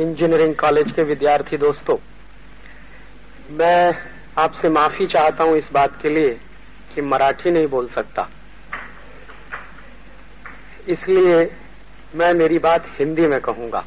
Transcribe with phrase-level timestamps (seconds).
[0.00, 1.96] Engineering college के विद्यार्थी दोस्तों,
[3.50, 3.92] मैं
[4.38, 6.30] आपसे माफ़ी चाहता हूँ इस बात के लिए
[6.94, 8.28] कि मराठी नहीं बोल सकता।
[10.88, 11.44] इसलिए
[12.14, 13.84] मैं मेरी बात हिंदी में कहूँगा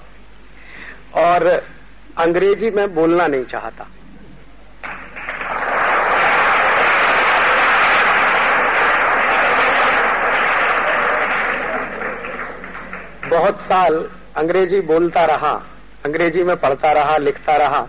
[1.18, 1.48] और
[2.20, 3.90] अंग्रेज़ी में बोलना नहीं चाहता।
[13.30, 15.62] बहुत साल अंग्रेज़ी बोलता रहा।
[16.06, 17.88] अंग्रेज़ी में पढ़ता रहा, लिखता रहा,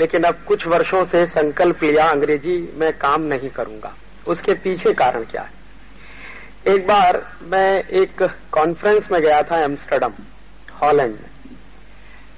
[0.00, 3.94] लेकिन अब कुछ वर्षों से संकल्प लिया, अंग्रेज़ी में काम नहीं करूँगा।
[4.28, 5.64] उसके पीछे कारण क्या है?
[6.74, 8.22] एक बार मैं एक
[8.52, 10.12] कॉन्फ्रेंस में गया था एम्स्टरडम,
[10.82, 11.30] हॉलैंड में।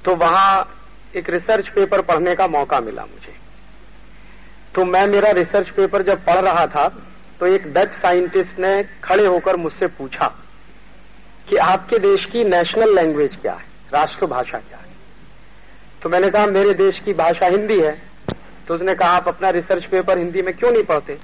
[0.05, 0.73] तो वहाँ
[1.17, 3.35] एक रिसर्च पेपर पढ़ने का मौका मिला मुझे।
[4.75, 6.89] तो मैं मेरा रिसर्च पेपर जब पढ़ रहा था
[7.41, 10.27] तो एक डच साइंटिस्ट ने खड़े होकर मुझसे पूछा
[11.49, 13.65] कि आपके देश की नेशनल लैंग्वेज क्या है?
[13.93, 14.86] राष्ट्रभाषा क्या है?
[16.03, 18.03] तो मैंने कहा, मेरे देश की भाषा हिंदी है।
[18.69, 21.19] तो उसने कहा, आप अपना रिसर्च पेपर हिंदी में क्यों नहीं पढ़ते?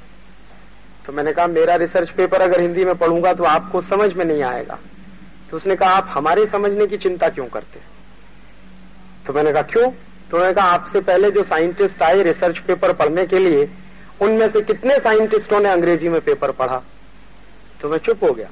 [1.07, 4.43] तो मैंने कहा, मेरा रिसर्च पेपर अगर हिंदी में पढ़ूँगा तो आपको समझ में नहीं
[4.43, 4.79] आएगा।
[5.51, 7.81] तो उसने कहा, आप हमारे समझने की चिंता क्यों करते?
[9.27, 9.91] तो मैंने कहा, क्यों?
[10.31, 13.69] तो उन्होंने कहा, आपसे पहले जो साइंटिस्ट आए रिसर्च पेपर पढ़ने के लिए,
[14.23, 16.83] उनमें से कितने साइंटिस्टों ने अंग्रेज़ी में पेपर पढ़ा?
[17.81, 18.49] तो मैं चुप हो गया।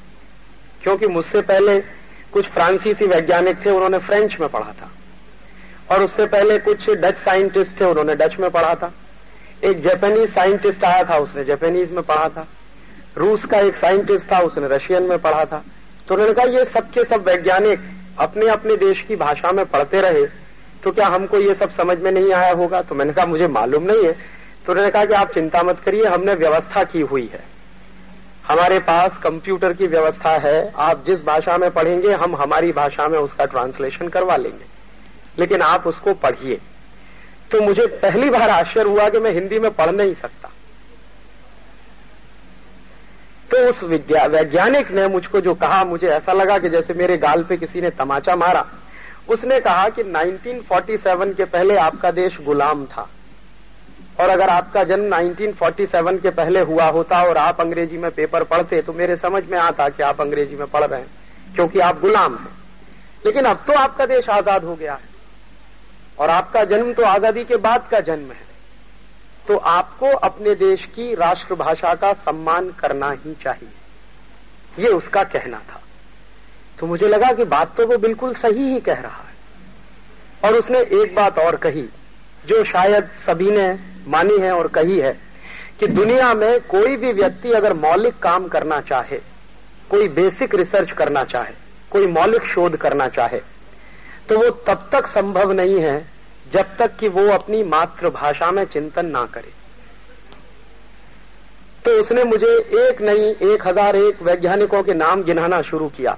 [0.82, 1.80] क्योंकि मुझसे पहले
[2.32, 4.90] कुछ फ्रांसीसी वैज्ञानिक थे, उन्होंने फ्रेंच में पढ़ा था।
[5.90, 8.92] और उससे पहले कुछ डच साइंटिस्ट थे, उन्होंने डच में पढ़ा था।
[9.64, 12.46] एक जापानीज साइंटिस्ट आया था, उसने जापानीज में पढ़ा था।
[13.16, 15.62] रूस का एक साइंटिस्ट था, उसने रशियन में पढ़ा था।
[16.08, 17.80] तो उन्होंने कहा, ये सबके सब वैज्ञानिक
[18.18, 20.24] अपने अपने देश की भाषा में पढ़ते रहे
[20.84, 22.80] तो क्या हमको ये सब समझ में नहीं आया होगा?
[22.80, 24.12] तो मैंने कहा, मुझे मालूम नहीं है।
[24.66, 27.42] तो उन्होंने कहा कि आप चिंता मत करिए, हमने व्यवस्था की हुई है।
[28.46, 33.18] हमारे पास कंप्यूटर की व्यवस्था है, आप जिस भाषा में पढ़ेंगे, हम हमारी भाषा में
[33.18, 34.79] उसका ट्रांसलेशन करवा लेंगे।
[35.40, 36.60] लेकिन आप उसको पढ़िए।
[37.50, 40.50] तो मुझे पहली बार आश्चर्य हुआ कि मैं हिंदी में पढ़ नहीं सकता।
[43.50, 47.56] तो उस वैज्ञानिक ने मुझको जो कहा, मुझे ऐसा लगा कि जैसे मेरे गाल पे
[47.56, 48.66] किसी ने तमाचा मारा।
[49.28, 53.08] उसने कहा कि 1947 के पहले आपका देश गुलाम था।
[54.20, 58.80] और अगर आपका जन्म 1947 के पहले हुआ होता और आप अंग्रेज़ी में पेपर पढ़ते
[58.82, 61.10] तो मेरे समझ में आता कि आप अंग्रेज़ी में पढ़ रहे हैं,
[61.54, 62.58] क्योंकि आप गुलाम हैं।
[63.26, 65.08] लेकिन अब तो आपका देश आज़ाद हो गया है।
[66.20, 68.48] और आपका जन्म तो आज़ादी के बाद का जन्म है।
[69.48, 75.80] तो आपको अपने देश की राष्ट्रभाषा का सम्मान करना ही चाहिए। ये उसका कहना था।
[76.78, 79.34] तो मुझे लगा कि बात तो वो बिल्कुल सही ही कह रहा है।
[80.44, 81.88] और उसने एक बात और कही,
[82.46, 83.68] जो शायद सभी ने
[84.06, 85.12] मानी है और कही है,
[85.80, 89.16] कि दुनिया में कोई भी व्यक्ति अगर मौलिक काम करना चाहे,
[89.90, 91.54] कोई बेसिक रिसर्च करना चाहे,
[91.90, 93.40] कोई मौलिक शोध करना चाहे
[94.30, 95.96] तो वो तब तक संभव नहीं है
[96.52, 99.52] जब तक कि वो अपनी मातृभाषा में चिंतन ना करे।
[101.84, 106.16] तो उसने मुझे एक नहीं, एक हज़ार एक वैज्ञानिकों के नाम गिनाना शुरू किया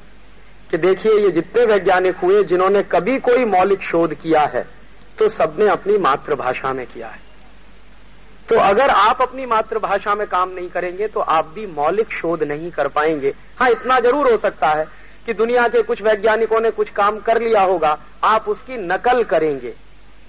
[0.70, 4.66] कि देखिए ये जितने वैज्ञानिक हुए जिन्होंने कभी कोई मौलिक शोध किया है
[5.18, 7.20] तो सबने अपनी मातृभाषा में किया है।
[8.48, 12.70] तो अगर आप अपनी मातृभाषा में काम नहीं करेंगे तो आप भी मौलिक शोध नहीं
[12.70, 14.84] कर पाएँगे। हाँ इतना ज़रूर हो सकता है
[15.26, 19.74] कि दुनिया के कुछ वैज्ञानिकों ने कुछ काम कर लिया होगा, आप उसकी नकल करेंगे,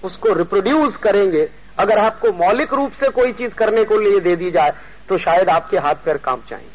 [0.02, 4.50] उसको रिप्रोड्यूस करेंगे। अगर आपको मौलिक रूप से कोई चीज़ करने को लिए दे दी
[4.50, 4.72] जाए
[5.08, 6.72] तो शायद आपके हाथ पैर काम जाएँगे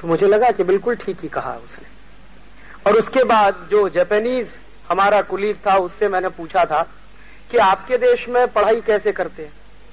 [0.00, 1.86] तो मुझे लगा कि बिल्कुल ठीक ही कहा उसने।
[2.86, 4.48] और उसके बाद जो जापानीज
[4.90, 6.82] हमारा कुलीग था, उससे मैंने पूछा था
[7.50, 9.52] कि आपके देश में पढ़ाई कैसे करते हैं?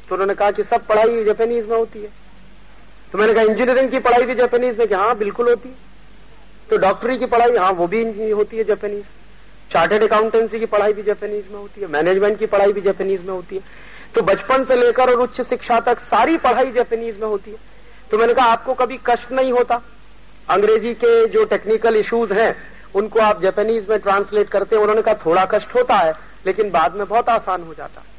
[0.09, 2.09] तो उन्होंने कहा कि सब पढ़ाई जापानीज में होती है।
[3.11, 4.87] तो मैंने कहा इंजीनियरिंग की पढ़ाई भी जापानीज में?
[4.87, 5.75] कि हाँ बिल्कुल होती है।
[6.69, 9.05] तो डॉक्टरी की पढ़ाई हाँ वो भी होती है जापानीज
[9.73, 13.33] चार्टेड अकाउंटेंसी की पढ़ाई भी जापानीज में होती है। मैनेजमेंट की पढ़ाई भी जापानीज में
[13.33, 13.61] होती है।
[14.15, 17.57] तो बचपन से लेकर और उच्च शिक्षा तक सारी पढ़ाई जापानीज में होती है।
[18.11, 19.81] तो मैंने कहा, आपको कभी कष्ट नहीं होता?
[20.49, 22.55] अंग्रेज़ी के जो टेक्निकल इश्यूज़ हैं,
[22.95, 26.13] उनको आप जापानीज में ट्रांसलेट करते हैं, उन्होंने कहा, थोड़ा कष्ट होता है,
[26.45, 28.13] लेकिन बाद में बहुत आसान हो जाता है।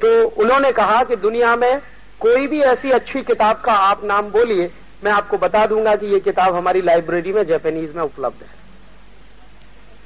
[0.00, 1.78] तो उन्होंने कहा कि दुनिया में
[2.20, 4.70] कोई भी ऐसी अच्छी किताब का आप नाम बोलिए
[5.04, 8.60] मैं आपको बता दूँगा कि ये किताब हमारी लाइब्रेरी में जापानीज में उपलब्ध है।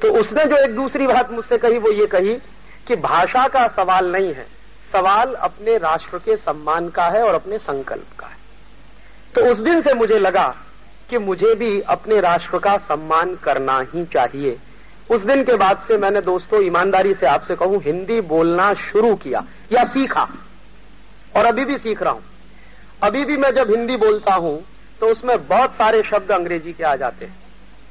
[0.03, 2.35] तो उसने जो एक दूसरी बात मुझसे कही, वो ये कही
[2.89, 4.47] कि भाषा का सवाल नहीं है।
[4.93, 8.37] सवाल अपने राष्ट्र के सम्मान का है और अपने संकल्प का है।
[9.35, 10.57] तो उस दिन से मुझे लगा
[11.11, 14.59] कि मुझे भी अपने राष्ट्र का सम्मान करना ही चाहिए।
[15.11, 19.45] उस दिन के बाद से मैंने दोस्तों, ईमानदारी से आपसे कहूँ, हिंदी बोलना शुरू किया
[19.73, 20.29] या सीखा।
[21.37, 22.25] और अभी भी सीख रहा हूँ।
[23.03, 24.65] अभी भी मैं जब हिंदी बोलता हूँ
[25.01, 27.43] तो उसमें बहुत सारे शब्द अंग्रेज़ी के आ जाते हैं।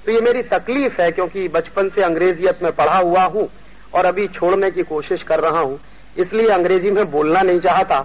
[0.05, 3.47] तो ये मेरी तकलीफ़ है, क्योंकि बचपन से अंग्रेजियत में पढ़ा हुआ हूँ
[3.93, 5.79] और अभी छोड़ने की कोशिश कर रहा हूँ।
[6.17, 7.99] इसलिए अंग्रेज़ी में बोलना नहीं चाहता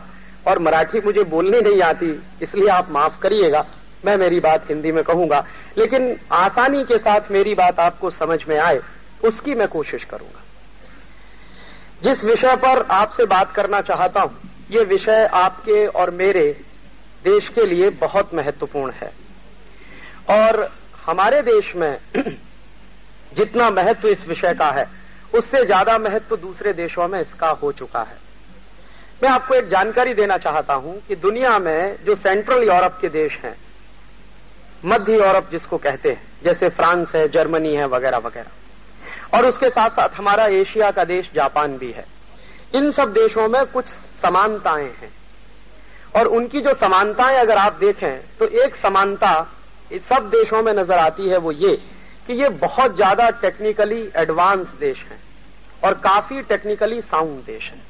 [0.49, 2.11] और मराठी मुझे बोलनी नहीं आती,
[2.43, 3.65] इसलिए आप माफ़ करिएगा,
[4.07, 5.45] मैं मेरी बात हिंदी में कहूँगा।
[5.79, 8.81] लेकिन आसानी के साथ मेरी बात आपको समझ में आए,
[9.25, 10.43] उसकी मैं कोशिश करूँगा।
[12.03, 14.37] जिस विषय पर आपसे बात करना चाहता हूँ,
[14.71, 16.45] ये विषय आपके और मेरे
[17.25, 19.13] देश के लिए बहुत महत्वपूर्ण है।
[20.31, 20.73] और
[21.07, 21.99] हमारे देश में
[23.37, 24.89] जितना महत्व इस विषय का है,
[25.35, 28.17] उससे ज़्यादा महत्व दूसरे देशों में इसका हो चुका है।
[29.23, 33.33] मैं आपको एक जानकारी देना चाहता हूँ कि दुनिया में जो सेंट्रल यूरोप के देश
[33.33, 33.57] हैं,
[34.85, 39.91] मध्य यूरोप जिसको कहते हैं, जैसे फ्रांस है, जर्मनी है, वगैरह वगैरह, और उसके साथ
[39.91, 42.05] साथ हमारा एशिया का देश जापान भी है,
[42.75, 43.87] इन सब देशों में कुछ
[44.23, 45.18] समानताएँ हैं।
[46.17, 49.31] और उनकी जो समानताएँ अगर आप देखें तो एक समानता
[50.09, 51.75] सब देशों में नज़र आती है वो ये
[52.27, 55.21] कि ये बहुत ज़्यादा टेक्निकली एडवांस देश हैं
[55.85, 57.83] और काफ़ी टेक्निकली साउंड देश हैं।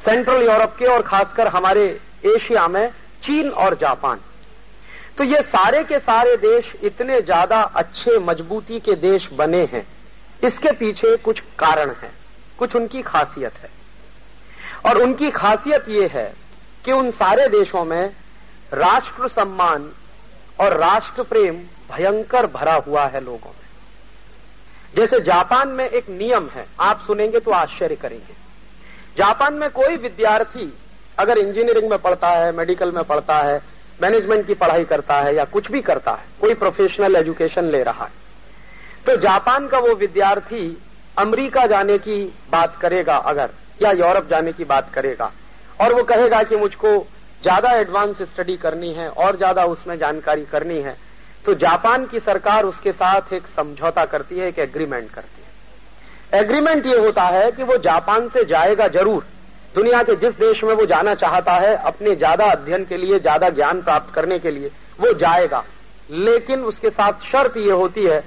[0.00, 1.84] सेंट्रल यूरोप के और खासकर हमारे
[2.26, 2.88] एशिया में
[3.22, 4.20] चीन और जापान।
[5.18, 9.86] तो ये सारे के सारे देश इतने ज़्यादा अच्छे मजबूती के देश बने हैं।
[10.44, 12.10] इसके पीछे कुछ कारण है,
[12.58, 13.70] कुछ उनकी खासियत है।
[14.86, 16.32] और उनकी खासियत ये है
[16.88, 18.02] कि उन सारे देशों में
[18.74, 19.82] राष्ट्र सम्मान
[20.60, 21.56] और राष्ट्र प्रेम
[21.90, 23.66] भयंकर भरा हुआ है लोगों में।
[24.96, 28.34] जैसे जापान में एक नियम है, आप सुनेंगे तो आश्चर्य करेंगे।
[29.16, 30.72] जापान में कोई विद्यार्थी
[31.18, 33.60] अगर इंजीनियरिंग में पढ़ता है, मेडिकल में पढ़ता है,
[34.02, 38.04] मैनेजमेंट की पढ़ाई करता है या कुछ भी करता है, कोई प्रोफेशनल एजुकेशन ले रहा
[38.04, 40.64] है तो जापान का वो विद्यार्थी
[41.18, 42.16] अमेरिका जाने की
[42.50, 43.50] बात करेगा अगर,
[43.82, 45.30] या यूरोप जाने की बात करेगा।
[45.80, 46.96] और वो कहेगा कि मुझको
[47.42, 50.96] ज़्यादा एडवांस स्टडी करनी है और ज़्यादा उसमें जानकारी करनी है।
[51.44, 56.86] तो जापान की सरकार उसके साथ एक समझौता करती है, एक एग्रीमेंट करती है। एग्रीमेंट
[56.86, 59.26] ये होता है कि वो जापान से जाएगा ज़रूर।
[59.74, 63.48] दुनिया के जिस देश में वो जाना चाहता है, अपने ज़्यादा अध्ययन के लिए, ज़्यादा
[63.50, 64.70] ज्ञान प्राप्त करने के लिए,
[65.00, 65.62] वो जाएगा।
[66.10, 68.18] लेकिन उसके साथ शर्त ये होती है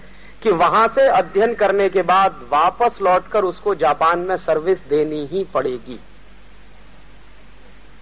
[0.43, 5.43] कि वहाँ से अध्ययन करने के बाद वापस लौटकर उसको जापान में सर्विस देनी ही
[5.53, 5.99] पड़ेगी।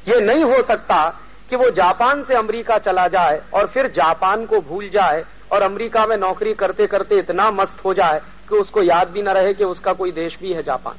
[0.07, 1.19] ये नहीं हो सकता
[1.49, 6.05] कि वो जापान से अमेरिका चला जाए और फिर जापान को भूल जाए और अमेरिका
[6.05, 9.63] में नौकरी करते करते इतना मस्त हो जाए कि उसको याद भी न रहे कि
[9.63, 10.95] उसका कोई देश भी है जापान।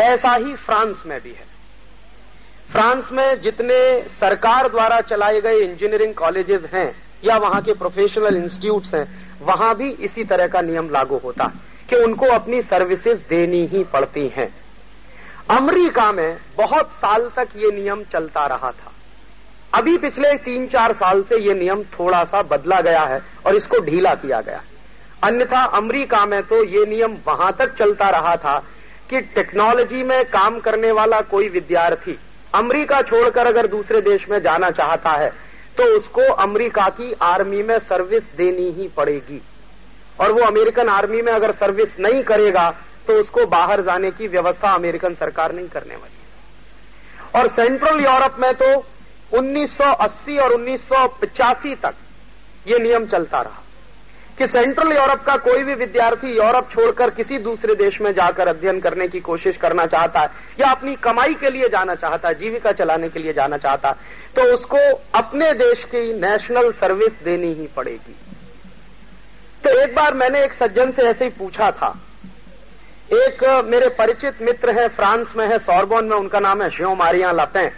[0.00, 1.46] ऐसा ही फ्रांस में भी है।
[2.70, 8.94] फ्रांस में जितने सरकार द्वारा चलाए गए इंजीनियरिंग कॉलेजेस हैं या वहाँ के प्रोफेशनल इंस्टीट्यूट्स
[8.94, 13.66] हैं, वहाँ भी इसी तरह का नियम लागू होता है कि उनको अपनी सर्विसेज़ देनी
[13.66, 14.48] ही पड़ती हैं।
[15.50, 18.92] अमेरिका में बहुत साल तक ये नियम चलता रहा था।
[19.74, 23.80] अभी पिछले तीन चार साल से ये नियम थोड़ा सा बदला गया है और इसको
[23.80, 24.60] ढीला किया गया
[25.24, 28.56] अन्यथा अमेरिका में तो ये नियम वहाँ तक चलता रहा था
[29.10, 32.18] कि टेक्नोलॉजी में काम करने वाला कोई विद्यार्थी
[32.54, 35.30] अमेरिका छोड़कर अगर दूसरे देश में जाना चाहता है
[35.76, 39.40] तो उसको अमेरिका की आर्मी में सर्विस देनी ही पड़ेगी।
[40.20, 42.68] और वो अमेरिकन आर्मी में अगर सर्विस नहीं करेगा
[43.10, 48.52] तो उसको बाहर जाने की व्यवस्था अमेरिकन सरकार नहीं करने वाली। और सेंट्रल यूरोप में
[48.54, 48.68] तो
[49.32, 51.94] 1980 और 1985 तक
[52.68, 53.62] ये नियम चलता रहा।
[54.38, 58.78] कि सेंट्रल यूरोप का कोई भी विद्यार्थी यूरोप छोड़कर किसी दूसरे देश में जाकर अध्ययन
[58.80, 60.28] करने की कोशिश करना चाहता है
[60.60, 63.94] या अपनी कमाई के लिए जाना चाहता है, जीविका चलाने के लिए जाना चाहता है
[64.36, 64.78] तो उसको
[65.18, 68.14] अपने देश की नेशनल सर्विस देनी ही पड़ेगी।
[69.64, 71.90] तो एक बार मैंने एक सज्जन से ऐसे ही पूछा था
[73.10, 77.30] एक मेरे परिचित मित्र हैं, फ्रांस में है, सॉर्बोन में, उनका नाम है श्यो मारिया
[77.32, 77.70] लपें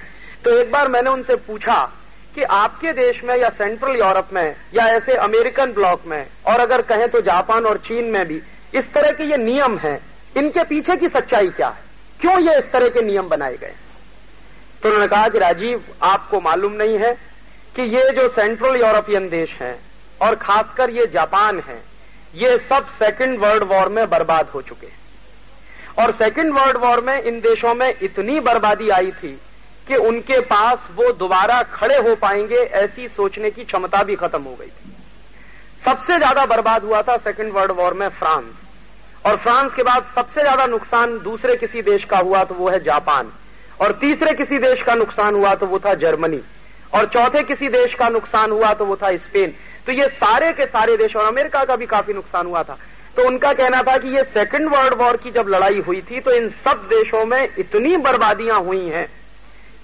[0.44, 1.74] तो एक बार मैंने उनसे पूछा
[2.34, 6.82] कि आपके देश में या सेंट्रल यूरोप में या ऐसे अमेरिकन ब्लॉक में, और अगर
[6.82, 8.40] कहें तो जापान और चीन में भी,
[8.74, 9.98] इस तरह के ये नियम हैं,
[10.36, 11.82] इनके पीछे की सच्चाई क्या है?
[12.20, 13.74] क्यों ये इस तरह के नियम बनाए गए?
[14.82, 17.12] तो उन्होंने कहा कि राजीव, आपको मालूम नहीं है
[17.76, 19.78] कि ये जो सेंट्रल यूरोपियन देश हैं,
[20.22, 21.82] और खासकर ये जापान है,
[22.34, 25.00] ये सब सेकेंड वर्ल्ड वॉर में बर्बाद हो चुके हैं।
[25.98, 29.32] और सेकेंड वर्ल्ड वॉर में इन देशों में इतनी बर्बादी आई थी
[29.86, 34.54] कि उनके पास वो दोबारा खड़े हो पाएँगे ऐसी सोचने की क्षमता भी खत्म हो
[34.54, 34.94] गई थी।
[35.84, 38.54] सबसे ज़्यादा बर्बाद हुआ था सेकेंड वर्ल्ड वॉर में फ्रांस।
[39.26, 42.78] और फ्रांस के बाद सबसे ज़्यादा नुकसान दूसरे किसी देश का हुआ तो वो है
[42.84, 43.32] जापान।
[43.80, 46.40] और तीसरे किसी देश का नुकसान हुआ तो वो था जर्मनी।
[46.94, 49.54] और चौथे किसी देश का नुकसान हुआ तो वो था स्पेन।
[49.86, 52.76] तो ये सारे के सारे देश, और अमेरिका का भी काफ़ी नुकसान हुआ था।
[53.16, 56.30] तो उनका कहना था कि ये सेकेंड वर्ल्ड वॉर की जब लड़ाई हुई थी तो
[56.30, 59.06] इन सब देशों में इतनी बर्बादियाँ हुई हैं।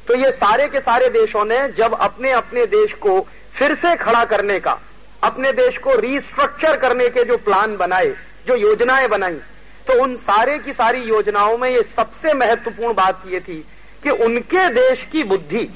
[0.08, 3.20] तो ये सारे के सारे देशों ने जब अपने अपने देश को
[3.54, 4.78] फिर से खड़ा करने का,
[5.25, 8.14] अपने देश को रिस्ट्रक्चर करने के जो प्लान बनाए,
[8.47, 9.38] जो योजनाएँ बनाई
[9.87, 13.64] तो उन सारे की सारी योजनाओं में ये सबसे महत्वपूर्ण बात ये थी
[14.02, 15.68] कि उनके देश की बुद्धि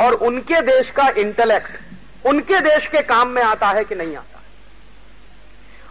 [0.00, 4.31] और उनके देश का इंटेलेक्ट उनके देश के काम में आता है कि नहीं आता।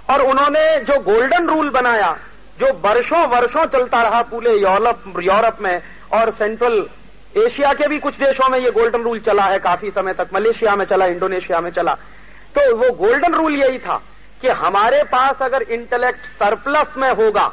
[0.10, 2.12] और उन्होंने जो गोल्डन रूल बनाया,
[2.60, 5.81] जो वर्षों वर्षों चलता रहा पूरे यूरोप यूरोप में,
[6.13, 6.89] और सेंट्रल
[7.38, 10.75] एशिया के भी कुछ देशों में ये गोल्डन रूल चला है काफ़ी समय तक। मलेशिया
[10.75, 11.91] में चला, इंडोनेशिया में चला।
[12.55, 14.01] तो वो गोल्डन रूल यही था
[14.41, 17.48] कि हमारे पास अगर इंटेलेक्ट सरप्लस में होगा,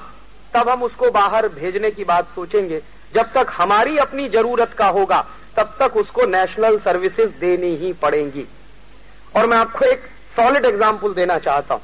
[0.54, 2.82] तब हम उसको बाहर भेजने की बात सोचेंगे।
[3.14, 5.24] जब तक हमारी अपनी ज़रूरत का होगा,
[5.56, 8.46] तब तक उसको नेशनल सर्विसेज़ देनी ही पड़ेंगी।
[9.36, 10.02] और मैं आपको एक
[10.36, 11.82] सॉलिड एग्ज़ाम्पल देना चाहता हूँ।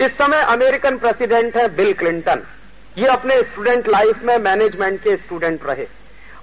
[0.00, 2.42] इस समय अमेरिकन प्रेसिडेंट है बिल क्लिंटन।
[2.96, 5.86] ये अपने स्टूडेंट लाइफ में मैनेजमेंट के स्टूडेंट रहे।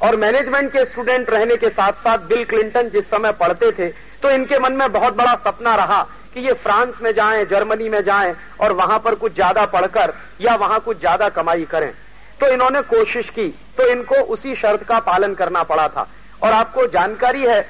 [0.02, 3.88] और मैनेजमेंट के स्टूडेंट रहने के साथ साथ बिल क्लिंटन जिस समय पढ़ते थे
[4.24, 6.02] तो इनके मन में बहुत बड़ा सपना रहा
[6.34, 10.56] कि ये फ्रांस में जाएँ, जर्मनी में जाएँ, और वहाँ पर कुछ ज़्यादा पढ़कर या
[10.58, 11.92] वहाँ कुछ ज़्यादा कमाई करें।
[12.40, 13.48] तो इन्होंने कोशिश की
[13.78, 16.08] तो इनको उसी शर्त का पालन करना पड़ा था।
[16.44, 17.62] और आपको जानकारी है,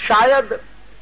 [0.00, 0.58] शायद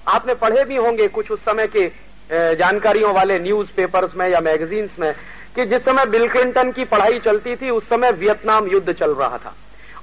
[0.08, 1.84] आपने पढ़े भी होंगे कुछ उस समय के
[2.30, 5.12] जानकारियों वाले न्यूज़ पेपर्स में या मैगजीन्स में
[5.56, 9.38] कि जिस समय बिल क्लिंटन की पढ़ाई चलती थी, उस समय वियतनाम युद्ध चल रहा
[9.38, 9.54] था।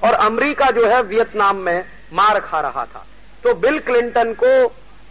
[0.04, 1.78] और अमरीका जो है वियतनाम में
[2.14, 3.06] मार खा रहा था।
[3.44, 4.52] तो बिल क्लिंटन को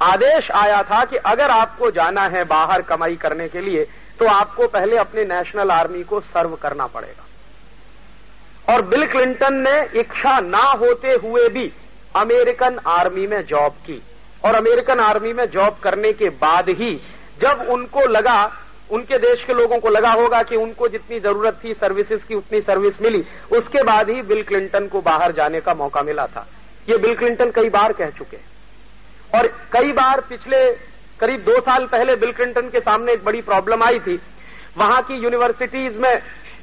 [0.01, 3.85] आदेश आया था कि अगर आपको जाना है बाहर कमाई करने के लिए
[4.19, 10.39] तो आपको पहले अपने नेशनल आर्मी को सर्व करना पड़ेगा। और बिल क्लिंटन ने इच्छा
[10.41, 11.67] ना होते हुए भी
[12.15, 14.03] अमेरिकन आर्मी में जॉब की।
[14.45, 16.95] और अमेरिकन आर्मी में जॉब करने के बाद ही
[17.41, 18.43] जब उनको लगा,
[18.91, 22.61] उनके देश के लोगों को लगा होगा कि उनको जितनी ज़रूरत थी सर्विसेज़ की उतनी
[22.61, 26.47] सर्विस मिली, उसके बाद ही बिल क्लिंटन को बाहर जाने का मौका मिला था।
[26.89, 28.37] ये बिल क्लिंटन कई बार कह चुके
[29.35, 30.65] और कई बार पिछले
[31.21, 34.19] करीब दो साल पहले बिल क्लिंटन के सामने एक बड़ी प्रॉब्लम आई थी।
[34.79, 36.13] वहाँ की यूनिवर्सिटीज में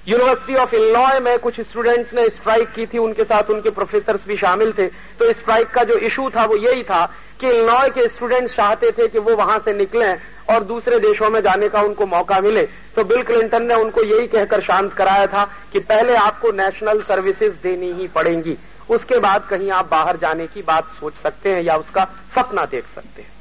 [0.08, 4.36] यूनिवर्सिटी ऑफ़ इलनॉय में कुछ स्टूडेंट्स ने स्ट्राइक की थी, उनके साथ उनके प्रोफेसर भी
[4.38, 7.06] शामिल थे। तो स्ट्राइक का जो इशू था, वो यही था
[7.40, 10.12] कि इलनॉय के स्टूडेंट्स चाहते थे कि वो वहाँ से निकलें
[10.50, 12.62] और दूसरे देशों में जाने का उनको मौका मिले।
[12.96, 15.44] तो बिल क्लिंटन ने उनको यही कहकर शांत कराया था
[15.74, 18.58] कि पहले आपको नेशनल सर्विसेज़ देनी ही पड़ेंगी।
[18.90, 22.04] उसके बाद कहीं आप बाहर जाने की बात सोच सकते हैं या उसका
[22.36, 23.32] सपना देख सकते हैं।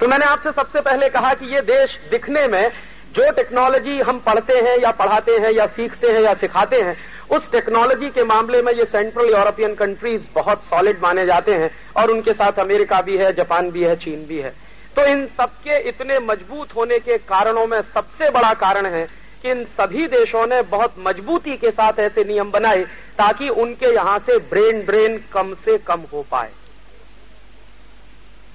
[0.00, 4.54] तो मैंने आपसे सबसे पहले कहा कि ये देश दिखने में जो टेक्नोलॉजी हम पढ़ते
[4.58, 6.96] हैं या पढ़ाते हैं या सीखते हैं या सिखाते हैं,
[7.30, 12.10] उस टेक्नोलॉजी के मामले में ये सेंट्रल यूरोपियन कंट्रीज़ बहुत सॉलिड माने जाते हैं और
[12.10, 14.50] उनके साथ अमेरिका भी है जापान भी है चीन भी है।
[14.96, 19.06] तो इन सबके इतने मज़बूत होने के कारणों में सबसे बड़ा कारण है
[19.42, 22.84] कि इन सभी देशों ने बहुत मजबूती के साथ ऐसे नियम बनाए
[23.18, 26.52] ताकि उनके यहाँ से ब्रेन ड्रेन कम से कम हो पाए।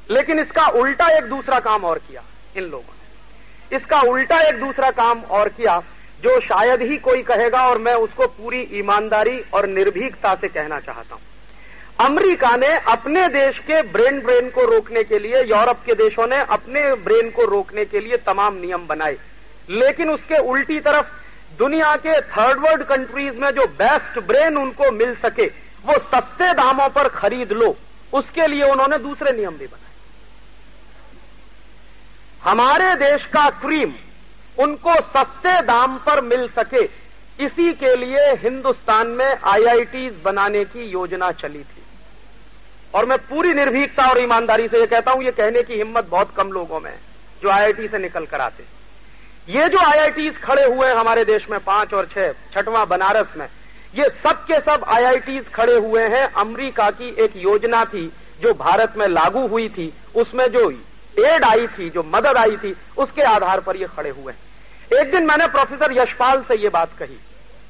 [0.10, 2.24] लेकिन इसका उल्टा एक दूसरा काम और किया
[2.58, 2.99] इन लोगों ने।
[3.74, 5.84] इसका उल्टा एक दूसरा काम और किया,
[6.24, 11.16] जो शायद ही कोई कहेगा और मैं उसको पूरी ईमानदारी और निर्भीकता से कहना चाहता
[11.16, 11.22] हूँ।
[12.06, 16.36] अमेरिका ने अपने देश के ब्रेन ब्रेन को रोकने के लिए, यूरोप के देशों ने
[16.36, 19.18] अपने ब्रेन को रोकने के लिए तमाम नियम बनाए।
[19.70, 21.06] लेकिन उसके उल्टी तरफ़,
[21.58, 25.46] दुनिया के थर्ड वर्ल्ड कंट्रीज़ में जो बेस्ट ब्रेन उनको मिल सके,
[25.86, 27.76] वो सस्ते दामों पर खरीद लो।
[28.14, 29.89] उसके लिए उन्होंने दूसरे नियम भी बनाए।
[32.44, 33.94] हमारे देश का क्रीम
[34.58, 36.84] उनको सस्ते दाम पर मिल सके।
[37.40, 41.84] इसी के लिए हिंदुस्तान में आईआईटीज बनाने की योजना चली थी।
[42.94, 46.34] और मैं पूरी निर्भीकता और ईमानदारी से ये कहता हूँ, ये कहने की हिम्मत बहुत
[46.38, 46.94] कम लोगों में
[47.44, 48.64] जो आईआईटी से निकल कर आते
[49.50, 53.48] ये जो आईआईटीज खड़े हुए हैं हमारे देश में पाँच और छह, छठवां बनारस में,
[53.96, 58.06] ये सब के सब आईआईटीज खड़े हुए हैं। अमरीका की एक योजना थी,
[58.42, 60.70] जो भारत में लागू हुई थी, उसमें जो
[61.18, 65.12] एड आई थी, जो मदद आई थी, उसके आधार पर ये खड़े हुए हैं। एक
[65.12, 67.18] दिन मैंने प्रोफेसर यशपाल से ये बात कही।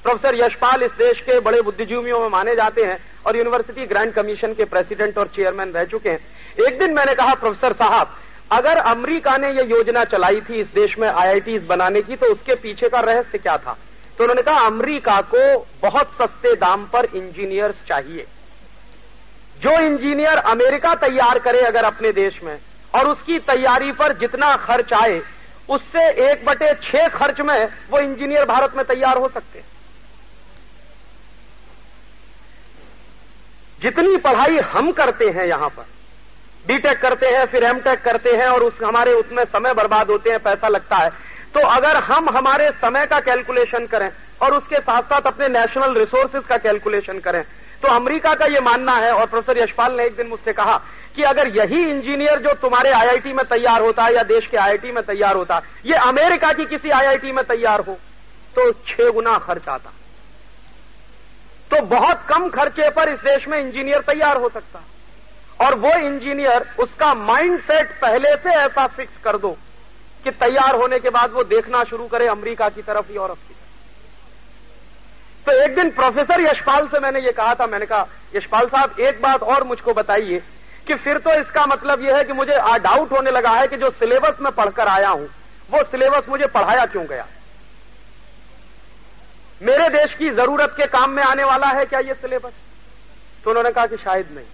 [0.03, 4.53] प्रोफेसर यशपाल इस देश के बड़े बुद्धिजीवियों में माने जाते हैं और यूनिवर्सिटी ग्रांड कमीशन
[4.53, 8.15] के प्रेसिडेंट और चेयरमैन रह चुके हैं। एक दिन मैंने कहा, प्रोफेसर साहब,
[8.51, 12.55] अगर अमेरिका ने यह योजना चलाई थी इस देश में आईआईटीज बनाने की तो उसके
[12.55, 13.77] पीछे का रहस्य क्या था?
[14.17, 18.25] तो उन्होंने कहा, अमेरिका को बहुत सस्ते दाम पर इंजीनियर्स चाहिए।
[19.61, 22.57] जो इंजीनियर अमेरिका तैयार करे अगर अपने देश में
[22.93, 25.21] और उसकी तैयारी पर जितना खर्च आए,
[25.69, 29.63] उससे एक बटे छह खर्च में वो इंजीनियर भारत में तैयार हो सकते।
[33.79, 35.85] जितनी पढ़ाई हम करते हैं यहाँ पर
[36.65, 40.39] बीटेक करते हैं, फिर एमटेक करते हैं और उस हमारे उसमें समय बर्बाद होते हैं,
[40.39, 41.09] पैसा लगता है
[41.53, 44.09] तो अगर हम हमारे समय का कैलकुलेशन करें
[44.41, 47.41] और उसके साथ साथ अपने नेशनल रिसोर्सेज का कैलकुलेशन करें
[47.81, 50.75] तो अमेरिका का ये मानना है और प्रोफेसर यशपाल ने एक दिन मुझसे कहा
[51.15, 54.91] कि अगर यही इंजीनियर जो तुम्हारे आईआईटी में तैयार होता है या देश के आईआईटी
[54.91, 57.97] में तैयार होता है ये अमेरिका की किसी आईआईटी में तैयार हो
[58.55, 59.91] तो छह गुना खर्च आता।
[61.71, 64.79] तो बहुत कम खर्चे पर इस देश में इंजीनियर तैयार हो सकता।
[65.59, 69.51] और वो इंजीनियर, उसका माइंड सेट पहले से ऐसा फिक्स कर दो
[70.23, 73.67] कि तैयार होने के बाद वो देखना शुरू करे अमेरिका की तरफ़ यूरोप की तरफ़।
[75.45, 79.21] तो एक दिन प्रोफेसर यशपाल से मैंने ये कहा था, मैंने कहा, यशपाल साहब, एक
[79.21, 80.41] बात और मुझको बताइए
[80.89, 83.89] कि फिर तो इसका मतलब यह है कि मुझे डाउट होने लगा है कि जो
[83.93, 85.27] सिलेबस में पढ़कर आया हूँ,
[85.69, 87.25] वो सिलेबस मुझे पढ़ाया क्यों गया?
[89.61, 92.53] मेरे देश की ज़रूरत के काम में आने वाला है क्या ये सिलेबस
[93.43, 94.45] तो उन्होंने कहा कि शायद नहीं।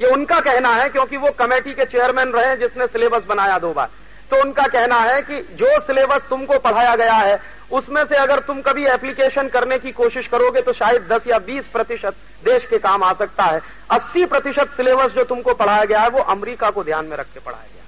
[0.00, 3.90] ये उनका कहना है क्योंकि वो कमेटी के चेयरमैन रहे जिसने सिलेबस बनाया दो बार।
[4.30, 7.38] तो उनका कहना है कि जो सिलेबस तुमको पढ़ाया गया है,
[7.72, 11.66] उसमें से अगर तुम कभी एप्लीकेशन करने की कोशिश करोगे तो शायद 10 या 20
[11.72, 12.14] प्रतिशत
[12.44, 13.60] देश के काम आ सकता है।
[13.92, 17.40] 80 प्रतिशत सिलेबस जो तुमको पढ़ाया गया है, वो अमेरिका को ध्यान में रख के
[17.40, 17.84] पढ़ाया गया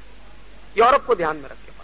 [0.77, 1.77] यूरोप को ध्यान में रख के पढ़ाया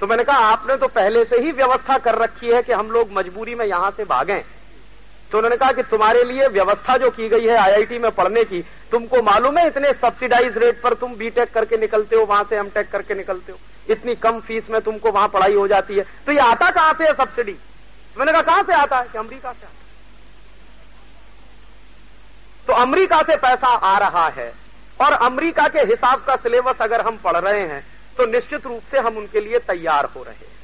[0.00, 3.12] तो मैंने कहा, आपने तो पहले से ही व्यवस्था कर रखी है कि हम लोग
[3.12, 4.42] मजबूरी में यहाँ से भागें।
[5.32, 8.60] तो उन्होंने कहा कि तुम्हारे लिए व्यवस्था जो की गई है आईआईटी में पढ़ने की,
[8.92, 12.90] तुमको मालूम है इतने सब्सिडाइज रेट पर तुम बीटेक करके निकलते हो, वहाँ से एमटेक
[12.90, 13.58] करके निकलते हो?
[13.86, 17.04] इतनी कम फ़ीस में तुमको वहाँ पढ़ाई हो जाती है। तो ये आता कहाँ से
[17.04, 17.56] है सब्सिडी
[18.16, 19.04] मैंने कहा, कहाँ से आता है?
[19.04, 19.80] कि अमरीका से आता
[22.68, 24.52] तो अमरीका से पैसा आ रहा है।
[24.98, 27.84] और अमरीका के हिसाब का सिलेबस अगर हम पढ़ रहे हैं
[28.18, 30.60] तो निश्चित रूप से हम उनके लिए तैयार हो रहे हैं।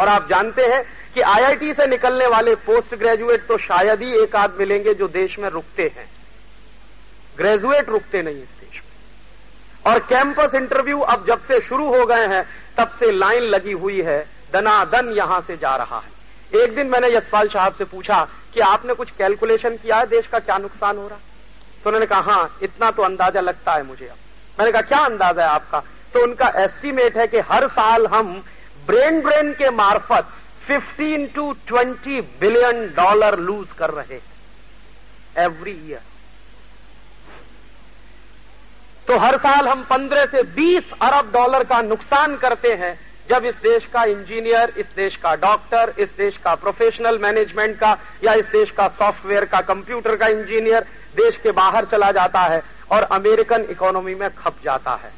[0.00, 0.82] और आप जानते हैं
[1.14, 5.38] कि आईआईटी से निकलने वाले पोस्ट ग्रेजुएट तो शायद ही एक आध मिलेंगे जो देश
[5.38, 6.08] में रुकते हैं।
[7.36, 12.26] ग्रेजुएट रुकते नहीं इस देश में। और कैंपस इंटरव्यू अब जब से शुरू हो गए
[12.26, 12.42] हैं,
[12.78, 14.18] तब से लाइन लगी हुई है,
[14.52, 18.94] दनादन यहाँ से जा रहा है। एक दिन मैंने यशपाल साहब से पूछा कि आपने
[18.94, 21.18] कुछ कैलकुलेशन किया है, देश का क्या नुकसान हो रहा?
[21.84, 24.16] तो उन्होंने कहा, हाँ, इतना तो अंदाज़ा लगता है मुझे अब।
[24.58, 25.78] मैंने कहा, क्या अंदाज़ा है आपका?
[26.14, 28.44] तो उनका एस्टीमेट है कि हर साल हम
[28.88, 30.28] ब्रेन ब्रेन के मार्फत
[30.68, 36.00] 15 टू 20 बिलियन डॉलर लूज कर रहे हैं। एवरी ईयर
[39.08, 42.94] तो हर साल हम 15 से 20 अरब डॉलर का नुकसान करते हैं,
[43.30, 47.96] जब इस देश का इंजीनियर इस देश का डॉक्टर इस देश का प्रोफेशनल मैनेजमेंट का,
[48.24, 50.86] या इस देश का सॉफ्टवेयर का कंप्यूटर का इंजीनियर
[51.16, 55.12] देश के बाहर चला जाता है और अमेरिकन इकोनॉमी में खप जाता है।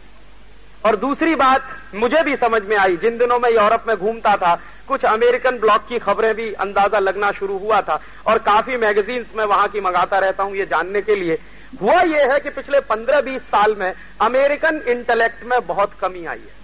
[0.86, 4.54] और दूसरी बात मुझे भी समझ में आई, जिन दिनों मैं यूरोप में घूमता था,
[4.88, 9.44] कुछ अमेरिकन ब्लॉक की खबरें भी अंदाज़ा लगना शुरू हुआ था, और काफ़ी मैगजीन्स में
[9.44, 11.38] वहाँ की मंगाता रहता हूँ ये जानने के लिए।
[11.82, 16.58] हुआ यह है कि पिछले 15-20 साल में अमेरिकन इंटेलेक्ट में बहुत कमी आई है।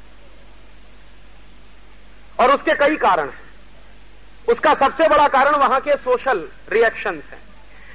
[2.40, 3.44] और उसके कई कारण हैं।
[4.48, 7.40] उसका सबसे बड़ा कारण वहाँ के सोशल रिएक्शन हैं।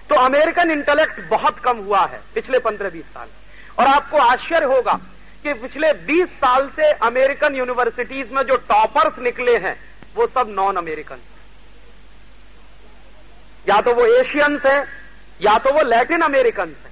[0.10, 3.28] तो अमेरिकन इंटेलेक्ट बहुत कम हुआ है पिछले 15-20 साल
[3.80, 5.00] और आपको आश्चर्य होगा
[5.44, 9.76] कि पिछले 20 साल से अमेरिकन यूनिवर्सिटीज में जो टॉपर्स निकले हैं,
[10.16, 11.18] वो सब नॉन अमेरिकन
[13.70, 14.84] या तो वो एशियंस हैं,
[15.42, 16.92] या तो वो लैटिन अमेरिकन हैं।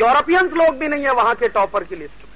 [0.00, 2.34] यूरोपियंस लोग भी नहीं है वहाँ के टॉपर की लिस्ट में।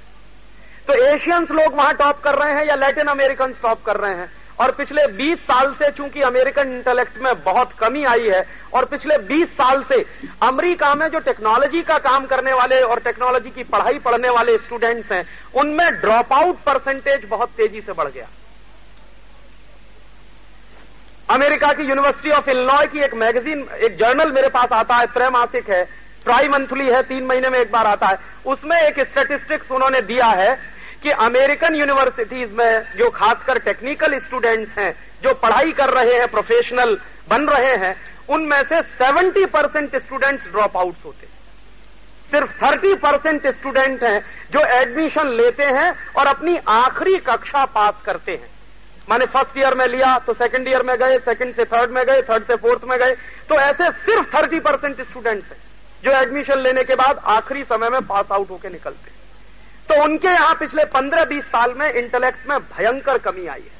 [0.86, 4.37] तो एशियंस लोग वहाँ टॉप कर रहे हैं या लैटिन अमेरिकन टॉप कर रहे हैं?
[4.60, 8.40] और पिछले 20 साल से चूँकि अमेरिकन इंटेलेक्ट में बहुत कमी आई है,
[8.74, 10.04] और पिछले 20 साल से
[10.42, 15.12] अमेरिका में जो टेक्नोलॉजी का काम करने वाले और टेक्नोलॉजी की पढ़ाई पढ़ने वाले स्टूडेंट्स
[15.12, 18.28] हैं, उनमें ड्रॉप आउट परसेंटेज बहुत तेज़ी से बढ़ गया।
[21.28, 25.70] अमेरिका की यूनिवर्सिटी ऑफ़ इलनॉय की एक मैगजीन एक जर्नल मेरे पास आता है, त्रैमासिक
[25.70, 25.82] है
[26.24, 30.26] ट्राई मंथली है, तीन महीने में एक बार आता है। उसमें एक स्टेटिस्टिक्स उन्होंने दिया
[30.26, 30.50] है
[31.02, 36.98] कि अमेरिकन यूनिवर्सिटीज में जो खासकर टेक्निकल स्टूडेंट्स हैं, जो पढ़ाई कर रहे हैं प्रोफेशनल
[37.30, 37.94] बन रहे हैं,
[38.28, 41.36] उनमें से 70 परसेंट स्टूडेंट्स ड्रॉप आउट होते हैं।
[42.30, 48.32] सिर्फ़ 30 परसेंट स्टूडेंट हैं जो एडमिशन लेते हैं और अपनी आखिरी कक्षा पास करते
[48.32, 48.50] हैं।
[49.08, 52.22] माने फ़र्स्ट ईयर में लिया तो सेकंड ईयर में गए सेकंड से थर्ड में गए
[52.22, 53.12] थर्ड से फोर्थ में गए
[53.48, 55.58] तो ऐसे सिर्फ़ 30 परसेंट स्टूडेंट्स हैं,
[56.02, 59.16] जो एडमिशन लेने के बाद आखिरी समय में पास आउट होकर निकलते हैं।
[59.88, 63.76] तो उनके यहाँ पिछले 15-20 साल में इंटेलेक्ट में भयंकर कमी आई है।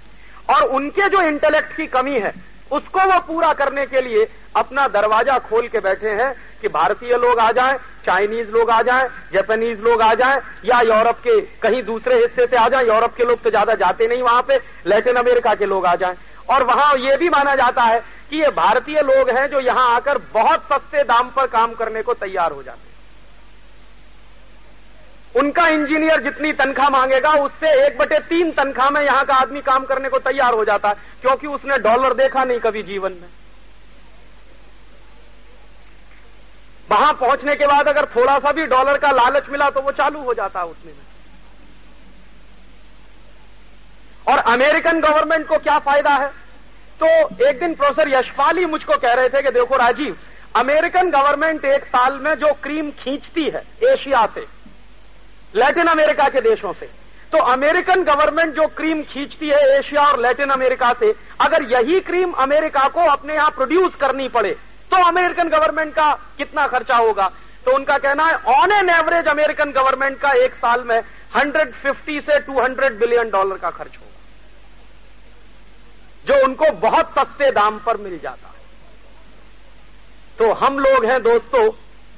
[0.51, 2.33] और उनके जो इंटेलेक्ट की कमी है
[2.71, 4.25] उसको वो पूरा करने के लिए
[4.57, 9.09] अपना दरवाज़ा खोल के बैठे हैं कि भारतीय लोग आ जाएँ, चाइनीज़ लोग आ जाएँ,
[9.33, 13.25] जापानीज लोग आ जाएँ या यूरोप के कहीं दूसरे हिस्से से आ जाएँ यूरोप के
[13.25, 16.17] लोग तो ज़्यादा जाते नहीं वहाँ पे लैटिन अमेरिका के लोग आ जाएँ।
[16.51, 17.99] और वहाँ ये भी माना जाता है
[18.31, 22.15] कि ये भारतीय लोग हैं जो यहाँ आकर बहुत सस्ते दाम पर काम करने को
[22.17, 22.88] तैयार हो जाते हैं।
[25.39, 29.85] उनका इंजीनियर जितनी तनख्वाह मांगेगा, उससे एक बटे तीन तनख्वाह में यहाँ का आदमी काम
[29.85, 33.29] करने को तैयार हो जाता है, क्योंकि उसने डॉलर देखा नहीं कभी जीवन में।
[36.91, 40.21] वहाँ पहुँचने के बाद अगर थोड़ा सा भी डॉलर का लालच मिला तो वो चालू
[40.23, 40.93] हो जाता है उसमें।
[44.27, 46.29] और अमेरिकन गवर्नमेंट को क्या फ़ायदा है?
[47.01, 47.07] तो
[47.49, 50.17] एक दिन प्रोफेसर यशपाल ही मुझको कह रहे थे कि देखो राजीव,
[50.57, 54.47] अमेरिकन गवर्नमेंट एक साल में जो क्रीम खींचती है, एशिया से
[55.55, 56.87] लैटिन अमेरिका के देशों से।
[57.33, 62.33] तो अमेरिकन गवर्नमेंट जो क्रीम खींचती है एशिया और लैटिन अमेरिका से, अगर यही क्रीम
[62.41, 64.51] अमेरिका को अपने यहाँ प्रोड्यूस करनी पड़े
[64.91, 67.27] तो अमेरिकन गवर्नमेंट का कितना खर्चा होगा?
[67.67, 70.99] तो उनका कहना है on an average American government का एक साल में
[71.37, 74.07] 150 से 200 बिलियन डॉलर का खर्च होगा।
[76.27, 78.57] जो उनको बहुत सस्ते दाम पर मिल जाता। है
[80.39, 81.69] तो हम लोग हैं दोस्तों,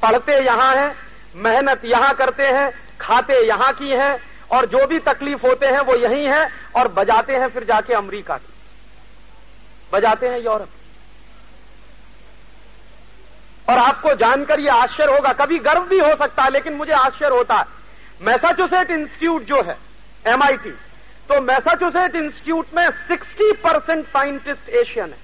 [0.02, 0.94] पढ़ते यहाँ हैं,
[1.36, 4.12] मेहनत यहाँ करते हैं खाते यहाँ की हैं
[4.52, 6.42] और जो भी तकलीफ़ होते हैं वो यही है
[6.76, 8.52] और बजाते हैं फिर जाके अमेरिका की।
[9.92, 10.68] बजाते हैं यूरोप।
[13.68, 17.36] और आपको जानकर यह आश्चर्य होगा, कभी गर्व भी हो सकता है, लेकिन मुझे आश्चर्य
[17.36, 17.64] होता है।
[18.22, 19.76] मैसाचुसेट इंस्टीट्यूट जो है
[20.26, 20.70] एमआईटी
[21.28, 25.18] तो मैसाचुसेट इंस्टीट्यूट में 60 परसेंट साइंटिस्ट एशियन है,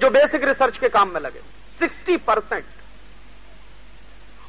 [0.00, 1.40] जो बेसिक रिसर्च के काम में लगे।
[1.80, 2.64] 60 परसेंट।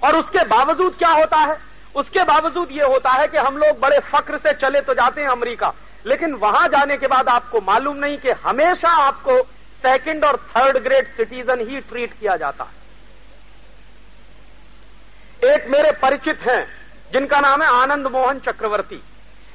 [0.04, 1.58] और उसके बावजूद क्या होता है?
[1.96, 5.28] उसके बावजूद ये होता है कि हम लोग बड़े फक्र से चले तो जाते हैं
[5.28, 5.74] अमेरिका।
[6.08, 9.42] लेकिन वहाँ जाने के बाद आपको मालूम नहीं कि हमेशा आपको
[9.82, 12.84] सेकंड और थर्ड ग्रेड सिटीजन ही ट्रीट किया जाता है।
[15.52, 16.66] एक मेरे परिचित हैं,
[17.14, 19.02] जिनका नाम है आनंद मोहन चक्रवर्ती।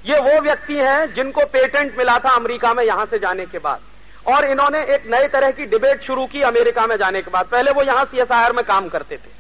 [0.07, 3.81] ये वो व्यक्ति हैं जिनको पेटेंट मिला था अमेरिका में यहाँ से जाने के बाद।
[4.29, 7.71] और इन्होंने एक नए तरह की डिबेट शुरू की अमेरिका में जाने के बाद। पहले
[7.71, 9.40] वो यहाँ सीएसआईआर में काम करते थे।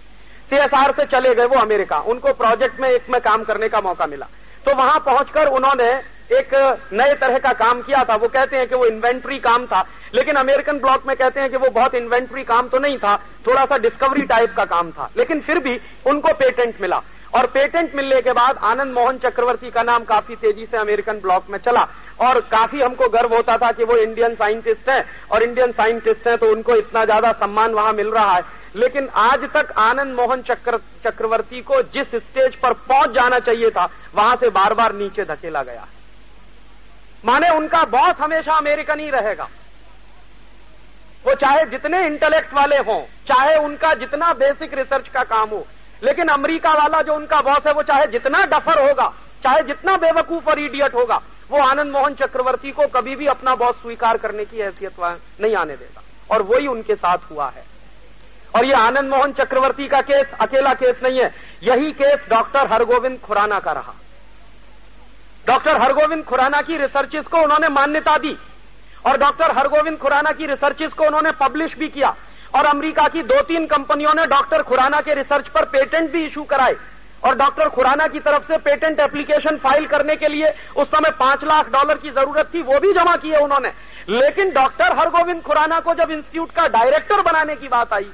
[0.50, 4.06] सीएसआर से चले गए वो अमेरिका। उनको प्रोजेक्ट में एक में काम करने का मौका
[4.06, 4.26] मिला।
[4.66, 5.90] तो वहाँ पहुंचकर उन्होंने
[6.30, 6.54] एक
[6.92, 9.84] नए तरह का काम किया था। वो कहते हैं कि वो इन्वेंट्री काम था।
[10.14, 13.14] लेकिन अमेरिकन ब्लॉक में कहते हैं कि वो बहुत इन्वेंट्री काम तो नहीं था
[13.46, 17.00] थोड़ा सा डिस्कवरी टाइप का काम था। लेकिन फिर भी उनको पेटेंट मिला।
[17.34, 21.50] और पेटेंट मिलने के बाद आनंद मोहन चक्रवर्ती का नाम काफ़ी तेज़ी से अमेरिकन ब्लॉक
[21.50, 21.80] में चला।
[22.20, 26.36] और काफ़ी हमको गर्व होता था कि वो इंडियन साइंटिस्ट हैं। और इंडियन साइंटिस्ट हैं
[26.38, 28.42] तो उनको इतना ज़्यादा सम्मान वहाँ मिल रहा है।
[28.74, 33.88] लेकिन आज तक आनंद मोहन चक्र, चक्रवर्ती को जिस स्टेज पर पहुँच जाना चाहिए था
[34.14, 35.98] वहाँ से बार बार नीचे धकेला गया। है
[37.24, 39.48] माने उनका बॉस हमेशा अमेरिकन ही रहेगा।
[41.26, 45.66] वो चाहे जितने इंटेलेक्ट वाले हों चाहे उनका जितना बेसिक रिसर्च का काम हो
[46.02, 49.09] लेकिन अमेरिका वाला जो उनका बॉस है वो चाहे जितना डफर होगा
[49.44, 53.74] चाहे जितना बेवकूफ़ और इडियट होगा वो आनंद मोहन चक्रवर्ती को कभी भी अपना बॉस
[53.74, 55.00] स्वीकार करने की हैसियत
[55.40, 57.64] नहीं आने देगा। और वही उनके साथ हुआ है।
[58.54, 61.32] और ये आनंद मोहन चक्रवर्ती का केस, अकेला केस नहीं है।
[61.62, 63.94] यही केस डॉक्टर हरगोविंद खुराना का रहा।
[65.46, 68.36] डॉक्टर हरगोविंद खुराना की रिसर्चेस को उन्होंने मान्यता दी
[69.06, 72.14] और डॉक्टर हरगोविंद खुराना की रिसर्चेस को उन्होंने पब्लिश भी किया
[72.54, 76.42] और अमेरिका की दो तीन कंपनियों ने डॉक्टर खुराना के रिसर्च पर पेटेंट भी इशू
[76.44, 76.74] कराए
[77.22, 81.44] और डॉक्टर खुराना की तरफ़ से पेटेंट एप्लीकेशन फ़ाइल करने के लिए उस समय पाँच
[81.44, 83.68] लाख डॉलर की ज़रूरत थी, वो भी जमा किए उन्होंने।
[84.10, 88.10] लेकिन डॉक्टर हरगोविंद खुराना को जब इंस्टीट्यूट का डायरेक्टर बनाने की बात आई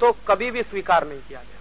[0.00, 1.52] तो कभी भी स्वीकार नहीं किया गया।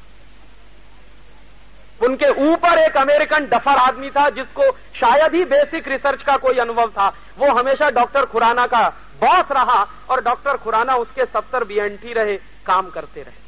[2.02, 4.64] उनके ऊपर एक अमेरिकन डफर आदमी था, जिसको
[4.96, 8.88] शायद ही बेसिक रिसर्च का कोई अनुभव था। वो हमेशा डॉक्टर खुराना का
[9.22, 13.42] बॉस रहा और डॉक्टर खुराना उसके सत्तर बीएनटी रहे, काम करते रहे।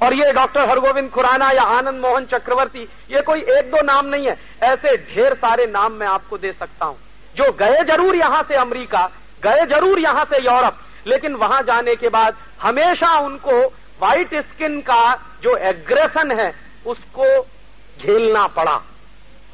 [0.00, 4.26] और ये डॉक्टर हरगोविंद खुराना या आनंद मोहन चक्रवर्ती, ये कोई एक दो नाम नहीं
[4.26, 6.98] है। ऐसे ढेर सारे नाम मैं आपको दे सकता हूँ।
[7.36, 9.10] जो गए ज़रूर यहाँ से अमेरिका,
[9.44, 13.60] गए ज़रूर यहाँ से यूरोप लेकिन वहाँ जाने के बाद हमेशा उनको
[14.02, 16.54] व्हाइट स्किन का जो एग्रेशन है,
[16.86, 17.42] उसको
[18.00, 18.76] झेलना पड़ा।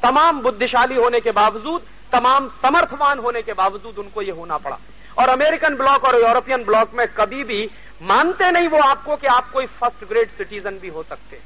[0.03, 1.81] तमाम बुद्धिशाली होने के बावजूद,
[2.11, 4.77] तमाम समर्थवान होने के बावजूद उनको ये होना पड़ा।
[5.19, 7.69] और अमेरिकन ब्लॉक और यूरोपियन ब्लॉक में कभी भी
[8.01, 11.39] मानते नहीं वो आपको कि आप कोई फ़र्स्ट ग्रेड सिटीजन भी हो सकते।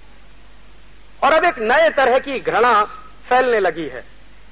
[1.23, 2.83] और अब एक नए तरह की घृणा
[3.29, 4.03] फैलने लगी है।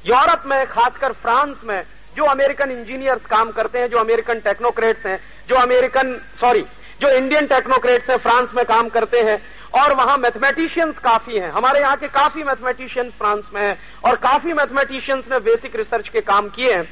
[0.05, 1.83] यूरोप में, खासकर फ्रांस में,
[2.15, 6.65] जो अमेरिकन इंजीनियर्स काम करते हैं, जो अमेरिकन टेक्नोक्रेट्स हैं जो अमेरिकन सॉरी
[7.01, 9.37] जो इंडियन टेक्नोक्रेट्स हैं, फ्रांस में काम करते हैं,
[9.81, 14.53] और वहाँ मैथमेटिशियंस काफ़ी हैं। हमारे यहाँ के काफ़ी मैथमेटिशियंस फ्रांस में हैं, और काफ़ी
[14.53, 16.83] मैथमेटिशियंस ने बेसिक रिसर्च के काम किए हैं।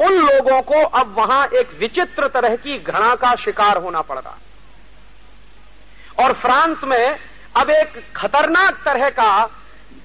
[0.00, 4.38] उन लोगों को अब वहाँ एक विचित्र तरह की घृणा का शिकार होना पड़ रहा
[6.24, 7.18] और फ्रांस में
[7.56, 9.50] अब एक खतरनाक तरह का,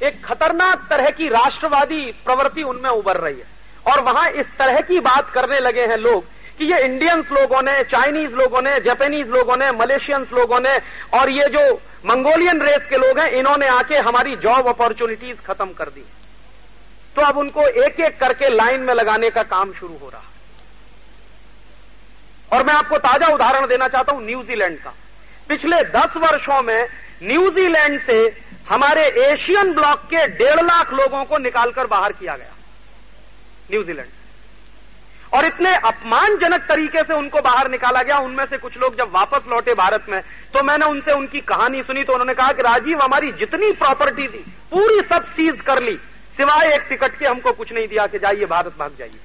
[0.03, 3.47] एक खतरनाक तरह की राष्ट्रवादी प्रवृत्ति उनमें उभर रही है।
[3.86, 6.23] और वहाँ इस तरह की बात करने लगे हैं लोग
[6.58, 10.76] कि ये इंडियंस लोगों ने चाइनीज़ लोगों ने जापानीज लोगों ने मलेशियंस लोगों ने
[11.20, 11.63] और ये जो
[12.06, 16.06] मंगोलियन रेस के लोग हैं, इन्होंने आके हमारी जॉब अपॉर्चुनिटीज़ खत्म कर दी।
[17.15, 20.24] तो अब उनको एक एक करके लाइन में लगाने का काम शुरू हो रहा।
[22.52, 24.94] और मैं आपको ताज़ा उदाहरण देना चाहता हूँ न्यूजीलैंड का।
[25.50, 26.82] पिछले दस वर्षों में
[27.24, 28.20] न्यूजीलैंड से
[28.70, 32.54] हमारे एशियन ब्लॉक के डेढ़ लाख लोगों को निकालकर बाहर किया गया।
[33.72, 34.10] न्यूजीलैंड
[35.36, 39.48] और इतने अपमानजनक तरीके से उनको बाहर निकाला गया। उनमें से कुछ लोग जब वापस
[39.48, 40.19] लौटे भारत में
[40.54, 44.43] तो मैंने उनसे उनकी कहानी सुनी तो उन्होंने कहा कि राजीव, हमारी जितनी प्रॉपर्टी थी,
[44.71, 45.95] पूरी सब सीज कर ली।
[46.38, 49.19] सिवाय एक टिकट के, हमको कुछ नहीं दिया कि जाइए, भारत भाग जाइए।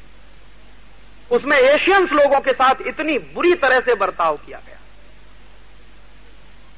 [1.30, 4.76] उसमें एशियंस लोगों के साथ इतनी बुरी तरह से बर्ताव किया गया।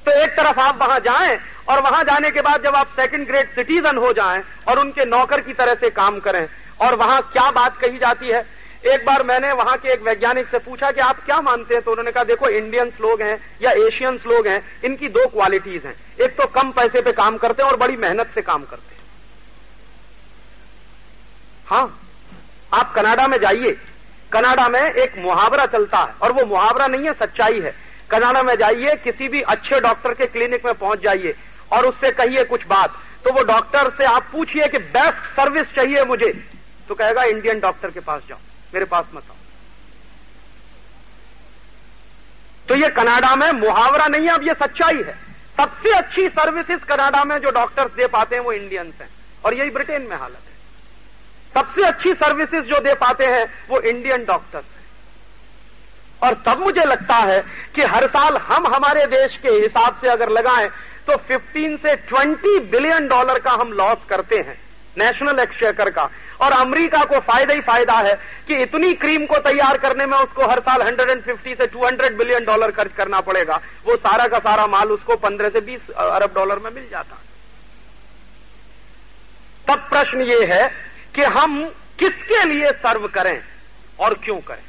[0.07, 1.37] तो एक तरफ़ आप वहाँ जाएँ,
[1.68, 5.40] और वहाँ जाने के बाद जब आप सेकंड ग्रेड सिटीजन हो जाएँ, और उनके नौकर
[5.40, 6.47] की तरह से काम करें,
[6.81, 8.40] और वहाँ क्या बात कही जाती है
[8.85, 11.83] एक बार मैंने वहाँ के एक वैज्ञानिक से पूछा कि आप क्या मानते हैं?
[11.83, 15.95] तो उन्होंने कहा, देखो इंडियंस लोग हैं या एशियंस लोग हैं, इनकी दो क्वालिटीज हैं।
[16.21, 19.01] एक तो कम पैसे पे काम करते हैं और बड़ी मेहनत से काम करते हैं।
[21.66, 22.01] हाँ
[22.75, 23.77] आप कनाडा में जाइए।
[24.33, 27.75] कनाडा में एक मुहावरा चलता है और वो मुहावरा नहीं है, सच्चाई है।
[28.11, 31.35] कनाडा में जाइए, किसी भी अच्छे डॉक्टर के क्लिनिक में पहुँच जाइए
[31.73, 36.05] और उससे कहिए कुछ बात। तो वो डॉक्टर से आप पूछिए कि बेस्ट सर्विस चाहिए
[36.05, 36.33] मुझे।
[36.88, 38.38] तो कहेगा इंडियन डॉक्टर के पास जाओ।
[38.74, 39.37] मेरे पास मत आओ।
[42.68, 47.24] तो ये कनाडा में मुहावरा नहीं है, अब ये सच्चाई है। सबसे अच्छी सर्विसेज़ कनाडा
[47.24, 49.08] में जो डॉक्टर्स दे पाते हैं वो इंडियंस हैं।
[49.44, 50.52] और यही ब्रिटेन में हालत है।
[51.54, 54.82] सबसे अच्छी सर्विसेज़ जो दे पाते हैं वो इंडियन डॉक्टर्स हैं।
[56.22, 57.40] और तब मुझे लगता है
[57.74, 60.66] कि हर साल हम हमारे देश के हिसाब से अगर लगाएँ
[61.06, 64.61] तो 15 से 20 बिलियन डॉलर का हम लॉस करते हैं।
[64.98, 66.11] नेशनल एक्सचेकर का।
[66.42, 68.14] और अमेरिका को फ़ायदा ही फ़ायदा है
[68.48, 72.70] कि इतनी क्रीम को तैयार करने में उसको हर साल 150 से 200 बिलियन डॉलर
[72.70, 76.70] खर्च करना पड़ेगा। वो सारा का सारा माल उसको 15 से 20 अरब डॉलर में
[76.70, 77.18] मिल जाता।
[79.68, 80.66] तब प्रश्न ये है
[81.14, 81.64] कि हम
[81.98, 83.38] किसके लिए सर्व करें
[84.00, 84.64] और क्यों करें?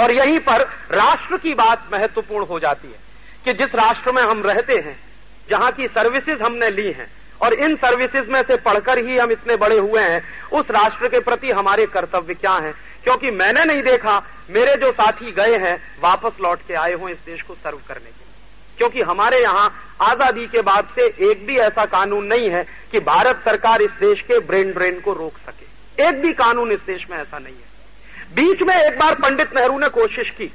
[0.00, 2.98] और यहीं पर राष्ट्र की बात महत्वपूर्ण हो जाती है
[3.44, 4.98] कि जिस राष्ट्र में हम रहते हैं,
[5.50, 9.56] जहाँ की सर्विसेज़ हमने ली हैं और इन सर्विसेज़ में से पढ़कर ही हम इतने
[9.56, 10.22] बड़े हुए हैं।
[10.52, 12.72] उस राष्ट्र के प्रति हमारे कर्तव्य क्या हैं?
[13.04, 14.18] क्योंकि मैंने नहीं देखा,
[14.50, 18.10] मेरे जो साथी गए हैं, वापस लौट के आए हों इस देश को सर्व करने
[18.10, 22.64] के लिए। क्योंकि हमारे यहाँ आज़ादी के बाद से एक भी ऐसा कानून नहीं है
[22.92, 26.80] कि भारत सरकार इस देश के ब्रेन ड्रेन को रोक सके। एक भी कानून इस
[26.80, 27.68] देश में ऐसा नहीं है।
[28.34, 30.52] बीच में एक बार पंडित नेहरू ने कोशिश की।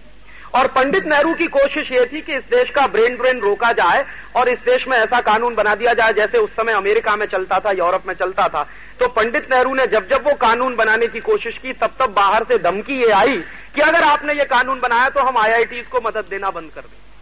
[0.54, 4.04] और पंडित नेहरू की कोशिश ये थी कि इस देश का ब्रेन ब्रेन रोका जाए
[4.36, 7.60] और इस देश में ऐसा कानून बना दिया जाए जैसे उस समय अमेरिका में चलता
[7.60, 8.64] था, यूरोप में चलता था।
[9.00, 12.44] तो पंडित नेहरू ने जब जब वो कानून बनाने की कोशिश की, तब तब बाहर
[12.44, 13.42] से धमकी ये आई
[13.76, 17.13] कि अगर आपने ये कानून बनाया तो हम आईआईटीज को मदद देना बंद कर दें।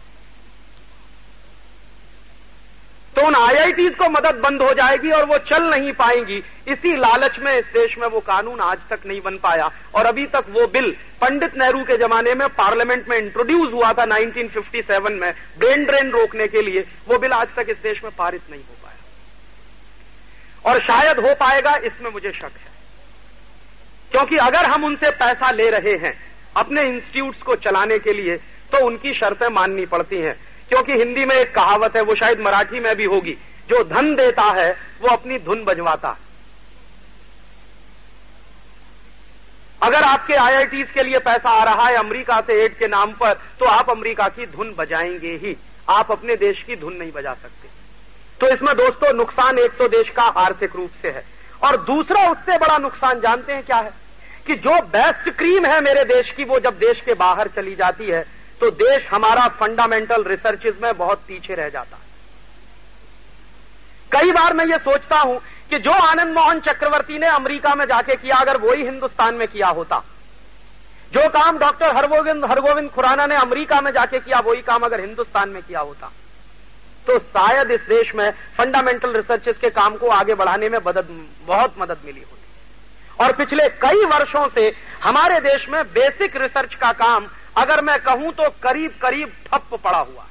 [3.16, 7.38] तो उन आईआईटीज को मदद बंद हो जाएगी और वो चल नहीं पाएँगी। इसी लालच
[7.38, 10.66] में इस देश में वो कानून आज तक नहीं बन पाया। और अभी तक वो
[10.66, 16.10] बिल पंडित नेहरू के जमाने में पार्लियामेंट में इंट्रोड्यूस हुआ था 1957 में, ब्रेन ड्रेन
[16.10, 20.80] रोकने के लिए। वो बिल आज तक इस देश में पारित नहीं हो पाया। और
[20.80, 22.72] शायद हो पाएगा, इसमें मुझे शक है।
[24.10, 28.36] क्योंकि अगर हम उनसे पैसा ले रहे हैं, अपने इंस्टीट्यूट्स को चलाने के लिए
[28.72, 32.80] तो उनकी शर्तें माननी पड़ती हैं। क्योंकि हिंदी में एक कहावत है, वो शायद मराठी
[32.80, 33.32] में भी होगी।
[33.68, 36.32] जो धन देता है, वो अपनी धुन बजवाता। है
[39.82, 43.32] अगर आपके आईआईटीज के लिए पैसा आ रहा है अमेरिका से एड के नाम पर
[43.32, 45.56] तो आप अमेरिका की धुन बजाएँगे ही।
[45.90, 47.68] आप अपने देश की धुन नहीं बजा सकते।
[48.40, 51.24] तो इसमें दोस्तों, नुकसान एक तो देश का आर्थिक रूप से है।
[51.64, 53.90] और दूसरा, उससे बड़ा नुकसान जानते हैं क्या है?
[54.46, 58.06] कि जो बेस्ट क्रीम है मेरे देश की, वो जब देश के बाहर चली जाती
[58.06, 62.10] है तो देश हमारा फंडामेंटल रिसर्चेज में बहुत पीछे रह जाता है।
[64.12, 65.38] कई बार मैं ये सोचता हूँ
[65.70, 69.68] कि जो आनंद मोहन चक्रवर्ती ने अमेरिका में जाके किया, अगर वही हिंदुस्तान में किया
[69.70, 70.02] होता,
[71.12, 75.50] जो काम डॉक्टर हरगोविंद हरगोविंद खुराना ने अमेरिका में जाके किया, वही काम अगर हिंदुस्तान
[75.50, 76.12] में किया होता
[77.06, 81.08] तो शायद इस देश में फंडामेंटल रिसर्चेस के काम को आगे बढ़ाने में मदद,
[81.46, 84.72] बहुत मदद मिली होती। और पिछले कई वर्षों से
[85.02, 89.98] हमारे देश में बेसिक रिसर्च का काम अगर मैं कहूँ तो करीब करीब ठप पड़ा
[89.98, 90.30] हुआ है।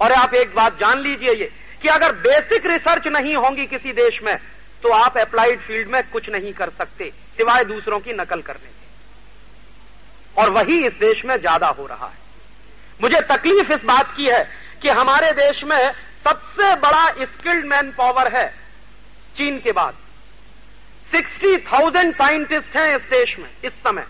[0.00, 1.50] और आप एक बात जान लीजिए ये,
[1.82, 4.36] कि अगर बेसिक रिसर्च नहीं होंगी किसी देश में
[4.82, 10.42] तो आप अप्लाइड फ़ील्ड में कुछ नहीं कर सकते, सिवाय दूसरों की नकल करने के।
[10.42, 12.18] और वही इस देश में ज़्यादा हो रहा है।
[13.00, 14.42] मुझे तकलीफ़ इस बात की है
[14.82, 15.78] कि हमारे देश में
[16.20, 18.46] सबसे बड़ा स्किल्ड मैन पावर है
[19.36, 19.94] चीन के बाद।
[21.12, 24.06] सिक्सटी थाउज़ेंड साइंटिस्ट हैं इस देश में, इस समय।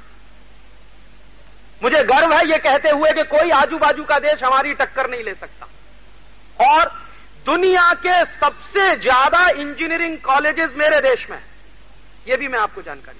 [1.81, 5.23] मुझे गर्व है ये कहते हुए कि कोई आजू बाजू का देश हमारी टक्कर नहीं
[5.25, 5.66] ले सकता।
[6.66, 6.88] और
[7.47, 11.38] दुनिया के सबसे ज़्यादा इंजीनियरिंग कॉलेजेस मेरे देश में,
[12.29, 13.19] ये भी मैं आपको जानकारी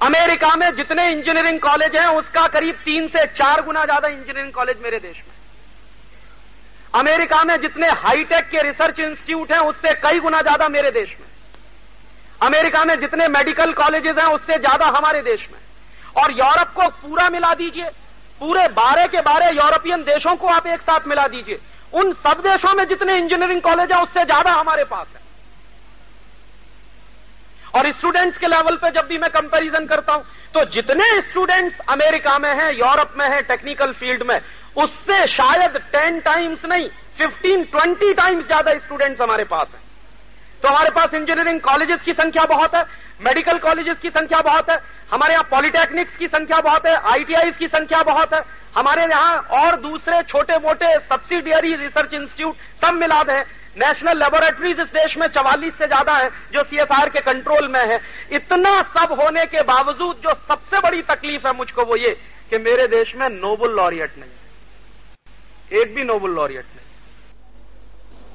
[0.00, 4.76] अमेरिका में जितने इंजीनियरिंग कॉलेज हैं, उसका करीब तीन से चार गुना ज़्यादा इंजीनियरिंग कॉलेज
[4.82, 5.34] मेरे देश में।
[6.94, 11.26] अमेरिका में जितने हाईटेक के रिसर्च इंस्टीट्यूट हैं, उससे कई गुना ज़्यादा मेरे देश में।
[12.42, 15.58] अमेरिका में जितने मेडिकल कॉलेजेस हैं, उससे ज़्यादा हमारे देश में।
[16.14, 17.88] और यूरोप को पूरा मिला दीजिए।
[18.40, 21.58] पूरे बारह के बारह यूरोपियन देशों को आप एक साथ मिला दीजिए।
[21.92, 25.28] उन सब देशों में जितने इंजीनियरिंग कॉलेज है, उससे ज़्यादा हमारे पास है।
[27.74, 32.38] और स्टूडेंट्स के लेवल पे जब भी मैं कंपैरिजन करता हूँ तो जितने स्टूडेंट्स अमेरिका
[32.38, 34.38] में हैं, यूरोप में हैं टेक्निकल फ़ील्ड में,
[34.76, 39.79] उससे शायद टेन टाइम्स नहीं फिफ्टीन ट्वेंटी टाइम्स ज़्यादा स्टूडेंट्स हमारे पास हैं।
[40.62, 42.82] तो हमारे पास इंजीनियरिंग कॉलेजेस की संख्या बहुत है
[43.20, 44.76] मेडिकल कॉलेजेस की संख्या बहुत है,
[45.12, 48.40] हमारे यहाँ पॉलिटेक्निक्स की संख्या बहुत है आईटीआई की संख्या बहुत है,
[48.76, 53.40] हमारे यहाँ और दूसरे छोटे मोटे सब्सिडियरी रिसर्च इंस्टीट्यूट सब मिला दें
[53.76, 57.98] नेशनल लेबोरेटरीज इस देश में चवालीस से ज़्यादा है, जो सीएसआर के कंट्रोल में है।
[58.32, 62.10] इतना सब होने के बावजूद जो सबसे बड़ी तकलीफ़ है मुझको वो ये
[62.50, 66.88] कि मेरे देश में नोबल लॉरियट नहीं एक भी नोबल लॉरियट नहीं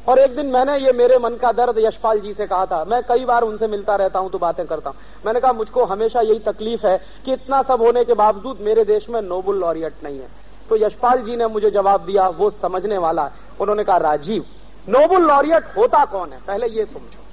[0.09, 3.01] और एक दिन मैंने ये मेरे मन का दर्द यशपाल जी से कहा था। मैं
[3.03, 6.39] कई बार उनसे मिलता रहता हूँ तो बातें करता हूँ। मैंने कहा, मुझको हमेशा यही
[6.39, 10.27] तकलीफ़ है कि इतना सब होने के बावजूद मेरे देश में नोबल लॉरियट नहीं है।
[10.69, 13.29] तो यशपाल जी ने मुझे जवाब दिया, वो समझने वाला
[13.61, 14.45] उन्होंने कहा, राजीव,
[14.89, 16.39] नोबल लॉरियट होता कौन है?
[16.47, 17.23] पहले ये समझो।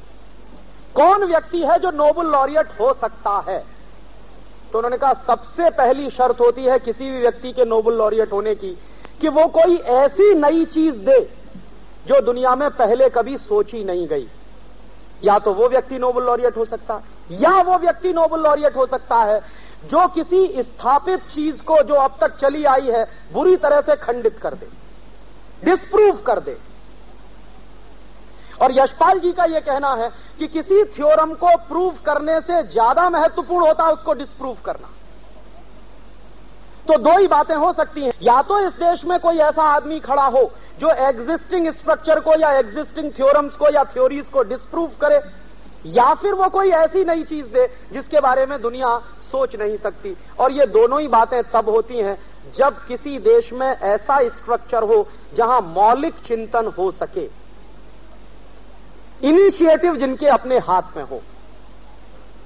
[0.95, 3.59] कौन व्यक्ति है जो नोबल लॉरियट हो सकता है?
[4.73, 8.55] तो उन्होंने कहा, सबसे पहली शर्त होती है किसी भी व्यक्ति के नोबल लॉरियट होने
[8.55, 8.71] की
[9.21, 11.19] कि वो कोई ऐसी नई चीज़ दे
[12.07, 14.29] जो दुनिया में पहले कभी सोची नहीं गई।
[15.23, 19.19] या तो वो व्यक्ति नोबल लॉरियट हो सकता, या वो व्यक्ति नोबल लॉरियट हो सकता
[19.23, 19.39] है,
[19.85, 24.39] जो किसी स्थापित चीज़ को जो अब तक चली आई है, बुरी तरह से खंडित
[24.39, 24.69] कर दे
[25.63, 26.57] डिस्प्रूव कर दे।
[28.63, 33.09] और यशपाल जी का यह कहना है कि किसी थ्योरम को प्रूव करने से ज़्यादा
[33.11, 34.89] महत्वपूर्ण होता है उसको डिस्प्रूव करना।
[36.83, 39.99] तो दो ही बातें हो सकती हैं। या तो इस देश में कोई ऐसा आदमी
[40.01, 40.43] खड़ा हो
[40.81, 45.21] जो एग्जिस्टिंग स्ट्रक्चर को या एग्जिस्टिंग थ्योरम्स को या थ्योरीज को डिस्प्रूव करे,
[45.89, 48.97] या फिर वो कोई ऐसी नई चीज़ दे जिसके बारे में दुनिया
[49.31, 52.17] सोच नहीं सकती। और ये दोनों ही बातें तब होती हैं
[52.57, 57.29] जब किसी देश में ऐसा स्ट्रक्चर हो जहाँ मौलिक चिंतन हो सके।
[59.23, 61.21] इनिशिएटिव जिनके अपने हाथ में हो।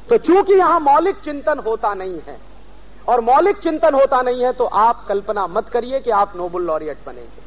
[0.08, 2.38] तो चूँकि यहाँ मौलिक चिंतन होता नहीं है
[3.08, 6.98] और मौलिक चिंतन होता नहीं है तो आप कल्पना मत करिए कि आप नोबल लॉरियट
[7.06, 7.44] बनेंगे।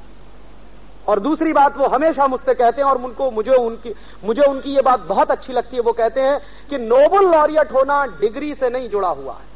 [1.08, 3.94] और दूसरी बात, वो हमेशा मुझसे कहते हैं और उनको मुझे उनकी
[4.24, 8.06] मुझे उनकी ये बात बहुत अच्छी लगती है। वो कहते हैं कि नोबल लॉरियट होना
[8.20, 9.48] डिग्री से नहीं जुड़ा हुआ है।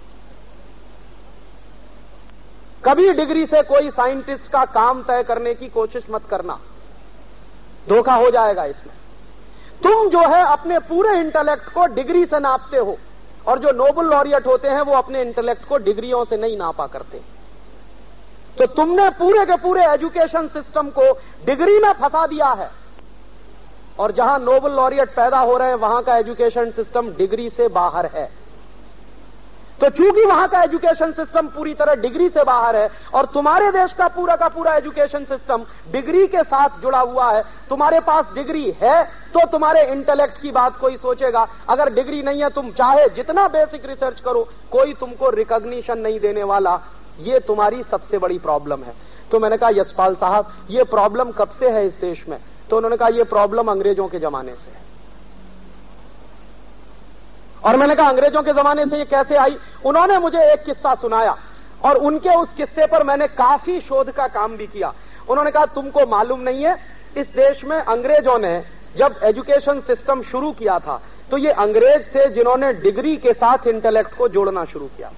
[2.86, 6.60] कभी डिग्री से कोई साइंटिस्ट का काम तय करने की कोशिश मत करना।
[7.90, 8.94] धोखा हो जाएगा इसमें।
[9.84, 12.98] तुम जो है अपने पूरे इंटेलेक्ट को डिग्री से नापते हो।
[13.48, 17.22] और जो नोबल लॉरियट होते हैं, वो अपने इंटेलेक्ट को डिग्रियों से नहीं नापा करते।
[18.58, 21.14] तो तुमने पूरे के पूरे एजुकेशन सिस्टम को
[21.46, 22.72] डिग्री में फंसा दिया है।
[24.00, 28.06] और जहाँ नोबल लॉरियट पैदा हो रहे हैं, वहाँ का एजुकेशन सिस्टम डिग्री से बाहर
[28.06, 28.43] है।
[29.84, 33.94] तो चूँकि वहाँ का एजुकेशन सिस्टम पूरी तरह डिग्री से बाहर है और तुम्हारे देश
[33.94, 38.64] का पूरा का पूरा एजुकेशन सिस्टम डिग्री के साथ जुड़ा हुआ है, तुम्हारे पास डिग्री
[38.82, 43.48] है तो तुम्हारे इंटेलेक्ट की बात कोई सोचेगा। अगर डिग्री नहीं है, तुम चाहे जितना
[43.48, 46.80] बेसिक रिसर्च करो, कोई तुमको रिकॉग्निशन नहीं देने वाला।
[47.20, 48.94] ये तुम्हारी सबसे बड़ी प्रॉब्लम है।
[49.32, 52.38] तो मैंने कहा, यशपाल साहब, ये प्रॉब्लम कब से है इस देश में?
[52.70, 54.82] तो उन्होंने कहा, ये प्रॉब्लम अंग्रेज़ों के जमाने से है।
[57.64, 59.58] और मैंने कहा, अंग्रेज़ों के जमाने से ये कैसे आई?
[59.86, 61.36] उन्होंने मुझे एक किस्सा सुनाया
[61.86, 64.94] और उनके उस किस्से पर मैंने काफ़ी शोध का काम भी किया।
[65.30, 66.76] उन्होंने कहा, तुमको मालूम नहीं है,
[67.18, 68.62] इस देश में अंग्रेज़ों ने
[68.96, 74.18] जब एजुकेशन सिस्टम शुरू किया था तो ये अंग्रेज़ थे जिन्होंने डिग्री के साथ इंटेलेक्ट
[74.18, 75.12] को जोड़ना शुरू किया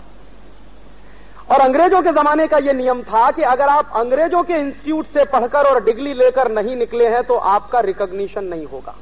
[1.51, 5.23] और अंग्रेज़ों के जमाने का यह नियम था कि अगर आप अंग्रेज़ों के इंस्टीट्यूट से
[5.33, 8.95] पढ़कर और डिग्री लेकर नहीं निकले हैं तो आपका रिकॉग्निशन नहीं होगा।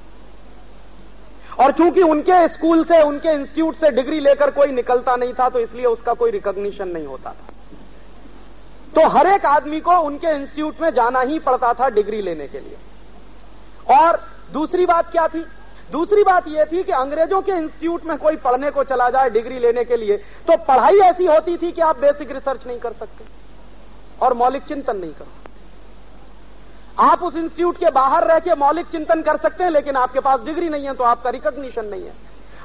[1.60, 5.60] और चूँकि उनके स्कूल से, उनके इंस्टीट्यूट से डिग्री लेकर कोई निकलता नहीं था तो
[5.60, 7.52] इसलिए उसका कोई रिकॉग्निशन नहीं होता था।
[8.94, 12.60] तो हर एक आदमी को उनके इंस्टीट्यूट में जाना ही पड़ता था डिग्री लेने के
[12.60, 12.78] लिए।
[13.91, 14.20] और
[14.54, 15.45] दूसरी बात क्या थी?
[15.91, 19.60] दूसरी बात यह थी कि अंग्रेज़ों के इंस्टीट्यूट में कोई पढ़ने को चला जाए डिग्री
[19.60, 23.26] लेने के लिए तो पढ़ाई ऐसी होती थी कि आप बेसिक रिसर्च नहीं कर सकते
[24.22, 25.43] और मौलिक चिंतन नहीं कर सकते।
[26.98, 30.39] आप उस इंस्टीट्यूट के बाहर रह के मौलिक चिंतन कर सकते हैं, लेकिन आपके पास
[30.41, 32.14] डिग्री नहीं है तो आपका रिकॉग्निशन नहीं है।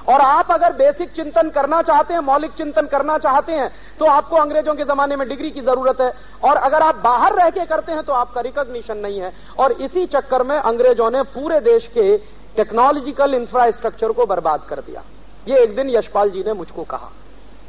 [0.08, 4.36] और आप अगर बेसिक चिंतन करना चाहते हैं, मौलिक चिंतन करना चाहते हैं तो आपको
[4.36, 6.12] अंग्रेज़ों के जमाने में डिग्री की ज़रूरत है।
[6.44, 10.06] और अगर आप बाहर रह के करते हैं तो आपका रिकॉग्निशन नहीं है। और इसी
[10.06, 12.16] चक्कर में अंग्रेज़ों ने पूरे देश के
[12.56, 15.02] टेक्नोलॉजिकल इंफ्रास्ट्रक्चर को बर्बाद कर दिया।
[15.48, 17.10] ये एक दिन यशपाल जी ने मुझको कहा।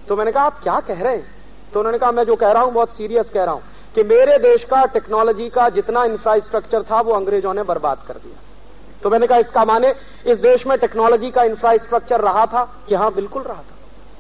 [0.08, 1.26] तो मैंने कहा, आप क्या कह रहे हैं?
[1.74, 3.62] तो उन्होंने कहा, मैं जो कह रहा हूँ, बहुत सीरियस कह रहा हूँ।
[3.96, 8.40] कि मेरे देश का टेक्नोलॉजी का जितना इंफ्रास्ट्रक्चर था, वो अंग्रेज़ों ने बर्बाद कर दिया।
[9.04, 9.96] तो मैंने कहा, इसका माने,
[10.28, 12.76] इस देश में टेक्नोलॉजी का इंफ्रास्ट्रक्चर रहा था?
[12.90, 13.76] कि हाँ बिल्कुल रहा था।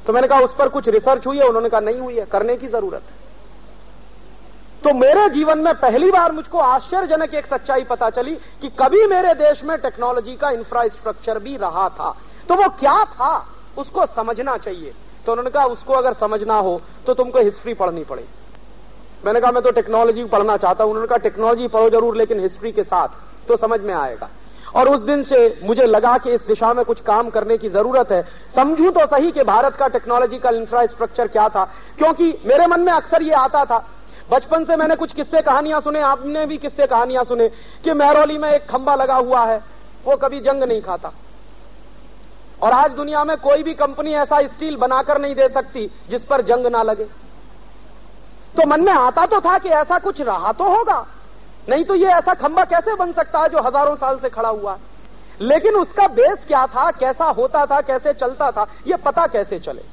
[0.07, 1.43] तो मैंने कहा, उस पर कुछ रिसर्च हुई है?
[1.43, 3.29] उन्होंने कहा, नहीं हुई है, करने की ज़रूरत है।
[4.83, 9.33] तो मेरे जीवन में पहली बार मुझको आश्चर्यजनक एक सच्चाई पता चली कि कभी मेरे
[9.33, 12.17] देश में टेक्नोलॉजी का इंफ्रास्ट्रक्चर भी रहा था।
[12.47, 13.47] तो वो क्या था?
[13.77, 14.93] उसको समझना चाहिए।
[15.25, 18.29] तो उन्होंने कहा, उसको अगर समझना हो तो तुमको हिस्ट्री पढ़नी पड़ेगी।
[19.25, 20.91] मैंने कहा, मैं तो टेक्नोलॉजी पढ़ना चाहता हूँ.
[20.91, 23.07] उन्होंने कहा टेक्नोलॉजी पढ़ो ज़रूर, लेकिन हिस्ट्री के साथ
[23.47, 24.29] तो समझ में आएगा.
[24.75, 28.11] और उस दिन से मुझे लगा कि इस दिशा में कुछ काम करने की ज़रूरत
[28.11, 28.21] है।
[28.55, 31.63] समझू तो सही कि भारत का टेक्नोलॉजिकल इंफ्रास्ट्रक्चर क्या था,
[31.97, 33.85] क्योंकि मेरे मन में अक्सर ये आता था।
[34.31, 37.47] बचपन से मैंने कुछ किस्से कहानियाँ सुने, आपने भी किस्से कहानियाँ सुने,
[37.83, 39.57] कि महरौली में एक खंबा लगा हुआ है,
[40.05, 41.11] वो कभी जंग नहीं खाता।
[42.63, 46.41] और आज दुनिया में कोई भी कंपनी ऐसा स्टील बनाकर नहीं दे सकती, जिस पर
[46.41, 47.07] जंग ना लगे।
[48.55, 51.05] तो मन में आता तो था कि ऐसा कुछ रहा तो होगा।
[51.69, 54.73] नहीं तो ये ऐसा खंबा कैसे बन सकता है जो हज़ारों साल से खड़ा हुआ
[54.73, 54.79] है?
[55.41, 56.89] लेकिन उसका बेस क्या था?
[56.91, 57.79] कैसा होता था?
[57.81, 58.65] कैसे चलता था?
[58.87, 59.83] ये पता कैसे चले?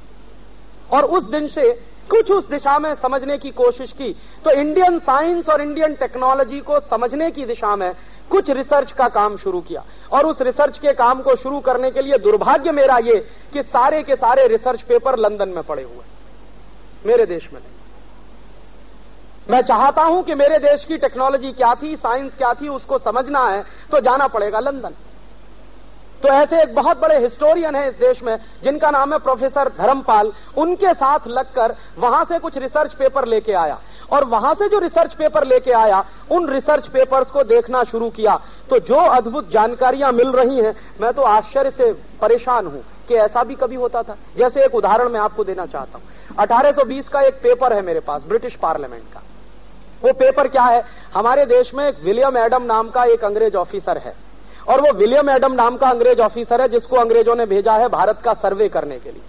[0.92, 1.70] और उस दिन से,
[2.10, 4.12] कुछ उस दिशा में समझने की कोशिश की।
[4.44, 7.92] तो इंडियन साइंस और इंडियन टेक्नोलॉजी को समझने की दिशा में
[8.30, 9.82] कुछ रिसर्च का काम शुरू किया।
[10.12, 13.16] और उस रिसर्च के काम को शुरू करने के लिए दुर्भाग्य मेरा ये
[13.52, 16.04] कि सारे के सारे रिसर्च पेपर लंदन में पड़े हुए
[17.06, 17.75] मेरे देश में नहीं।
[19.50, 23.44] मैं चाहता हूँ कि मेरे देश की टेक्नोलॉजी क्या थी साइंस क्या थी, उसको समझना
[23.46, 24.94] है तो जाना पड़ेगा लंदन।
[26.22, 30.32] तो ऐसे एक बहुत बड़े हिस्टोरियन है इस देश में, जिनका नाम है प्रोफेसर धर्मपाल।
[30.58, 33.78] उनके साथ लगकर वहाँ से कुछ रिसर्च पेपर लेके आया।
[34.12, 38.36] और वहाँ से जो रिसर्च पेपर लेके आया, उन रिसर्च पेपर्स को देखना शुरू किया।
[38.70, 43.42] तो जो अद्भुत जानकारियाँ मिल रही हैं, मैं तो आश्चर्य से परेशान हूँ कि ऐसा
[43.42, 47.34] भी कभी होता था। जैसे एक उदाहरण मैं आपको देना चाहता हूँ। 1820 का एक
[47.34, 49.22] पेपर है मेरे पास, ब्रिटिश पार्लियामेंट का।
[50.04, 50.84] वो पेपर क्या है?
[51.14, 54.14] हमारे देश में एक विलियम एडम नाम का एक अंग्रेज़ ऑफिसर है।
[54.68, 58.20] और वो विलियम एडम नाम का अंग्रेज़ ऑफिसर है, जिसको अंग्रेज़ों ने भेजा है भारत
[58.24, 59.22] का सर्वे करने के लिए।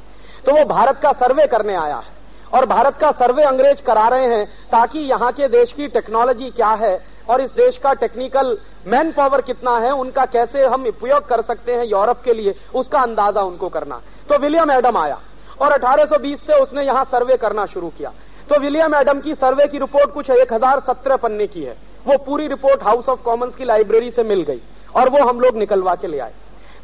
[0.46, 2.18] तो वो भारत का सर्वे करने आया है।
[2.54, 6.68] और भारत का सर्वे अंग्रेज़ करा रहे हैं, ताकि यहाँ के देश की टेक्नोलॉजी क्या
[6.68, 8.58] है, और इस देश का टेक्निकल
[8.88, 13.00] मैन पावर कितना है, उनका कैसे हम उपयोग कर सकते हैं यूरोप के लिए, उसका
[13.00, 15.20] अंदाज़ा उनको करना। तो विलियम एडम आया,
[15.62, 18.12] और 1820 से उसने यहाँ सर्वे करना शुरू किया।
[18.50, 21.76] तो विलियम एडम की सर्वे की रिपोर्ट कुछ एक हज़ार सत्रह पन्ने की है।
[22.06, 24.62] वो पूरी रिपोर्ट हाउस ऑफ़ कॉमन्स की लाइब्रेरी से मिल गई
[24.94, 26.34] और वो हम लोग निकलवा के ले आए।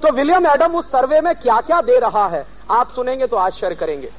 [0.02, 3.76] तो विलियम एडम उस सर्वे में क्या क्या दे रहा है, आप सुनेंगे तो आश्चर्य
[3.76, 4.10] करेंगे।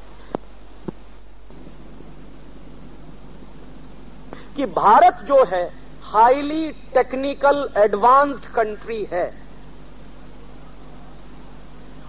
[4.56, 5.64] कि भारत जो है
[6.04, 9.26] हाईली टेक्निकल एडवांस्ड कंट्री है।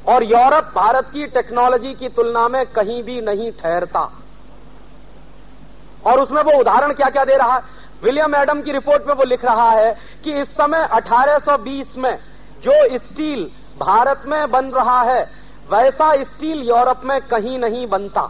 [0.05, 4.11] और यूरोप भारत की टेक्नोलॉजी की तुलना में कहीं भी नहीं ठहरता।
[6.05, 7.61] और उसमें वो उदाहरण क्या क्या दे रहा है?
[8.03, 12.19] विलियम एडम की रिपोर्ट में वो लिख रहा है कि इस समय 1820 में
[12.63, 15.31] जो स्टील भारत में बन रहा है,
[15.71, 18.21] वैसा स्टील यूरोप में कहीं नहीं बनता।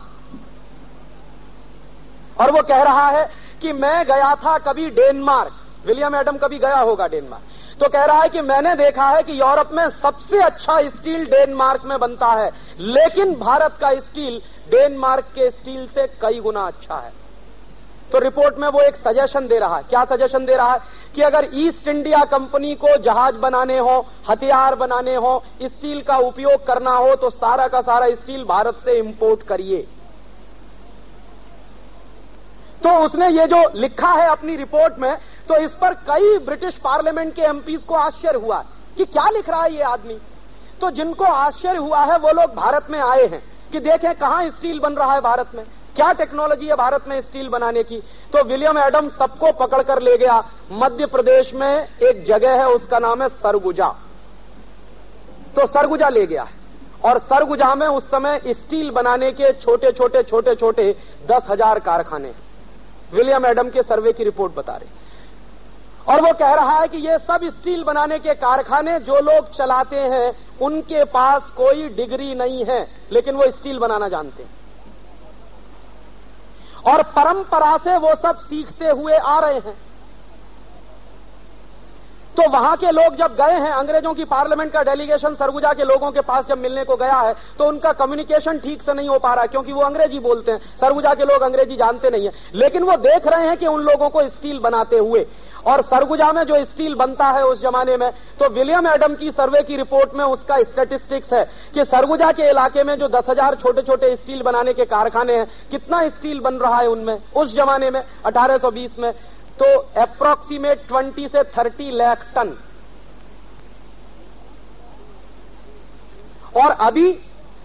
[2.41, 3.29] और वो कह रहा है
[3.61, 5.53] कि मैं गया था कभी डेनमार्क।
[5.85, 7.43] विलियम एडम कभी गया होगा डेनमार्क।
[7.79, 11.81] तो कह रहा है कि मैंने देखा है कि यूरोप में सबसे अच्छा स्टील डेनमार्क
[11.85, 17.24] में बनता है। लेकिन भारत का स्टील डेनमार्क के स्टील से कई गुना अच्छा है।
[18.11, 20.79] तो रिपोर्ट में वो एक सजेशन दे रहा है। क्या सजेशन दे रहा है
[21.15, 26.65] कि अगर ईस्ट इंडिया कंपनी को जहाज़ बनाने हो, हथियार बनाने हो, स्टील का उपयोग
[26.67, 29.81] करना हो तो सारा का सारा स्टील भारत से इंपोर्ट करिए।
[32.81, 35.15] तो उसने ये जो लिखा है अपनी रिपोर्ट में
[35.47, 38.57] तो इस पर कई ब्रिटिश पार्लियामेंट के एमपीज को आश्चर्य हुआ
[38.97, 40.17] कि क्या लिख रहा है ये आदमी।
[40.81, 43.41] तो जिनको आश्चर्य हुआ है, वो लोग भारत में आए हैं
[43.71, 45.63] कि देखें कहाँ स्टील बन रहा है भारत में।
[45.95, 47.97] क्या टेक्नोलॉजी है भारत में स्टील बनाने की?
[48.33, 50.37] तो विलियम एडम सबको पकड़कर ले गया।
[50.73, 53.87] मध्य प्रदेश में एक जगह है, उसका नाम है सरगुजा।
[55.55, 56.47] तो सरगुजा ले गया
[57.05, 60.91] और सरगुजा में उस समय स्टील बनाने के छोटे छोटे छोटे छोटे
[61.27, 62.31] दस हज़ार कारखाने
[63.13, 64.89] विलियम एडम के सर्वे की रिपोर्ट बता रही
[66.07, 69.95] और वो कह रहा है कि ये सब स्टील बनाने के कारखाने जो लोग चलाते
[69.95, 70.31] हैं,
[70.61, 74.64] उनके पास कोई डिग्री नहीं है, लेकिन वो स्टील बनाना जानते हैं।
[76.85, 79.75] और परंपरा से वो सब सीखते हुए आ रहे हैं।
[82.35, 86.09] तो वहाँ के लोग जब गए हैं, अंग्रेज़ों की पार्लियामेंट का डेलीगेशन सरगुजा के लोगों
[86.11, 89.33] के पास जब मिलने को गया है तो उनका कम्युनिकेशन ठीक से नहीं हो पा
[89.33, 92.83] रहा है, क्योंकि वो अंग्रेज़ी बोलते हैं। सरगुजा के लोग अंग्रेज़ी जानते नहीं है। लेकिन
[92.83, 95.25] वो देख रहे हैं कि उन लोगों को स्टील बनाते हुए
[95.65, 98.09] और सरगुजा में जो स्टील बनता है उस जमाने में
[98.39, 101.43] तो विलियम एडम की सर्वे की रिपोर्ट में उसका स्टेटिस्टिक्स है
[101.73, 105.45] कि सरगुजा के इलाके में जो दस हज़ार छोटे छोटे स्टील बनाने के कारखाने हैं,
[105.71, 109.11] कितना स्टील बन रहा है उनमें, उस जमाने में 1820 में।
[109.59, 109.65] तो
[110.01, 112.55] अप्रोक्सीमेट 20 से 30 लाख टन
[116.55, 117.11] और अभी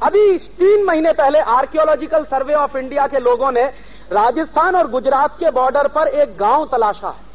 [0.02, 3.64] अभी तीन महीने पहले आर्कियोलॉजिकल सर्वे ऑफ़ इंडिया के लोगों ने
[4.12, 7.28] राजस्थान और गुजरात के बॉर्डर पर एक गाँव तलाशा है।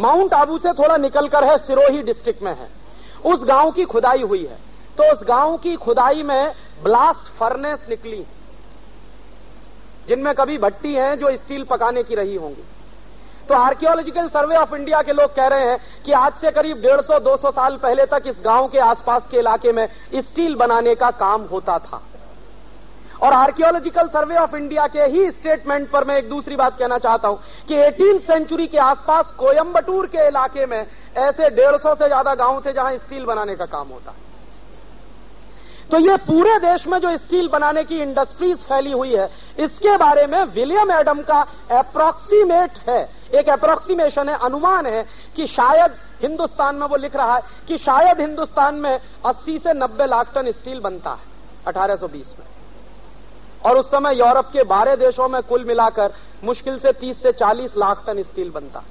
[0.00, 2.68] माउंट आबू से थोड़ा निकलकर है, सिरोही डिस्ट्रिक्ट में है।
[3.24, 4.58] उस गाँव की खुदाई हुई है।
[4.98, 8.24] तो उस गाँव की खुदाई में ब्लास्ट फर्नेस निकली।
[10.08, 12.64] जिनमें कभी भट्टी हैं जो स्टील पकाने की रही होंगी।
[13.48, 17.50] तो आर्कियोलॉजिकल सर्वे ऑफ़ इंडिया के लोग कह रहे हैं कि आज से करीब 150-200
[17.50, 21.78] साल पहले तक इस गाँव के आसपास के इलाके में स्टील बनाने का काम होता
[21.78, 22.02] था।
[23.22, 27.28] और आर्कियोलॉजिकल सर्वे ऑफ़ इंडिया के ही स्टेटमेंट पर मैं एक दूसरी बात कहना चाहता
[27.28, 32.34] हूँ कि एटीन सेंचुरी के आसपास कोयम्बटूर के इलाके में ऐसे डेढ़ सौ से ज़्यादा
[32.36, 34.28] गाँव थे जहाँ स्टील बनाने का काम होता है।
[35.90, 39.24] तो ये पूरे देश में जो स्टील बनाने की इंडस्ट्रीज़ फैली हुई है,
[39.58, 41.40] इसके बारे में विलियम एडम का
[41.70, 43.00] अप्रोक्सीमेट है।
[43.34, 45.02] एक अप्रोक्सीमेशन है, अनुमान है
[45.36, 50.06] कि शायद हिंदुस्तान में वो लिख रहा है कि शायद हिंदुस्तान में 80 से 90
[50.06, 51.28] लाख टन स्टील बनता है
[51.66, 52.46] 1820 में।
[53.66, 56.12] और उस समय यूरोप के बारह देशों में कुल मिलाकर
[56.44, 58.82] मुश्किल से 30 से 40 लाख टन स्टील बनता।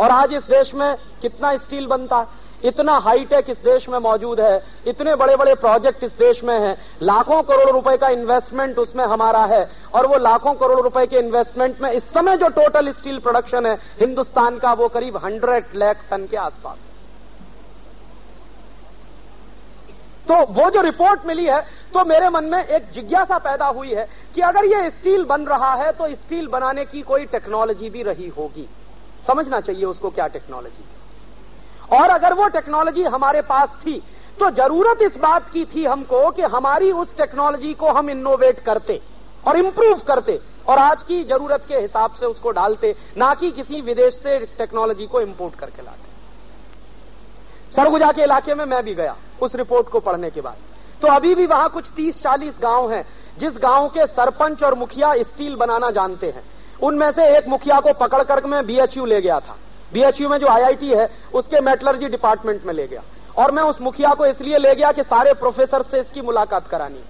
[0.00, 2.16] और आज इस देश में कितना स्टील बनता?
[2.16, 6.60] है इतना हाईटेक इस देश में मौजूद है, इतने बड़े बड़े प्रोजेक्ट इस देश में
[6.60, 11.16] हैं। लाखों करोड़ रुपए का इन्वेस्टमेंट उसमें हमारा है, और वो लाखों करोड़ रुपए के
[11.16, 15.96] इन्वेस्टमेंट में इस समय जो टोटल स्टील प्रोडक्शन है, हिंदुस्तान का वो करीब हंड्रेड लाख
[16.10, 16.76] टन के आसपास।
[20.28, 21.60] तो वो जो रिपोर्ट मिली है
[21.94, 25.72] तो मेरे मन में एक जिज्ञासा पैदा हुई है कि अगर ये स्टील बन रहा
[25.74, 28.68] है तो स्टील बनाने की कोई टेक्नोलॉजी भी रही होगी।
[29.24, 30.84] समझना चाहिए उसको क्या टेक्नोलॉजी
[31.92, 34.02] और अगर वो टेक्नोलॉजी हमारे पास थी
[34.40, 39.00] तो ज़रूरत इस बात की थी हमको कि हमारी उस टेक्नोलॉजी को हम इनोवेट करते
[39.46, 43.80] और इम्प्रूव करते और आज की ज़रूरत के हिसाब से उसको डालते, ना कि किसी
[43.82, 46.15] विदेश से टेक्नोलॉजी को इम्पोर्ट करके लाते।
[47.76, 50.56] सरगुजा के इलाके में मैं भी गया, उस रिपोर्ट को पढ़ने के बाद।
[51.02, 53.04] तो अभी भी वहाँ कुछ 30-40 गाँव हैं,
[53.38, 56.42] जिस गाँव के सरपंच और मुखिया स्टील बनाना जानते हैं।
[56.82, 59.56] उनमें से एक मुखिया को पकड़ कर मैं बीएचयू ले गया था।
[59.92, 63.02] बीएचयू में जो आईआईटी है, उसके मेटलर्जी डिपार्टमेंट में ले गया।
[63.38, 67.02] और मैं उस मुखिया को इसलिए ले गया कि सारे प्रोफेसर से इसकी मुलाकात करानी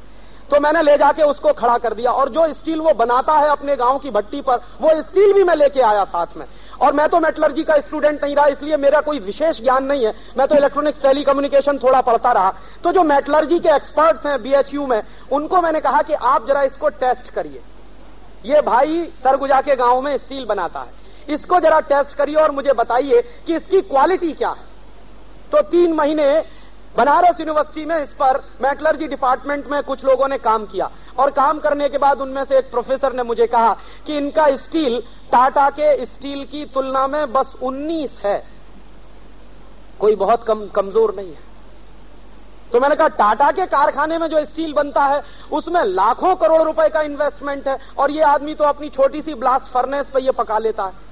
[0.51, 3.75] तो मैंने ले जाके उसको खड़ा कर दिया। और जो स्टील वो बनाता है अपने
[3.77, 6.47] गाँव की भट्टी पर, वो स्टील भी मैं लेके आया साथ में।
[6.83, 10.13] और मैं तो मेटलर्जी का स्टूडेंट नहीं रहा, इसलिए मेरा कोई विशेष ज्ञान नहीं है।
[10.39, 12.55] मैं तो इलेक्ट्रॉनिक्स टेली कम्युनिकेशन थोड़ा पढ़ता रहा।
[12.85, 15.01] तो जो मेटलर्जी के एक्सपर्ट्स हैं बीएचयू में,
[15.33, 17.63] उनको मैंने कहा कि आप जरा इसको टेस्ट करिए।
[18.45, 22.73] ये भाई सरगुजा के गाँव में स्टील बनाता है। इसको जरा टेस्ट करिए और मुझे
[22.73, 24.65] बताइए कि इसकी क्वालिटी क्या है।
[25.53, 26.25] तो तीन महीने
[26.97, 31.59] बनारस यूनिवर्सिटी में इस पर मेटलर्जी डिपार्टमेंट में कुछ लोगों ने काम किया। और काम
[31.59, 33.73] करने के बाद उनमें से एक प्रोफेसर ने मुझे कहा
[34.07, 35.01] कि इनका स्टील,
[35.33, 38.43] टाटा के स्टील की तुलना में बस 19 है।
[40.01, 41.45] कोई बहुत कम, कमज़ोर नहीं है।
[42.73, 45.23] तो मैंने कहा, टाटा के कारखाने में जो स्टील बनता है,
[45.53, 49.73] उसमें लाखों करोड़ रुपए का इन्वेस्टमेंट है और ये आदमी तो अपनी छोटी सी ब्लास्ट
[49.73, 51.05] फर्नेस पर ये पका लेता है।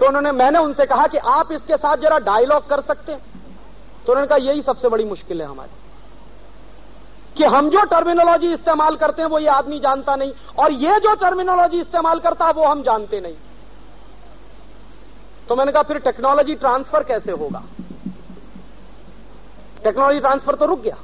[0.00, 3.37] तो उन्होंने, मैंने उनसे कहा कि आप इसके साथ जरा डायलॉग कर सकते हैं।
[4.08, 5.70] तो उन्होंने कहा, यही सबसे बड़ी मुश्किल है हमारी।
[7.36, 11.14] कि हम जो टर्मिनोलॉजी इस्तेमाल करते हैं, वो ये आदमी जानता नहीं, और ये जो
[11.14, 13.34] टर्मिनोलॉजी इस्तेमाल करता है, वो हम जानते नहीं।
[15.48, 17.62] तो मैंने कहा, फिर टेक्नोलॉजी ट्रांसफ़र कैसे होगा?
[19.84, 20.96] टेक्नोलॉजी ट्रांसफ़र तो रुक गया।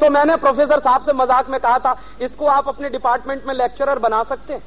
[0.00, 3.98] तो मैंने प्रोफेसर साहब से मज़ाक में कहा था, इसको आप अपने डिपार्टमेंट में लेक्चरर
[3.98, 4.62] बना सकते हैं।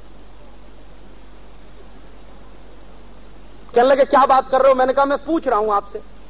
[3.76, 4.76] कहने लगे, क्या बात कर रहे हो?
[4.76, 6.21] मैंने कहा, मैं पूछ रहा हूँ आपसे।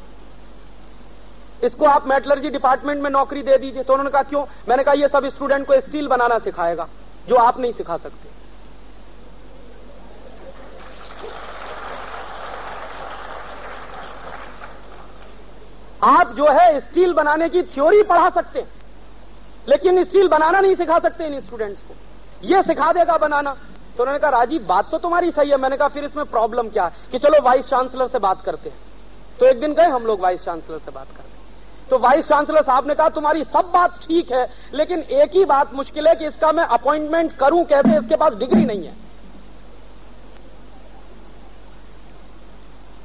[1.64, 4.45] इसको आप मेटलर्जी डिपार्टमेंट में नौकरी दे दीजिए। तो उन्होंने कहा, क्यों?
[4.70, 6.88] मैंने कहा, ये सब स्टूडेंट को स्टील बनाना सिखाएगा,
[7.28, 8.30] जो आप नहीं सिखा सकते।
[16.03, 18.72] आप जो है स्टील बनाने की थ्योरी पढ़ा सकते हैं,
[19.70, 21.93] लेकिन स्टील बनाना नहीं सिखा सकते इन स्टूडेंट्स को।
[22.43, 23.53] ये सिखा देगा बनाना।
[23.97, 26.84] तो उन्होंने कहा, राजीव, बात तो तुम्हारी सही है। मैंने कहा, फिर इसमें प्रॉब्लम क्या
[26.84, 26.91] है?
[27.12, 28.78] कि चलो वाइस चांसलर से बात करते हैं।
[29.39, 31.40] तो एक दिन गए हम लोग वाइस चांसलर से बात करते
[31.91, 35.73] तो वाइस चांसलर साहब ने कहा, तुम्हारी सब बात ठीक है, लेकिन एक ही बात
[35.73, 38.93] मुश्किल है कि इसका मैं अपॉइंटमेंट करूँ कैसे, इसके पास डिग्री नहीं है।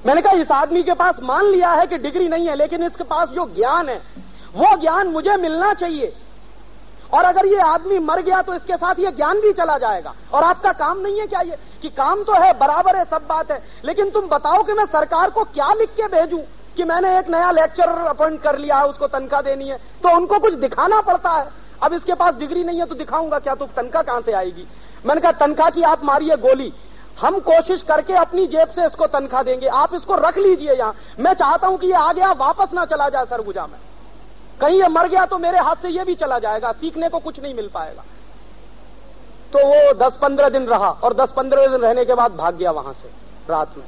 [0.06, 3.04] मैंने कहा, इस आदमी के पास मान लिया है कि डिग्री नहीं है, लेकिन इसके
[3.04, 4.02] पास जो ज्ञान है,
[4.54, 6.16] वो ज्ञान मुझे मिलना चाहिए।
[7.14, 10.44] और अगर ये आदमी मर गया तो इसके साथ ये ज्ञान भी चला जाएगा। और
[10.44, 11.56] आपका काम नहीं है क्या ये?
[11.82, 15.30] कि काम तो है, बराबर है, सब बात है, लेकिन तुम बताओ कि मैं सरकार
[15.30, 16.40] को क्या लिख के भेजूं?
[16.76, 20.38] कि मैंने एक नया लेक्चरर अपॉइंट कर लिया है उसको तनख्वाह देनी है। तो उनको
[20.38, 21.46] कुछ दिखाना पड़ता है।
[21.82, 24.66] अब इसके पास डिग्री नहीं है तो दिखाऊँगा क्या तो तनख्वाह कहाँ से आएगी?
[25.06, 26.72] मैंने कहा तनख्वाह की आप मारिए गोली।
[27.18, 31.32] हम कोशिश करके अपनी जेब से इसको तनख्वाह देंगे। आप इसको रख लीजिए यहाँ। मैं
[31.34, 33.78] चाहता हूँ कि ये आ गया, वापस ना चला जाए सरगुजा में।
[34.60, 37.40] कहीं ये मर गया तो मेरे हाथ से ये भी चला जाएगा। सीखने को कुछ
[37.40, 38.02] नहीं मिल पाएगा।
[39.52, 42.70] तो वो दस पंद्रह दिन रहा और दस पंद्रह दिन रहने के बाद भाग गया
[42.72, 43.08] वहाँ से,
[43.50, 43.84] रात में।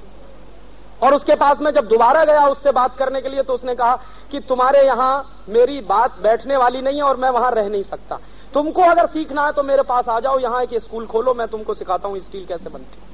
[1.03, 3.95] और उसके पास में जब दोबारा गया उससे बात करने के लिए तो उसने कहा
[4.31, 8.19] कि तुम्हारे यहाँ मेरी बात बैठने वाली नहीं है और मैं वहाँ रह नहीं सकता।
[8.55, 11.75] तुमको अगर सीखना है तो मेरे पास आ जाओ, यहाँ एक स्कूल खोलो, मैं तुमको
[11.75, 13.07] सिखाता हूँ स्टील कैसे बनती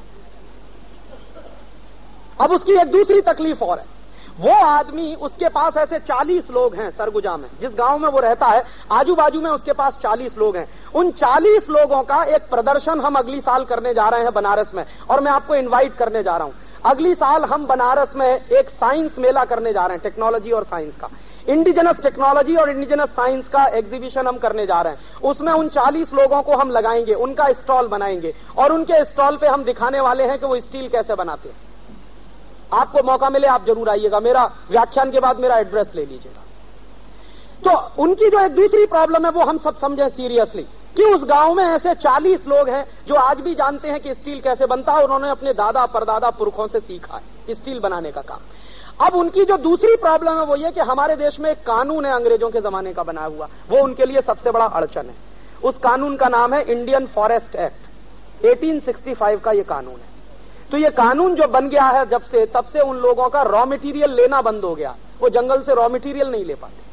[2.40, 3.92] अब उसकी एक दूसरी तकलीफ़ और है।
[4.38, 8.46] वो आदमी, उसके पास ऐसे 40 लोग हैं सरगुजा में, जिस गाँव में वो रहता
[8.46, 8.62] है
[8.92, 13.14] आजू बाजू में उसके पास 40 लोग हैं। उन 40 लोगों का एक प्रदर्शन हम
[13.14, 16.46] अगली साल करने जा रहे हैं बनारस में, और मैं आपको इनवाइट करने जा रहा
[16.46, 16.54] हूँ।
[16.86, 20.96] अगली साल हम बनारस में एक साइंस मेला करने जा रहे हैं टेक्नोलॉजी और साइंस
[20.96, 21.08] का।
[21.48, 26.12] इंडिजिनस टेक्नोलॉजी और इंडिजिनस साइंस का एग्जीबिशन हम करने जा रहे हैं। उसमें उन 40
[26.12, 30.38] लोगों को हम लगाएँगे, उनका स्टॉल बनाएँगे और उनके स्टॉल पे हम दिखाने वाले हैं
[30.38, 31.56] कि वो स्टील कैसे बनाते हैं।
[32.72, 36.42] आपको मौका मिले, आप ज़रूर आइएगा। मेरा व्याख्यान के बाद मेरा एड्रेस ले लीजिएगा।
[37.64, 40.66] तो उनकी जो एक दूसरी प्रॉब्लम है, वो हम सब समझें सीरियसली
[40.96, 44.40] कि उस गाँव में ऐसे 40 लोग हैं जो आज भी जानते हैं कि स्टील
[44.40, 48.38] कैसे बनता है उन्होंने अपने दादा परदादा पुरखों से सीखा है स्टील बनाने का काम।
[49.06, 52.12] अब उनकी जो दूसरी प्रॉब्लम है वो ये कि हमारे देश में एक कानून है
[52.12, 55.14] अंग्रेज़ों के जमाने का बनाया हुआ। वो उनके लिए सबसे बड़ा अड़चन है।
[55.64, 60.14] उस कानून का नाम है इंडियन फॉरेस्ट एक्ट। 1865 का ये कानून है।
[60.70, 63.64] तो ये कानून जो बन गया है जब से, तब से उन लोगों का रॉ
[63.66, 66.83] मटेरियल लेना बंद हो गया। वो जंगल से रॉ मटेरियल नहीं ले पाते।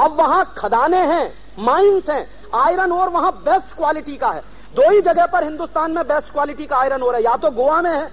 [0.00, 2.26] अब वहाँ खदाने हैं माइंस हैं
[2.56, 4.40] आयरन और वहाँ बेस्ट क्वालिटी का है।
[4.74, 7.80] दो ही जगह पर हिंदुस्तान में बेस्ट क्वालिटी का आयरन और है, या तो गोवा
[7.82, 8.10] में है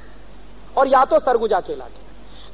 [0.77, 2.03] और या तो सरगुजा के। इलाके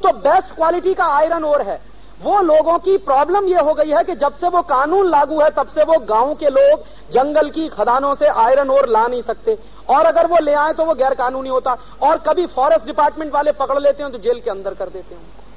[0.01, 1.79] तो बेस्ट क्वालिटी का आयरन और है।
[2.21, 5.49] वो लोगों की प्रॉब्लम ये हो गई है कि जब से वो कानून लागू है,
[5.49, 9.57] तब से वो गाँव के लोग जंगल की खदानों से आयरन और ला नहीं सकते।
[9.89, 13.51] और अगर वो ले आए तो वो गैर कानूनी होता। और कभी फॉरेस्ट डिपार्टमेंट वाले
[13.53, 15.49] पकड़ लेते हैं तो जेल के अंदर कर देते हैं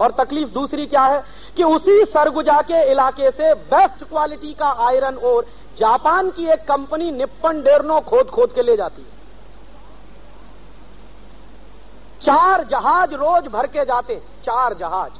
[0.00, 1.22] और तकलीफ़ दूसरी क्या है
[1.56, 5.46] कि उसी सरगुजा के इलाके से बेस्ट क्वालिटी का आयरन और
[5.78, 9.12] जापान की एक कंपनी निप्पन डेरनो खोद खोद के ले जाती है।
[12.22, 15.12] चार जहाज़ रोज भर के जाते चार जहाज़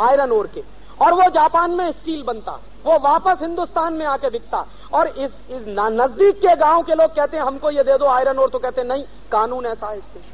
[0.00, 0.62] आयरन ओर के।
[1.00, 2.52] और वो जापान में स्टील बनता
[2.84, 7.36] वो वापस हिंदुस्तान में आके बिकता। और इस, इस नज़दीक के गाँव के लोग कहते
[7.36, 10.24] हैं हमको ये दे दो आयरन और तो कहते नहीं कानून ऐसा है इस देश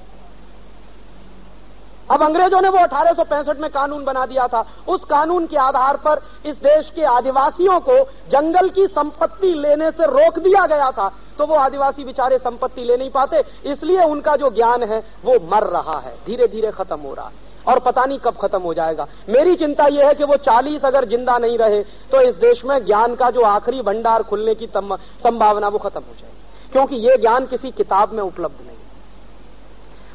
[2.08, 5.56] अब अंग्रेज़ों ने वो अठारह सौ पैंसठ में कानून बना दिया था। उस कानून के
[5.58, 7.98] आधार पर इस देश के आदिवासियों को
[8.30, 12.96] जंगल की संपत्ति लेने से रोक दिया गया था। तो वो आदिवासी बेचारे संपत्ति ले
[12.96, 17.14] नहीं पाते, इसलिए उनका जो ज्ञान है, वो मर रहा है। धीरे धीरे खत्म हो
[17.14, 20.36] रहा है। और पता नहीं कब खत्म हो जाएगा। मेरी चिंता यह है कि वो
[20.42, 21.82] चालीस अगर ज़िंदा नहीं रहे
[22.12, 26.14] तो इस देश में ज्ञान का जो आखिरी भंडार खुलने की संभावना वो खत्म हो
[26.14, 28.76] जाएगी। क्योंकि ये ज्ञान किसी किताब में उपलब्ध नहीं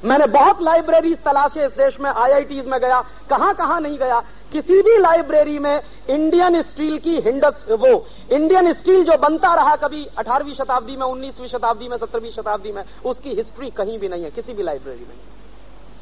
[0.04, 4.20] मैंने बहुत लाइब्रेरी तलाशे इस देश में आईआईटीज में गया कहाँ कहाँ नहीं गया।
[4.52, 7.94] किसी भी लाइब्रेरी में इंडियन स्टील की हिंडस वो
[8.32, 12.84] इंडियन स्टील जो बनता रहा कभी 18वीं शताब्दी में 19वीं शताब्दी में 17वीं शताब्दी में,
[13.06, 15.18] उसकी हिस्ट्री कहीं भी नहीं है, किसी भी लाइब्रेरी में।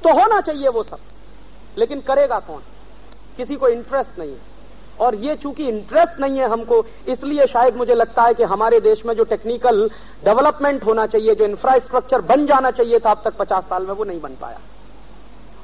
[0.04, 1.00] तो होना चाहिए वो सब,
[1.78, 2.62] लेकिन करेगा कौन?
[3.38, 4.49] किसी को इंटरेस्ट नहीं है।
[5.00, 9.06] और ये चूँकि इंटरेस्ट नहीं है हमको, इसलिए शायद मुझे लगता है कि हमारे देश
[9.06, 9.88] में जो टेक्निकल
[10.26, 14.04] डेवलपमेंट होना चाहिए, जो इंफ्रास्ट्रक्चर बन जाना चाहिए था अब तक पचास साल में, वो
[14.04, 14.60] नहीं बन पाया।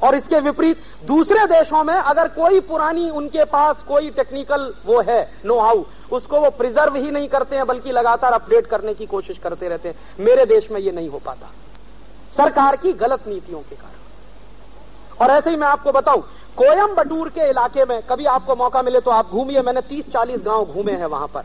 [0.03, 5.21] और इसके विपरीत, दूसरे देशों में अगर कोई पुरानी उनके पास कोई टेक्निकल वो है
[5.45, 9.37] नो हाउ उसको वो प्रिजर्व ही नहीं करते हैं, बल्कि लगातार अपडेट करने की कोशिश
[9.37, 11.51] करते रहते हैं, मेरे देश में ये नहीं हो पाता।
[12.37, 13.93] सरकार की गलत नीतियों के कारण।
[15.17, 16.23] और ऐसे ही मैं आपको बताऊँ
[16.57, 20.65] कोयम बटूर के इलाके में कभी आपको मौका मिले तो आप घूमिए। मैंने 30-40 गाँव
[20.65, 21.41] घूमे हैं वहाँ पर।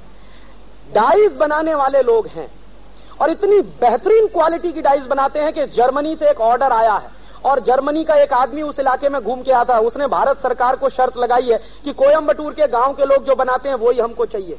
[0.93, 2.49] डाइज बनाने वाले लोग हैं
[3.21, 7.11] और इतनी बेहतरीन क्वालिटी की डाइज बनाते हैं कि जर्मनी से एक ऑर्डर आया है
[7.45, 10.77] और जर्मनी का एक आदमी उस इलाके में घूम के आता है। उसने भारत सरकार
[10.77, 14.27] को शर्त लगाई है कि कोयम्बटूर के गाँव के लोग जो बनाते हैं वही हमको
[14.27, 14.59] चाहिए।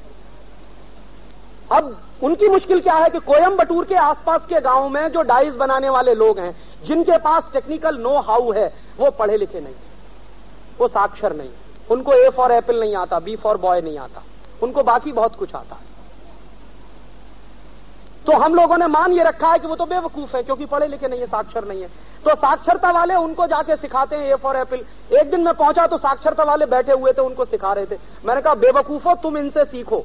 [1.72, 5.90] अब उनकी मुश्किल क्या है कि कोयम्बटूर के आसपास के गाँव में जो डाइज बनाने
[5.90, 8.68] वाले लोग हैं, जिनके पास टेक्निकल नो हाउ है,
[9.00, 9.74] वो पढ़े लिखे नहीं
[10.80, 11.50] वो साक्षर नहीं।
[11.92, 14.24] उनको ए फॉर एप्पल नहीं आता बी फॉर बॉय नहीं आता।
[14.64, 15.90] उनको बाकी बहुत कुछ आता है।
[18.26, 20.88] तो हम लोगों ने मान ये रखा है कि वो तो बेवकूफ़ है, क्योंकि पढ़े
[20.88, 21.88] लिखे नहीं है, साक्षर नहीं है।
[22.26, 24.86] तो साक्षरता वाले उनको जाके सिखाते हैं ए फॉर एप्पल
[25.18, 28.42] एक दिन मैं पहुँचा तो साक्षरता वाले बैठे हुए थे, उनको सिखा रहे थे। मैंने
[28.42, 30.04] कहा, बेवकूफो तुम इनसे सीखो।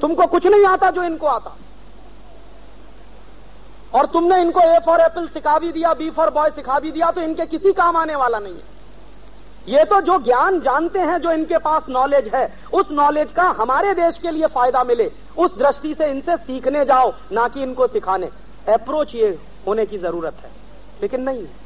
[0.00, 1.56] तुमको कुछ नहीं आता जो इनको आता।
[3.96, 7.10] और तुमने इनको ए फॉर एप्पल सिखा भी दिया बी फॉर बॉय सिखा भी दिया
[7.10, 8.74] तो इनके किसी काम आने वाला नहीं है।
[9.68, 13.94] ये तो जो ज्ञान जानते हैं, जो इनके पास नॉलेज है, उस नॉलेज का हमारे
[13.94, 18.26] देश के लिए फ़ायदा मिले। उस दृष्टि से इनसे सीखने जाओ, ना कि इनको सिखाने।
[18.68, 20.50] अप्रोच ये होने की ज़रूरत है,
[21.02, 21.64] लेकिन नहीं है।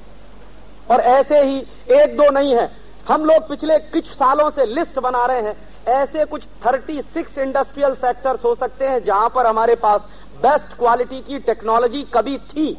[0.91, 1.59] और ऐसे ही
[1.95, 2.71] एक दो नहीं है।
[3.09, 5.57] हम लोग पिछले कुछ सालों से लिस्ट बना रहे हैं।
[5.89, 10.01] ऐसे कुछ 36 इंडस्ट्रियल सेक्टर्स हो सकते हैं जहाँ पर हमारे पास
[10.43, 12.73] बेस्ट क्वालिटी की टेक्नोलॉजी कभी थी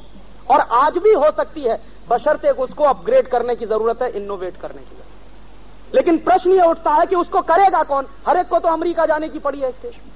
[0.49, 1.80] और आज भी हो सकती है।
[2.10, 6.91] बशर्ते उसको अपग्रेड करने की ज़रूरत है इनोवेट करने की ज़रूरत लेकिन प्रश्न ये उठता
[6.91, 8.08] है कि उसको करेगा कौन?
[8.28, 10.12] हर एक को तो अमेरिका जाने की पड़ी है इस देश में।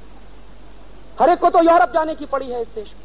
[1.19, 3.04] हर एक को तो यूरोप जाने की पड़ी है इस देश में।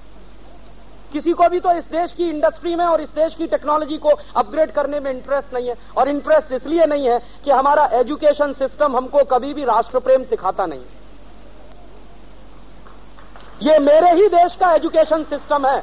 [1.12, 4.08] किसी को भी तो इस देश की इंडस्ट्री में और इस देश की टेक्नोलॉजी को
[4.36, 8.96] अपग्रेड करने में इंटरेस्ट नहीं है। और इंटरेस्ट इसलिए नहीं है कि हमारा एजुकेशन सिस्टम
[8.96, 10.84] हमको कभी भी राष्ट्र प्रेम सिखाता नहीं
[13.62, 15.80] ये मेरे ही देश का एजुकेशन सिस्टम है,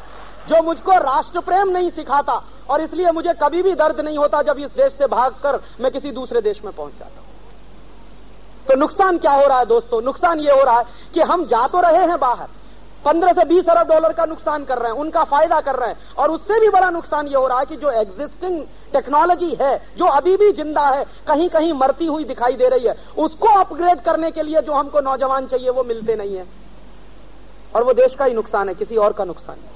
[0.47, 4.59] जो मुझको राष्ट्र प्रेम नहीं सिखाता और इसलिए मुझे कभी भी दर्द नहीं होता जब
[4.59, 7.25] इस देश से भागकर मैं किसी दूसरे देश में पहुँच जाता हूँ।
[8.67, 10.01] तो नुकसान क्या हो रहा है दोस्तों?
[10.01, 12.47] नुकसान ये हो रहा है कि हम जा तो रहे हैं बाहर
[13.07, 16.15] पंद्रह से बीस अरब डॉलर का नुकसान कर रहे हैं, उनका फ़ायदा कर रहे हैं।
[16.15, 18.61] और उससे भी बड़ा नुकसान ये हो रहा है कि जो एग्जिस्टिंग
[18.93, 22.95] टेक्नोलॉजी है, जो अभी भी ज़िंदा है कहीं कहीं मरती हुई दिखाई दे रही है,
[23.17, 26.45] उसको अपग्रेड करने के लिए जो हमको नौजवान चाहिए, वो मिलते नहीं है।
[27.73, 29.75] और वो देश का ही नुकसान है, किसी और का नुकसान है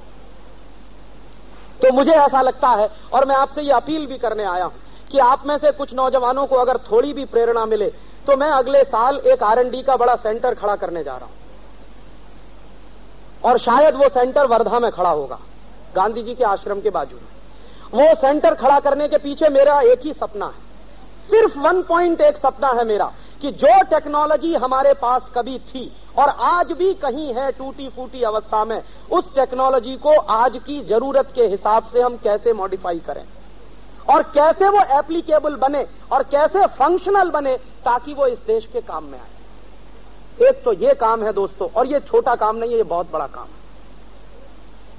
[1.80, 4.74] तो मुझे ऐसा लगता है, और मैं आपसे ये अपील भी करने आया हूँ,
[5.12, 7.88] कि आप में से कुछ नौजवानों को अगर थोड़ी भी प्रेरणा मिले
[8.28, 11.41] तो मैं अगले साल एक आर का बड़ा सेंटर खड़ा करने जा रहा हूँ।
[13.44, 15.40] और शायद वो सेंटर वर्धा में खड़ा होगा
[15.96, 17.30] गांधी जी के आश्रम के बाजू में।
[17.94, 20.70] वो सेंटर खड़ा करने के पीछे मेरा एक ही सपना है।
[21.30, 23.12] सिर्फ़ वन पॉइंट एक सपना है मेरा
[23.42, 28.64] कि जो टेक्नोलॉजी हमारे पास कभी थी और आज भी कहीं है टूटी फूटी अवस्था
[28.66, 28.82] में,
[29.12, 33.24] उस टेक्नोलॉजी को आज की ज़रूरत के हिसाब से हम कैसे मॉडिफाई करें?
[34.10, 39.04] और कैसे वो एप्लीकेबल बने और कैसे फंक्शनल बने ताकि वो इस देश के काम
[39.04, 39.30] में आए?
[40.42, 43.26] एक तो ये काम है दोस्तों, और ये छोटा काम नहीं है, ये बहुत बड़ा
[43.28, 43.60] काम है।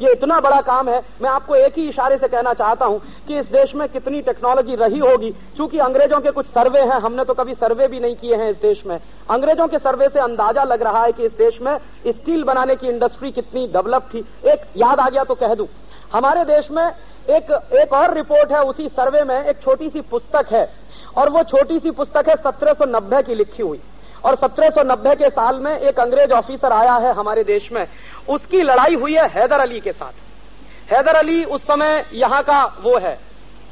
[0.01, 3.39] ये इतना बड़ा काम है, मैं आपको एक ही इशारे से कहना चाहता हूँ कि
[3.39, 7.35] इस देश में कितनी टेक्नोलॉजी रही होगी। क्योंकि अंग्रेज़ों के कुछ सर्वे हैं, हमने तो
[7.35, 8.99] कभी सर्वे भी नहीं किए हैं इस देश में।
[9.31, 11.77] अंग्रेज़ों के सर्वे से अंदाज़ा लग रहा है कि इस देश में
[12.09, 15.69] स्टील बनाने की इंडस्ट्री कितनी डेवलप थी। एक याद आ गया तो कह दूँ।
[16.13, 20.53] हमारे देश में एक एक और रिपोर्ट है, उसी सर्वे में एक छोटी सी पुस्तक
[20.53, 20.69] है,
[21.17, 23.81] और वो छोटी सी पुस्तक है सत्रह सौ नब्बे की लिखी हुई।
[24.25, 27.87] और 1790 के साल में एक अंग्रेज़ ऑफिसर आया है हमारे देश में।
[28.29, 32.99] उसकी लड़ाई हुई है हैदर अली के साथ। हैदर अली उस समय यहाँ का वो
[32.99, 33.19] है,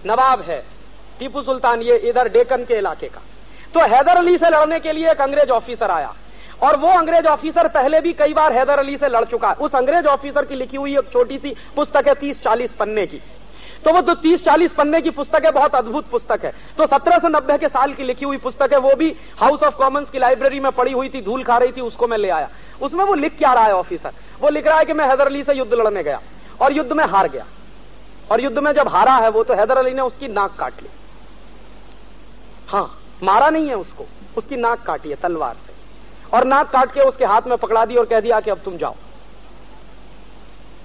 [0.06, 0.62] नवाब है,
[1.18, 3.20] टीपू सुल्तान, ये इधर डेकन के इलाके का।
[3.74, 6.14] तो हैदर अली से लड़ने के लिए एक अंग्रेज़ ऑफिसर आया।
[6.62, 9.74] और वो अंग्रेज़ ऑफिसर पहले भी कई बार हैदर अली से लड़ चुका है। उस
[9.74, 13.20] अंग्रेज़ ऑफिसर की लिखी हुई एक छोटी सी पुस्तक है तीस चालीस पन्ने की।
[13.84, 17.58] तो वो तो तीस, चालीस पन्ने की पुस्तक है, बहुत अद्भुत पुस्तक है। तो 1790
[17.58, 19.08] के साल की लिखी हुई पुस्तक है, वो भी
[19.40, 22.18] हाउस ऑफ़ कॉमन्स की लाइब्रेरी में पड़ी हुई थी, धूल खा रही थी, उसको मैं
[22.18, 22.48] ले आया।
[22.82, 25.42] उसमें वो लिख क्या रहा है ऑफिसर वो लिख रहा है कि मैं हैदर अली
[25.42, 26.20] से युद्ध लड़ने गया,
[26.62, 27.44] और युद्ध में हार गया।
[28.32, 30.88] और युद्ध में जब हारा है वो तो हैदर अली ने उसकी नाक काट ली।
[32.68, 32.88] हाँ
[33.22, 34.06] मारा नहीं है उसको,
[34.36, 35.72] उसकी नाक काटी है, तलवार से।
[36.36, 38.76] और नाक काट के उसके हाथ में पकड़ा दी और कह दिया कि अब तुम
[38.76, 38.94] जाओ।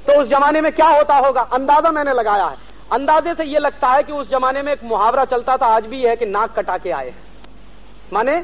[0.08, 1.42] तो उस जमाने में क्या होता होगा?
[1.54, 5.24] अंदाज़ा मैंने लगाया है। अंदाजे से यह लगता है कि उस जमाने में एक मुहावरा
[5.26, 7.14] चलता था, आज भी यह है कि नाक कटा के आए
[8.14, 8.36] माने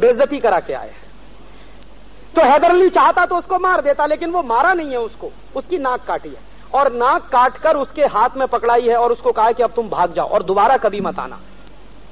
[0.00, 0.92] बेजती करा के आए
[2.34, 5.78] तो हैदर अली चाहता तो उसको मार देता, लेकिन वो मारा नहीं है उसको। उसकी
[5.78, 9.62] नाक काटी है। और नाक काटकर उसके हाथ में पकड़ाई है और उसको कहा कि
[9.62, 11.38] अब तुम भाग जाओ और दोबारा कभी मत आना।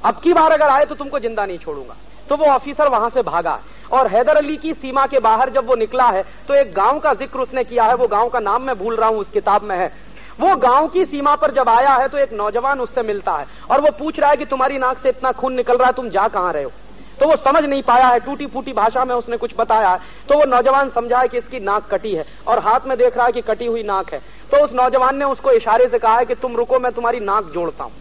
[0.05, 1.97] अब की बार अगर आए तो तुमको ज़िंदा नहीं छोड़ूँगा।
[2.29, 3.59] तो वो ऑफिसर वहाँ से भागा।
[3.93, 7.13] और हैदर अली की सीमा के बाहर जब वो निकला है तो एक गाँव का
[7.15, 9.77] ज़िक्र उसने किया है। वो गाँव का नाम मैं भूल रहा हूँ, उस किताब में
[9.77, 9.93] है।
[10.39, 13.81] वो गाँव की सीमा पर जब आया है तो एक नौजवान उससे मिलता है और
[13.81, 16.27] वो पूछ रहा है कि तुम्हारी नाक से इतना खून निकल रहा है, तुम जा
[16.29, 16.73] कहाँ रहे हो?
[17.21, 20.39] तो वो समझ नहीं पाया है टूटी फूटी भाषा में उसने कुछ बताया है। तो
[20.39, 23.33] वो नौजवान समझा है कि इसकी नाक कटी है और हाथ में देख रहा है
[23.33, 24.19] कि कटी हुई नाक है।
[24.51, 27.45] तो उस नौजवान ने उसको इशारे से कहा है कि तुम रुको, मैं तुम्हारी नाक
[27.45, 27.93] जोड़ता हूँ।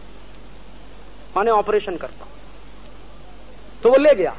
[1.36, 2.32] माने ऑपरेशन करता हूँ।
[3.82, 4.34] तो वो ले गया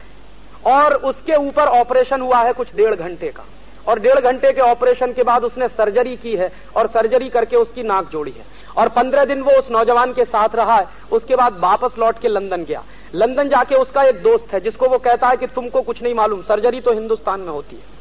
[0.68, 3.44] और उसके ऊपर ऑपरेशन हुआ है कुछ डेढ़ घंटे का।
[3.88, 7.84] और डेढ़ घंटे के ऑपरेशन के बाद उसने सर्जरी की है और सर्जरी करके उसकी
[7.84, 8.46] नाक जोड़ी है।
[8.78, 12.28] और पंद्रह दिन वो उस नौजवान के साथ रहा है, उसके बाद वापस लौट के
[12.28, 12.84] लंदन गया।
[13.16, 16.42] लंदन जाके उसका एक दोस्त है, जिसको वो कहता है कि तुमको कुछ नहीं मालूम,
[16.42, 17.96] सर्जरी तो हिंदुस्तान में होती है।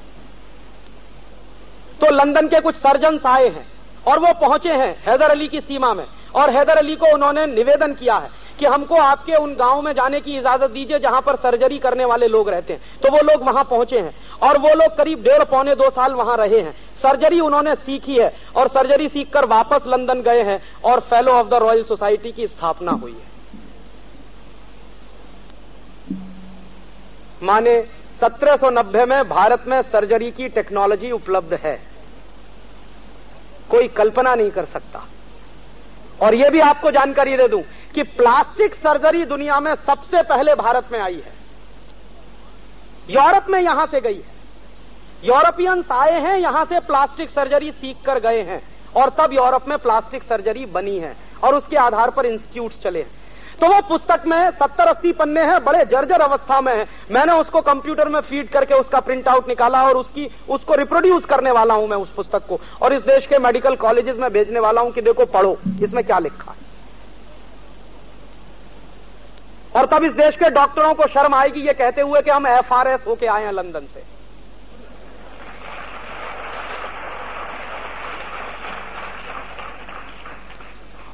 [2.01, 3.67] तो लंदन के कुछ सर्जन आए हैं
[4.07, 7.93] और वो पहुँचे हैं हैदर अली की सीमा में। और हैदर अली को उन्होंने निवेदन
[7.95, 8.29] किया है
[8.59, 12.27] कि हमको आपके उन गाँव में जाने की इजाज़त दीजिए जहाँ पर सर्जरी करने वाले
[12.27, 15.75] लोग रहते हैं। तो वो लोग वहाँ पहुँचे हैं और वो लोग करीब डेढ़ पौने
[15.75, 20.43] दो साल वहाँ रहे हैं। सर्जरी उन्होंने सीखी है और सर्जरी सीखकर वापस लंदन गए
[20.43, 23.35] हैं और fellow of the Royal Society की स्थापना हुई है।
[27.43, 27.75] माने
[28.21, 31.75] 1790 में भारत में सर्जरी की टेक्नोलॉजी उपलब्ध है।
[33.71, 35.05] कोई कल्पना नहीं कर सकता।
[36.23, 37.63] और यह भी आपको जानकारी दे दूँ
[37.95, 41.35] कि प्लास्टिक सर्जरी दुनिया में सबसे पहले भारत में आई है।
[43.11, 44.35] यूरोप में यहाँ से गई है।
[45.25, 48.61] यूरोपियंस आए हैं, यहाँ से प्लास्टिक सर्जरी सीख कर गए हैं
[48.97, 51.15] और तब यूरोप में प्लास्टिक सर्जरी बनी है
[51.45, 53.26] और उसके आधार पर इंस्टीट्यूट चले हैं।
[53.61, 57.61] तो वो पुस्तक में सत्तर अस्सी पन्ने हैं, बड़े जर्जर अवस्था में है। मैंने उसको
[57.61, 61.89] कंप्यूटर में फ़ीड करके उसका प्रिंट आउट निकाला और उसकी, उसको रिप्रोड्यूस करने वाला हूँ
[61.89, 65.01] मैं उस पुस्तक को। और इस देश के मेडिकल कॉलेजेस में भेजने वाला हूँ कि
[65.01, 66.65] देखो, पढ़ो। इसमें क्या लिखा है?
[69.77, 73.05] और तब इस देश के डॉक्टरों को शर्म आएगी ये कहते हुए कि हम एफआरएस
[73.07, 74.16] होके आए हैं लंदन से।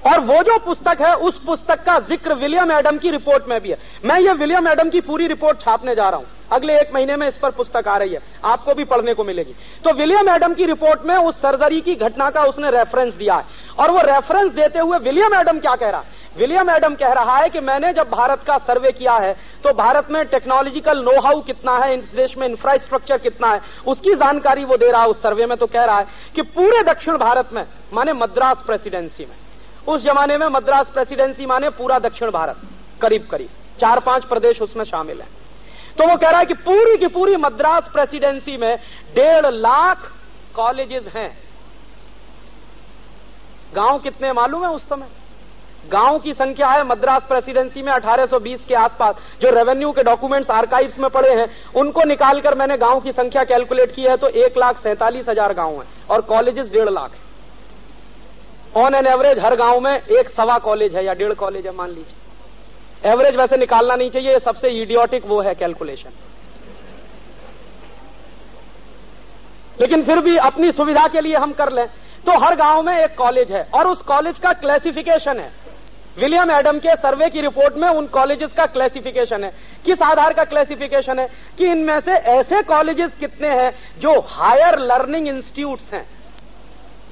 [0.04, 3.70] और वो जो पुस्तक है, उस पुस्तक का ज़िक्र विलियम एडम की रिपोर्ट में भी
[3.70, 7.16] है। मैं ये विलियम एडम की पूरी रिपोर्ट छापने जा रहा हूँ। अगले एक महीने
[7.16, 10.54] में इस पर पुस्तक आ रही है। आपको भी पढ़ने को मिलेगी। तो विलियम एडम
[10.54, 13.44] की रिपोर्ट में उस सर्जरी की घटना का उसने रेफरेंस दिया है।
[13.78, 16.20] और वो रेफरेंस देते हुए विलियम एडम क्या कह रहा है?
[16.36, 19.32] विलियम एडम कह रहा है कि मैंने जब भारत का सर्वे किया है
[19.64, 24.14] तो भारत में टेक्नोलॉजिकल नो हाउ कितना है, इस देश में इंफ्रास्ट्रक्चर कितना है, उसकी
[24.16, 27.16] जानकारी वो दे रहा है उस सर्वे में तो कह रहा है कि पूरे दक्षिण
[27.18, 29.36] भारत में, माने मद्रास प्रेसिडेंसी में
[29.86, 32.56] उस जमाने में मद्रास प्रेसिडेंसी माने पूरा दक्षिण भारत,
[33.00, 35.26] करीब करीब। चार पाँच प्रदेश उसमें शामिल है।
[35.98, 38.76] तो वो कह रहा है कि पूरी की पूरी मद्रास प्रेसिडेंसी में
[39.14, 40.10] डेढ़ लाख
[40.54, 41.30] कॉलेजेस हैं।
[43.72, 45.08] गाँव कितने मालूम है उस समय?
[45.84, 50.98] गाँव की संख्या है मद्रास प्रेसिडेंसी में 1820 के आसपास। जो रेवेन्यू के डॉक्यूमेंट्स आर्काइव्स
[50.98, 54.78] में पड़े हैं, उनको निकालकर मैंने गाँव की संख्या कैलकुलेट की है तो एक लाख
[54.78, 57.31] सैंतालीस हज़ार गाँव है और कॉलेजेस डेढ़ लाख है।
[58.76, 61.88] ऑन एन एवरेज हर गाँव में एक सवा कॉलेज है या डेढ़ कॉलेज है, मान
[61.88, 66.10] लीजिए। एवरेज वैसे निकालना नहीं चाहिए, सबसे इडियोटिक वो है कैलकुलेशन
[69.80, 71.86] लेकिन फिर भी अपनी सुविधा के लिए हम कर लें।
[72.26, 75.50] तो हर गाँव में एक कॉलेज है, और उस कॉलेज का क्लासिफिकेशन है।
[76.18, 79.50] विलियम एडम के सर्वे की रिपोर्ट में उन कॉलेजेस का क्लासिफिकेशन है।
[79.84, 81.26] किस आधार का क्लासिफिकेशन है?
[81.58, 86.06] कि इनमें से ऐसे कॉलेजेस कितने हैं जो हायर लर्निंग इंस्टीट्यूट्स हैं।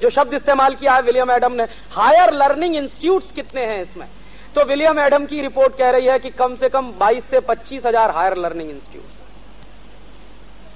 [0.01, 4.07] जो शब्द इस्तेमाल किया है विलियम एडम ने हायर लर्निंग इंस्टीट्यूट कितने हैं इसमें?
[4.55, 7.85] तो विलियम एडम की रिपोर्ट कह रही है कि कम से कम 22 से पच्चीस
[7.85, 9.19] हज़ार हायर लर्निंग इंस्टीट्यूट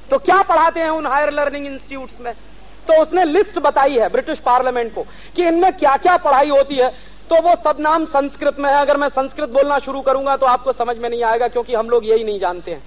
[0.09, 2.34] तो क्या पढ़ाते हैं उन हायर लर्निंग इंस्टीट्यूट में?
[2.88, 5.03] तो उसने लिस्ट बताई है ब्रिटिश पार्लियामेंट को
[5.36, 6.89] कि इनमें क्या क्या पढ़ाई होती है।
[7.30, 10.71] तो वो सब नाम संस्कृत में है। अगर मैं संस्कृत बोलना शुरू करूँगा तो आपको
[10.73, 12.84] समझ में नहीं आएगा क्योंकि हम लोग यही नहीं जानते हैं।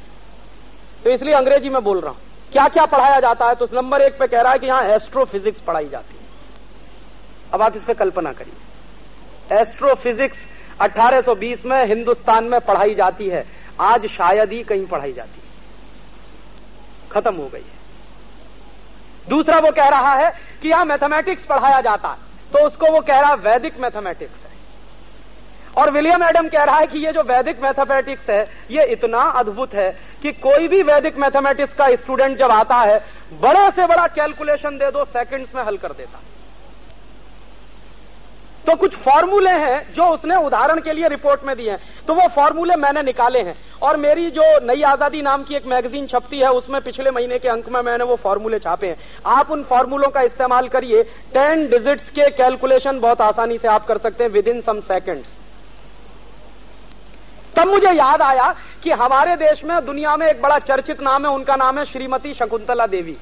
[1.04, 2.20] तो इसलिए अंग्रेज़ी में बोल रहा हूँ।
[2.52, 3.54] क्या क्या पढ़ाया जाता है?
[3.54, 6.26] तो नंबर एक पे कह रहा है कि यहाँ एस्ट्रोफिजिक्स पढ़ाई जाती है।
[7.54, 10.38] अब आप इस पर कल्पना करिए। एस्ट्रोफिजिक्स
[10.80, 13.44] 1820 में हिंदुस्तान में पढ़ाई जाती है।
[13.80, 15.46] आज शायद ही कहीं पढ़ाई जाती है।
[17.12, 17.76] खत्म हो गई है।
[19.28, 20.30] दूसरा वो कह रहा है
[20.62, 24.56] कि यहाँ मैथमेटिक्स पढ़ाया जाता है। तो उसको वो कह रहा है वैदिक मैथमेटिक्स है।
[25.78, 29.74] और विलियम एडम कह रहा है कि ये जो वैदिक मैथमेटिक्स है, ये इतना अद्भुत
[29.74, 29.90] है
[30.22, 32.98] कि कोई भी वैदिक मैथमेटिक्स का स्टूडेंट जब आता है,
[33.32, 36.37] बड़े से बड़ा कैलकुलेशन दे दो सेकंड्स में हल कर देता है।
[38.68, 42.26] तो कुछ फॉर्मूले हैं जो उसने उदाहरण के लिए रिपोर्ट में दिए हैं। तो वो
[42.34, 46.48] फॉर्मूले मैंने निकाले हैं। और मेरी जो नई आज़ादी नाम की एक मैगजीन छपती है,
[46.50, 48.96] उसमें पिछले महीने के अंक में मैंने वो फॉर्मूले छापे हैं।
[49.26, 51.02] आप उन फॉर्मूलों का इस्तेमाल करिए।
[51.34, 55.28] टेन डिजिट्स के कैलकुलेशन बहुत आसानी से आप कर सकते हैं विद इन सम सेकेंड्स
[57.56, 61.32] तब मुझे याद आया कि हमारे देश में दुनिया में एक बड़ा चर्चित नाम है,
[61.32, 63.16] उनका नाम है श्रीमती शकुंतला देवी।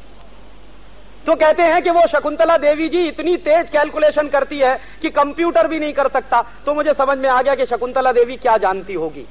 [1.26, 5.68] तो कहते हैं कि वो शकुंतला देवी जी इतनी तेज कैलकुलेशन करती है कि कंप्यूटर
[5.68, 8.94] भी नहीं कर सकता। तो मुझे समझ में आ गया कि शकुंतला देवी क्या जानती
[8.94, 9.26] होगी।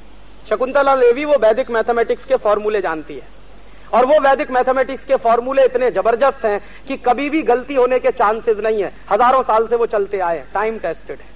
[0.45, 3.33] शकुंतला देवी वो वैदिक मैथमेटिक्स के फॉर्मूले जानती है।
[3.93, 8.11] और वो वैदिक मैथमेटिक्स के फॉर्मूले इतने ज़बरदस्त हैं कि कभी भी गलती होने के
[8.13, 11.33] चांसेस नहीं है। हज़ारों साल से वो चलते आए टाइम टेस्टेड है।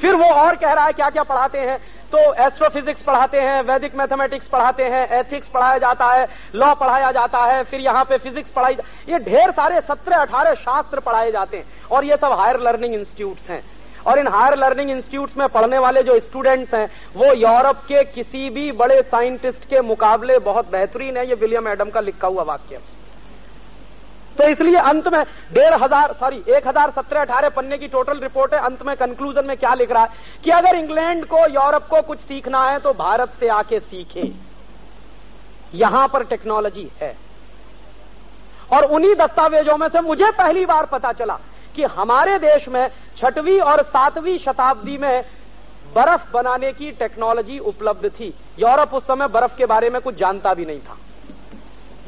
[0.00, 1.78] फिर वो और कह रहा है क्या क्या पढ़ाते हैं?
[2.12, 7.38] तो एस्ट्रोफिजिक्स पढ़ाते हैं, वैदिक मैथमेटिक्स पढ़ाते हैं एथिक्स पढ़ाया जाता है लॉ पढ़ाया जाता
[7.44, 8.76] है, फिर यहाँ पे फिजिक्स पढ़ाई
[9.08, 13.50] ये ढेर सारे सत्रह अठारह शास्त्र पढ़ाए जाते हैं और ये सब हायर लर्निंग इंस्टीट्यूट्स
[13.50, 13.62] हैं।
[14.06, 16.86] और इन हायर लर्निंग इंस्टीट्यूट्स में पढ़ने वाले जो स्टूडेंट्स हैं,
[17.16, 21.90] वो यूरोप के किसी भी बड़े साइंटिस्ट के मुकाबले बहुत बेहतरीन है, ये विलियम एडम
[21.90, 22.80] का लिखा हुआ वाक्य
[24.38, 25.22] तो इसलिए अंत में
[25.52, 29.46] डेढ़ हज़ार सॉरी एक हज़ार सत्रह अठारह पन्ने की टोटल रिपोर्ट है। अंत में कंक्लूजन
[29.46, 30.10] में क्या लिख रहा है?
[30.44, 34.32] कि अगर इंग्लैंड को, यूरोप को कुछ सीखना है तो भारत से आके सीखे।
[35.74, 37.16] यहाँ पर टेक्नोलॉजी है।
[38.72, 41.38] और उन्हीं दस्तावेजों में से मुझे पहली बार पता चला
[41.76, 45.22] कि हमारे देश में छठवीं और सातवीं शताब्दी में
[45.94, 50.54] बर्फ़ बनाने की टेक्नोलॉजी उपलब्ध थी। यूरोप उस समय बर्फ़ के बारे में कुछ जानता
[50.54, 50.96] भी नहीं था।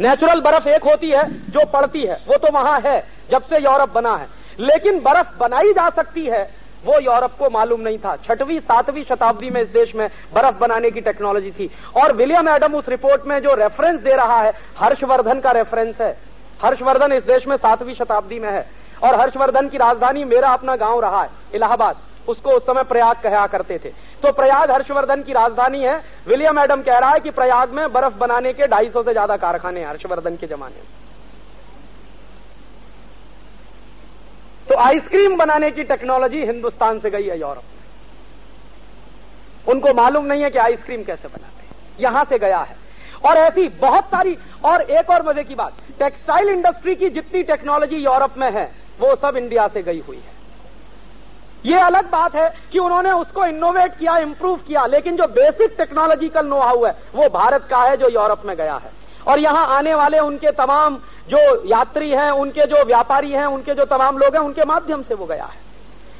[0.00, 3.90] नेचुरल बर्फ़ एक होती है, जो पड़ती है, वो तो वहाँ है, जब से यूरोप
[3.90, 4.28] बना है।
[4.58, 6.50] लेकिन बर्फ़ बनाई जा सकती है,
[6.84, 10.90] वो यूरोप को मालूम नहीं था। छठवीं, सातवीं शताब्दी में इस देश में बर्फ़ बनाने
[10.90, 15.40] की टेक्नोलॉजी थी। और विलियम एडम उस रिपोर्ट में जो रेफरेंस दे रहा है, हर्षवर्धन
[15.40, 16.18] का रेफरेंस है।
[16.64, 18.66] हर्षवर्धन इस देश में सातवीं शताब्दी में है।
[19.02, 21.96] और हर्षवर्धन की राजधानी मेरा अपना गाँव रहा है, इलाहाबाद।
[22.30, 23.88] उसको उस समय प्रयाग कहा करते थे।
[24.22, 28.14] तो प्रयाग हर्षवर्धन की राजधानी है। विलियम एडम कह रहा है कि प्रयाग में बर्फ़
[28.14, 30.88] बनाने के ढाई सौ से ज़्यादा कारखाने हर्षवर्धन के जमाने में।
[34.68, 37.80] तो आइसक्रीम बनाने की टेक्नोलॉजी हिंदुस्तान से गई है यूरोप में।
[39.68, 42.76] उनको मालूम नहीं है कि आइसक्रीम कैसे बनाते हैं। यहाँ से गया है।
[43.28, 47.96] और ऐसी बहुत सारी, और एक और मज़े की बात, टेक्सटाइल इंडस्ट्री की जितनी टेक्नोलॉजी
[47.96, 48.64] यूरोप में है,
[49.00, 50.39] वो सब इंडिया से गई हुई है।
[51.66, 56.46] ये अलग बात है कि उन्होंने उसको इनोवेट किया इम्प्रूव किया, लेकिन जो बेसिक टेक्नोलॉजिकल
[56.46, 58.92] नो हाउ है, वो भारत का है, जो यूरोप में गया है।
[59.26, 60.96] और यहाँ आने वाले उनके तमाम
[61.28, 65.14] जो यात्री हैं, उनके जो व्यापारी हैं, उनके जो तमाम लोग हैं, उनके माध्यम से
[65.14, 65.68] वो गया है।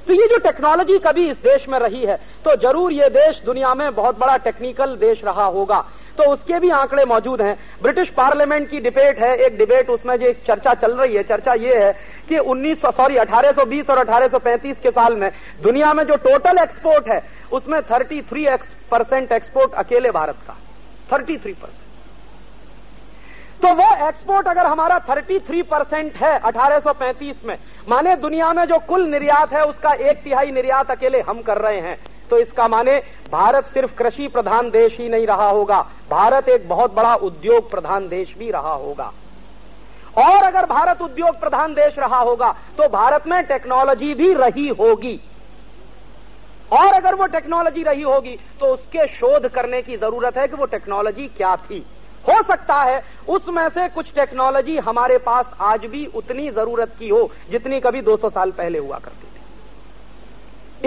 [0.07, 2.14] तो ये जो टेक्नोलॉजी कभी इस देश में रही है
[2.45, 5.84] तो ज़रूर ये देश दुनिया में बहुत बड़ा टेक्निकल देश रहा होगा।
[6.18, 10.26] तो उसके भी आंकड़े मौजूद हैं। ब्रिटिश पार्लियामेंट की डिबेट है, एक डिबेट उसमें जो
[10.26, 11.92] एक चर्चा चल रही है, चर्चा ये है
[12.28, 15.30] कि 1900 सॉरी 1820 और 1835 के साल में
[15.62, 17.20] दुनिया में जो टोटल एक्सपोर्ट है,
[17.52, 20.56] उसमें 33 परसेंट एक्सपोर्ट अकेले भारत का।
[21.08, 21.89] 33 परसेंट
[23.62, 27.56] तो वो एक्सपोर्ट अगर हमारा 33 परसेंट है 1835 में,
[27.88, 31.80] माने दुनिया में जो कुल निर्यात है उसका एक तिहाई निर्यात अकेले हम कर रहे
[31.80, 31.96] हैं।
[32.30, 32.92] तो इसका माने
[33.32, 35.80] भारत सिर्फ़ कृषि प्रधान देश ही नहीं रहा होगा,
[36.11, 39.12] भारत एक बहुत बड़ा उद्योग प्रधान देश भी रहा होगा।
[40.18, 45.20] और अगर भारत उद्योग प्रधान देश रहा होगा तो भारत में टेक्नोलॉजी भी रही होगी।
[46.72, 50.66] और अगर वो टेक्नोलॉजी रही होगी तो उसके शोध करने की ज़रूरत है कि वो
[50.68, 51.84] टेक्नोलॉजी क्या थी।
[52.29, 57.31] हो सकता है उसमें से कुछ टेक्नोलॉजी हमारे पास आज भी उतनी ज़रूरत की हो
[57.51, 59.41] जितनी कभी 200 साल पहले हुआ करती थी।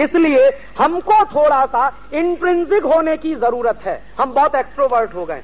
[0.02, 5.42] इसलिए हमको थोड़ा सा इंट्रेंसिक होने की ज़रूरत है। हम बहुत एक्स्ट्रोवर्ट हो गए।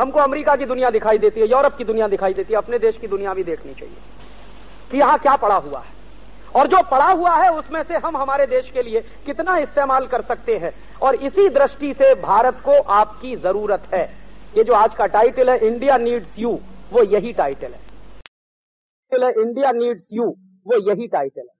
[0.00, 2.96] हमको अमेरिका की दुनिया दिखाई देती है, यूरोप की दुनिया दिखाई देती है, अपने देश
[2.96, 3.96] की दुनिया भी देखनी चाहिए।
[4.90, 6.00] कि यहाँ क्या पड़ा हुआ है?
[6.54, 10.22] और जो पड़ा हुआ है, उसमें से हम हमारे देश के लिए कितना इस्तेमाल कर
[10.22, 10.72] सकते हैं।
[11.02, 14.19] और इसी दृष्टि से भारत को आपकी ज़रूरत है।
[14.54, 16.50] ये जो आज का टाइटल है इंडिया नीड्स यू
[16.92, 20.24] वो यही टाइटल है। इंडिया नीड्स यू
[20.66, 21.54] वो यही टाइटल है।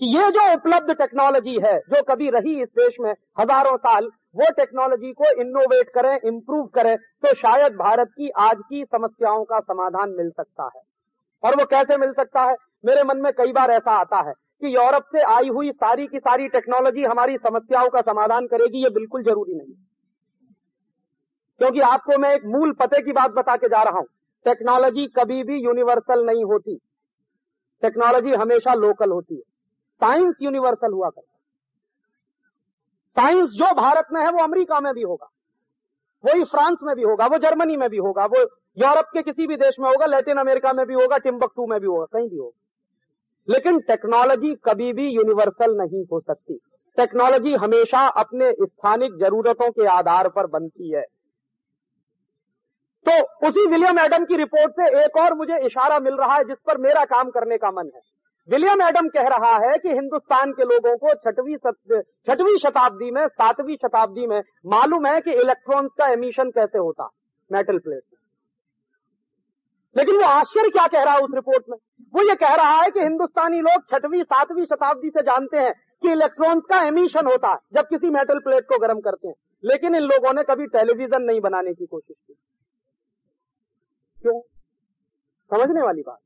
[0.00, 3.10] कि ये जो उपलब्ध टेक्नोलॉजी है, जो कभी रही इस देश में
[3.40, 8.84] हज़ारों साल, वो टेक्नोलॉजी को इनोवेट करें इंप्रूव करें तो शायद भारत की आज की
[8.86, 10.82] समस्याओं का समाधान मिल सकता है।
[11.42, 12.54] और वो कैसे मिल सकता है?
[12.84, 16.18] मेरे मन में कई बार ऐसा आता है कि यूरोप से आई हुई सारी की
[16.20, 19.74] सारी टेक्नोलॉजी हमारी समस्याओं का समाधान करेगी, ये बिल्कुल ज़रूरी नहीं
[21.58, 24.06] क्योंकि आपको मैं एक मूल पते की बात बता के जा रहा हूँ।
[24.44, 26.76] टेक्नोलॉजी कभी भी यूनिवर्सल नहीं होती।
[27.82, 29.40] टेक्नोलॉजी हमेशा लोकल होती है।
[29.94, 31.30] साइंस यूनिवर्सल हुआ करता
[33.18, 35.30] साइंस जो भारत में है, वो अमेरिका में भी होगा।
[36.24, 38.40] वही फ्रांस में भी होगा, वो जर्मनी में भी होगा, वो
[38.78, 41.86] यूरोप के किसी भी देश में होगा, लैटिन अमेरिका में भी होगा, टिम्बकटू में भी
[41.86, 42.60] होगा, कहीं भी होगा।
[43.48, 46.60] लेकिन टेक्नोलॉजी कभी भी यूनिवर्सल नहीं हो सकती।
[46.96, 51.04] टेक्नोलॉजी हमेशा अपने स्थानिक जरूरतों के आधार पर बनती है।
[53.06, 56.58] तो उसी विलियम एडम की रिपोर्ट से एक और मुझे इशारा मिल रहा है जिस
[56.66, 58.00] पर मेरा काम करने का मन है।
[58.48, 63.76] विलियम एडम कह रहा है कि हिंदुस्तान के लोगों को छठवीं छठवीं शताब्दी में, सातवीं
[63.76, 67.08] शताब्दी में मालूम है कि इलेक्ट्रॉन्स का एमिशन कैसे होता
[67.50, 68.18] मेटल प्लेट में।
[69.96, 71.76] लेकिन वो आश्चर्य क्या कह रहा है उस रिपोर्ट में?
[72.14, 76.12] वो ये कह रहा है कि हिंदुस्तानी लोग छठवीं, सातवीं शताब्दी से जानते हैं कि
[76.12, 79.34] इलेक्ट्रॉन्स का एमिशन होता है जब किसी मेटल प्लेट को गर्म करते हैं।
[79.64, 82.34] लेकिन इन लोगों ने कभी टेलीविज़न नहीं बनाने की कोशिश की।
[84.24, 84.40] क्यों?
[85.50, 86.18] समझने वाली बात।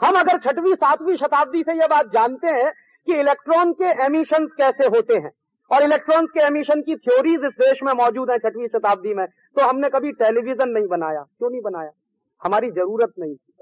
[0.00, 2.72] हम अगर छठवीं, सातवीं शताब्दी से यह बात जानते हैं
[3.06, 5.30] कि इलेक्ट्रॉन के एमिशन कैसे होते हैं,
[5.70, 9.66] और इलेक्ट्रॉन के एमिशन की थ्योरीज इस देश में मौजूद है छठवीं शताब्दी में तो
[9.68, 11.90] हमने कभी टेलीविज़न नहीं बनाया। क्यों नहीं बनाया?
[12.42, 13.52] हमारी ज़रूरत नहीं थी।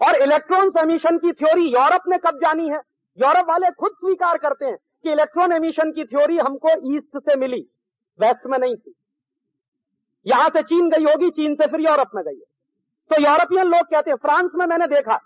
[0.00, 2.80] और इलेक्ट्रॉन एमिशन की थ्योरी यूरोप ने कब जानी है?
[3.18, 7.60] यूरोप वाले खुद स्वीकार करते हैं कि इलेक्ट्रॉन एमिशन की थ्योरी हमको ईस्ट से मिली
[8.18, 8.94] वेस्ट में नहीं थी।
[10.26, 12.40] यहाँ से चीन गई होगी, चीन से फिर यूरोप में गई
[13.10, 15.16] तो यूरोपियन लोग कहते हैं, फ्रांस में मैंने देखा।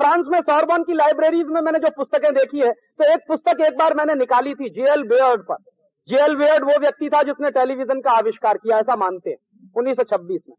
[0.00, 3.76] फ्रांस में सॉर्बन की लाइब्रेरीज में मैंने जो पुस्तकें देखी है तो एक पुस्तक एक
[3.78, 5.56] बार मैंने निकाली थी जेएल बेयर्ड पर।
[6.08, 9.36] जेएल बेयर्ड वो व्यक्ति था जिसने टेलीविज़न का आविष्कार किया, ऐसा मानते हैं,
[9.76, 10.56] उन्नीस सौ छब्बीस में।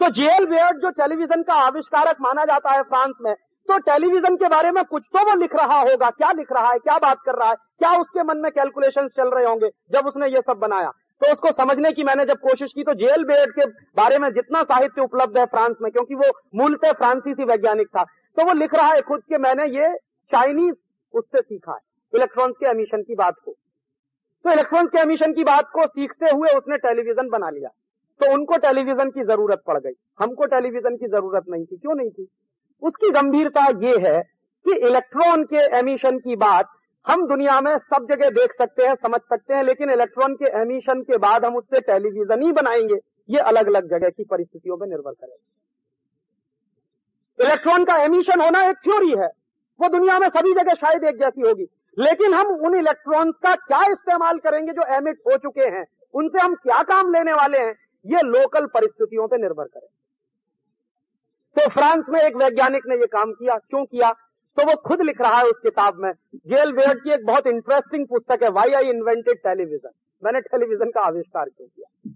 [0.00, 3.34] तो जेएल बेयर्ड जो टेलीविज़न का आविष्कारक माना जाता है फ्रांस में
[3.68, 6.78] तो टेलीविज़न के बारे में कुछ तो वो लिख रहा होगा, क्या लिख रहा है,
[6.80, 10.26] क्या बात कर रहा है, क्या उसके मन में कैलकुलेशन चल रहे होंगे जब उसने
[10.28, 10.90] ये सब बनाया।
[11.20, 14.62] तो उसको समझने की मैंने जब कोशिश की तो जेल बेड के बारे में जितना
[14.64, 18.04] साहित्य उपलब्ध है फ्रांस में, क्योंकि वो मूलतः फ्रांसीसी वैज्ञानिक था
[18.36, 19.92] तो वो लिख रहा है खुद के मैंने ये
[20.30, 20.74] चाइनीज़
[21.14, 21.78] उससे सीखा है,
[22.12, 23.52] इलेक्ट्रॉन्स के एमिशन की बात को।
[24.44, 27.68] तो इलेक्ट्रॉन्स के एमिशन की बात को सीखते हुए उसने टेलीविज़न बना लिया
[28.20, 32.10] तो उनको टेलीविज़न की ज़रूरत पड़ गई, हमको टेलीविज़न की ज़रूरत नहीं थी, क्यों नहीं
[32.10, 32.26] थी?
[32.82, 34.20] उसकी गंभीरता ये है
[34.66, 36.68] कि इलेक्ट्रॉन के एमिशन की बात
[37.08, 41.02] हम दुनिया में सब जगह देख सकते हैं, समझ सकते हैं, लेकिन इलेक्ट्रॉन के एमिशन
[41.02, 42.94] के बाद हम उससे टेलीविज़न ही बनाएँगे।
[43.30, 45.36] ये अलग अलग जगह की परिस्थितियों पर निर्भर करेगा।
[47.44, 49.28] इलेक्ट्रॉन का एमिशन होना एक थ्योरी है।
[49.80, 51.66] वो दुनिया में सभी जगह शायद एक जैसी होगी।
[51.98, 55.84] लेकिन हम उन इलेक्ट्रॉन्स का क्या इस्तेमाल करेंगे जो एमिट हो चुके हैं?
[56.14, 57.74] उनसे हम क्या काम लेने वाले हैं?
[58.06, 59.88] ये लोकल परिस्थितियों पर निर्भर करें
[61.56, 64.14] तो फ्रांस में एक वैज्ञानिक ने यह काम किया। क्यों किया?
[64.56, 66.10] तो वो खुद लिख रहा है उस किताब में।
[66.46, 69.90] जेल वेड की एक बहुत इंटरेस्टिंग पुस्तक है वाई आई इन्वेंटेड टेलीविज़न
[70.22, 72.12] मैंने टेलीविज़न का आविष्कार क्यों किया?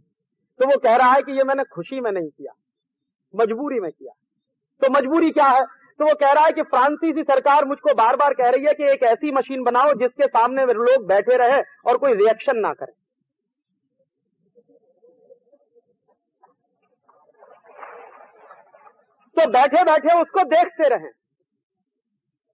[0.61, 2.53] तो वो कह रहा है कि ये मैंने खुशी में नहीं किया,
[3.35, 4.13] मजबूरी में किया।
[4.83, 5.65] तो मजबूरी क्या है?
[6.01, 8.85] तो वो कह रहा है कि फ्रांसीसी सरकार मुझको बार बार कह रही है कि
[8.85, 12.93] एक ऐसी मशीन बनाओ जिसके सामने लोग बैठे रहे और कोई रिएक्शन ना करे।
[19.37, 21.11] तो बैठे बैठे उसको देखते रहें।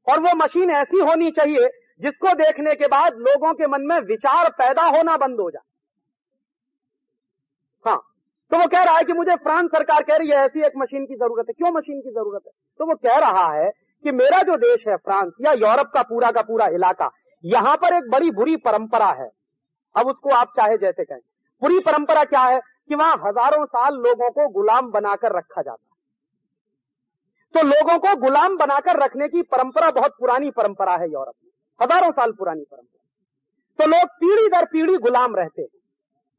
[0.06, 1.68] और वो मशीन ऐसी होनी चाहिए
[2.00, 5.62] जिसको देखने के बाद लोगों के मन में विचार पैदा होना बंद हो जाए।
[7.84, 8.00] हाँ
[8.50, 11.06] तो वो कह रहा है कि मुझे फ्रांस सरकार कह रही है, ऐसी एक मशीन
[11.06, 12.52] की ज़रूरत है। क्यों मशीन की ज़रूरत है?
[12.78, 13.70] तो वो कह रहा है
[14.04, 17.10] कि मेरा जो देश है, फ्रांस या यूरोप का पूरा का पूरा इलाका,
[17.44, 19.30] यहाँ पर एक बड़ी बुरी परंपरा है।
[19.96, 21.20] अब उसको आप चाहे जैसे कहें।
[21.62, 22.60] बुरी परंपरा क्या है?
[22.88, 25.93] कि वहाँ हज़ारों साल लोगों को गुलाम बनाकर रखा जाता
[27.54, 31.50] तो लोगों को गुलाम बनाकर रखने की परंपरा बहुत पुरानी परंपरा है यूरोप में।
[31.82, 33.00] हज़ारों साल पुरानी परंपरा।
[33.78, 35.68] तो लोग पीढ़ी दर पीढ़ी गुलाम रहते हैं।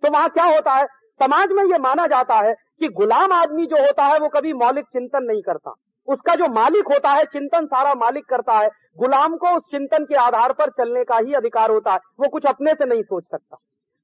[0.03, 0.85] तो वहाँ क्या होता है?
[1.19, 4.85] समाज में यह माना जाता है कि गुलाम आदमी जो होता है, वो कभी मौलिक
[4.85, 5.73] चिंतन नहीं करता।
[6.07, 10.15] उसका जो मालिक होता है, चिंतन सारा मालिक करता है। गुलाम को उस चिंतन के
[10.15, 13.57] आधार पर चलने का ही अधिकार होता है। वो कुछ अपने से नहीं सोच सकता।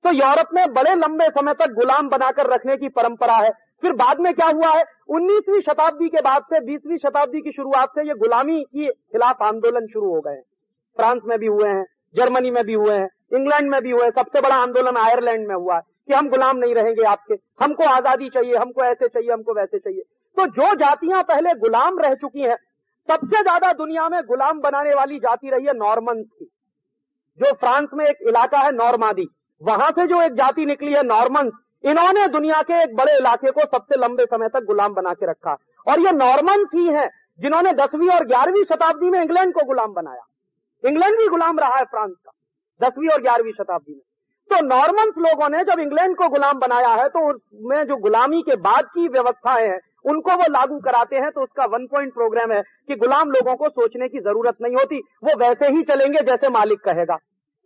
[0.04, 3.50] तो यूरोप में बड़े लंबे समय तक गुलाम बनाकर रखने की परंपरा है।
[3.84, 4.84] फिर बाद में क्या हुआ है?
[5.10, 9.88] 19वीं शताब्दी के बाद से 20वीं शताब्दी की शुरुआत से ये गुलामी के खिलाफ आंदोलन
[9.88, 10.42] शुरू हो गए
[10.98, 14.12] फ्रांस में भी हुए हैं, जर्मनी में भी हुए हैं, इंग्लैंड में भी हुए हैं।
[14.12, 18.30] सबसे बड़ा आंदोलन आयरलैंड में हुआ है कि हम गुलाम नहीं रहेंगे आपके। हमको आज़ादी
[18.30, 20.02] चाहिए, हमको ऐसे चाहिए, हमको वैसे चाहिए।
[20.38, 22.56] तो जो जातियाँ पहले गुलाम रह चुकी हैं,
[23.10, 26.46] सबसे ज़्यादा दुनिया में गुलाम बनाने वाली जाति रही है नॉर्मन की।
[27.40, 29.28] जो फ्रांस में एक इलाका है नॉर्मादी,
[29.62, 31.54] वहाँ से जो एक जाति निकली है नॉर्मन्स
[31.84, 35.58] इन्होंने दुनिया के एक बड़े इलाके को सबसे लंबे समय तक गुलाम बना के रखा।
[35.88, 37.10] और ये नॉर्मन ही हैं,
[37.40, 40.24] जिन्होंने दसवीं और ग्यारहवीं शताब्दी में इंग्लैंड को गुलाम बनाया।
[40.84, 42.32] इंग्लैंड भी गुलाम रहा है फ्रांस का,
[42.82, 44.02] दसवीं और ग्यारहवीं शताब्दी में।
[44.50, 48.56] तो नॉर्मन्स लोगों ने जब इंग्लैंड को गुलाम बनाया है तो उसमें जो गुलामी के
[48.60, 52.62] बाद की व्यवस्थाएँ हैं, उनको वो लागू कराते हैं तो उसका वन पॉइंट प्रोग्राम है
[52.88, 56.80] कि गुलाम लोगों को सोचने की ज़रूरत नहीं होती, वो वैसे ही चलेंगे जैसे मालिक
[56.82, 57.18] कहेगा।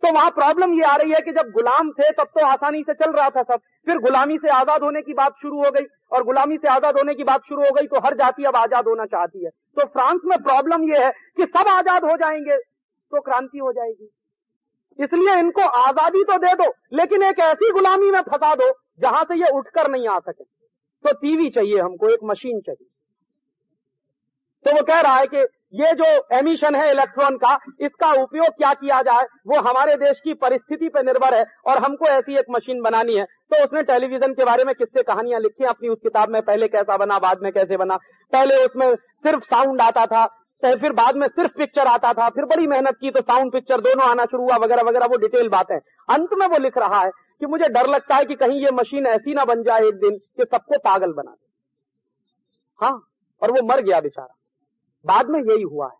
[0.02, 2.94] तो वहाँ प्रॉब्लम ये आ रही है कि जब गुलाम थे, तब तो आसानी से
[2.94, 6.24] चल रहा था सब। फिर गुलामी से आज़ाद होने की बात शुरू हो गई, और
[6.24, 9.04] गुलामी से आज़ाद होने की बात शुरू हो गई तो हर जाति अब आज़ाद होना
[9.06, 13.58] चाहती है। तो फ्रांस में प्रॉब्लम यह है कि सब आज़ाद हो जाएँगे तो क्रांति
[13.58, 14.08] हो जाएगी।
[14.98, 19.38] इसलिए इनको आज़ादी तो दे दो, लेकिन एक ऐसी गुलामी में फंसा दो, जहाँ से
[19.38, 22.86] ये उठकर नहीं आ सके। तो टीवी चाहिए हमको, एक मशीन चाहिए।
[24.64, 25.42] तो वो कह रहा है कि
[25.74, 29.24] ये जो एमिशन है इलेक्ट्रॉन का, इसका उपयोग क्या किया जाए?
[29.46, 33.24] वो हमारे देश की परिस्थिति पर निर्भर है और हमको ऐसी एक मशीन बनानी है।
[33.24, 36.96] तो उसने टेलीविज़न के बारे में किससे कहानियाँ लिखी अपनी उस किताब में पहले कैसा
[36.96, 37.96] बना, बाद में कैसे बना?
[38.32, 40.26] पहले उसमें सिर्फ़ साउंड आता था
[40.62, 44.04] फिर बाद में सिर्फ़ पिक्चर आता था, फिर बड़ी मेहनत की तो साउंड पिक्चर दोनों
[44.04, 45.78] आना शुरू हुआ, वगैरह वगैरह, वो डिटेल बात। है
[46.08, 47.10] अंत में वो लिख रहा है
[47.40, 50.16] कि मुझे डर लगता है कि कहीं ये मशीन ऐसी ना बन जाए एक दिन
[50.18, 51.44] कि सबको पागल बना दे।
[52.80, 52.96] हाँ
[53.42, 54.35] और वो मर गया बेचारा।
[55.06, 55.98] बाद में यही हुआ है।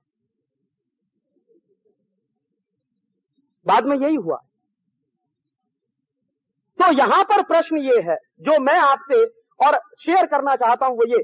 [3.66, 4.36] बाद में यही हुआ
[6.78, 9.22] तो यहाँ पर प्रश्न ये है, जो मैं आपसे
[9.60, 11.22] और शेयर करना चाहता हूँ वो ये,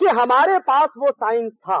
[0.00, 1.76] कि हमारे पास वो साइंस था,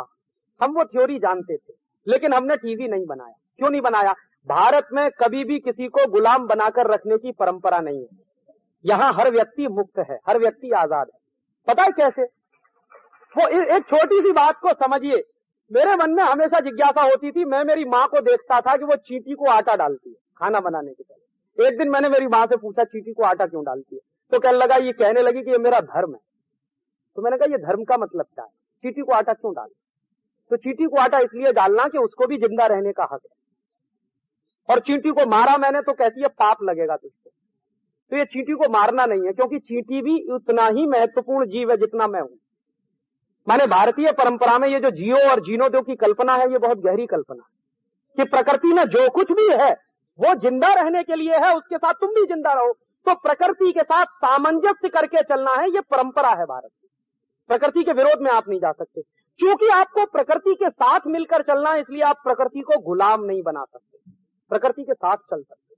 [0.60, 1.72] हम वो थ्योरी जानते थे,
[2.06, 4.12] लेकिन हमने टीवी नहीं बनाया। क्यों नहीं बनाया?
[4.48, 8.08] भारत में कभी भी किसी को गुलाम बनाकर रखने की परंपरा नहीं है।
[8.84, 11.18] यहाँ हर व्यक्ति मुक्त है, हर व्यक्ति आज़ाद है।
[11.68, 12.22] पता है कैसे?
[13.36, 15.22] वो एक छोटी सी बात को समझिए
[15.70, 18.96] मेरे मन में हमेशा जिज्ञासा होती थी, मैं मेरी माँ को देखता था कि वो
[18.96, 22.56] चीटी को आटा डालती है, खाना बनाने के पहले। एक दिन मैंने मेरी माँ से
[22.56, 24.00] पूछा, चीटी को आटा क्यों डालती है?
[24.32, 26.20] तो कहने लगा, ये कहने लगी कि ये मेरा धर्म है।
[27.16, 28.50] तो मैंने कहा, ये धर्म का मतलब क्या है?
[28.84, 29.68] चीटी को आटा क्यों डाल?
[30.50, 33.40] तो चीटी को आटा इसलिए डालना कि उसको भी ज़िंदा रहने का हक है।
[34.68, 37.30] और चींटी को मारा मैंने तो कहती है पाप लगेगा तुझको।
[38.12, 41.76] तो ये चींटी को मारना नहीं है, क्योंकि चींटी भी उतना ही महत्वपूर्ण जीव है
[41.76, 42.36] जितना मैं हूँ।
[43.48, 47.06] माने भारतीय परंपरा में ये जो जियो और जीनोदो की कल्पना है, ये बहुत गहरी
[47.06, 47.62] कल्पना है
[48.16, 49.70] कि प्रकृति में जो कुछ भी है,
[50.18, 52.72] वो ज़िंदा रहने के लिए है, उसके साथ तुम भी ज़िंदा रहो।
[53.06, 56.88] तो प्रकृति के साथ सामंजस्य करके चलना है, ये परंपरा है भारत की।
[57.48, 59.02] प्रकृति के विरोध में आप नहीं जा सकते।
[59.40, 63.64] क्योंकि आपको प्रकृति के साथ मिलकर चलना है, इसलिए आप प्रकृति को गुलाम नहीं बना
[63.64, 63.98] सकते।
[64.50, 65.71] प्रकृति के साथ चल सकते।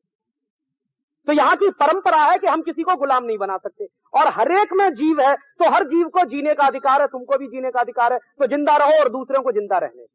[1.29, 4.53] तो यहाँ की परंपरा है कि हम किसी को गुलाम नहीं बना सकते। और हर
[4.53, 7.71] एक में जीव है तो हर जीव को जीने का अधिकार है, तुमको भी जीने
[7.71, 10.07] का अधिकार है तो ज़िंदा रहो और दूसरों को ज़िंदा रहने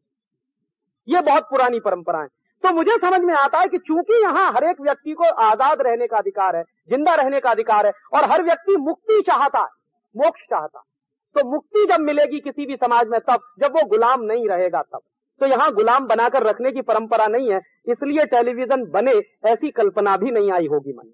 [1.07, 2.27] ये बहुत पुरानी परंपरा है।
[2.63, 6.07] तो मुझे समझ में आता है कि चूँकि यहाँ हर एक व्यक्ति को आज़ाद रहने
[6.07, 9.67] का अधिकार है, ज़िंदा रहने का अधिकार है, और हर व्यक्ति मुक्ति चाहता है,
[10.15, 10.87] मोक्ष चाहता है
[11.35, 14.99] तो मुक्ति जब मिलेगी किसी भी समाज में तब, जब वो गुलाम नहीं रहेगा तब।
[15.41, 19.11] तो यहाँ गुलाम बनाकर रखने की परंपरा नहीं है, इसलिए टेलीविज़न बने,
[19.45, 21.13] ऐसी कल्पना भी नहीं आई होगी मन में।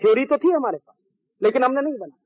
[0.00, 0.96] थ्योरी तो थी हमारे पास,
[1.40, 2.16] लेकिन हमने नहीं बना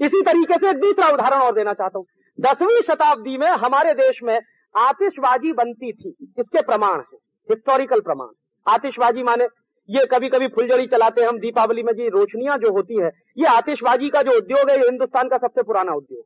[0.00, 2.06] इसी तरीके से एक दूसरा उदाहरण और देना चाहता हूँ।
[2.38, 4.38] दसवीं शताब्दी में हमारे देश में
[4.74, 7.18] आतिशबाजी बनती थी। इसके प्रमाण है
[7.48, 8.28] हिस्टोरिकल प्रमाण।
[8.66, 9.44] आतिशबाजी माने,
[9.88, 13.46] ये कभी कभी फुलझड़ी चलाते हैं हम, दीपावली में जी रोशनियाँ जो होती है, ये
[13.48, 16.24] आतिशबाजी का जो उद्योग है, ये हिंदुस्तान का सबसे पुराना उद्योग।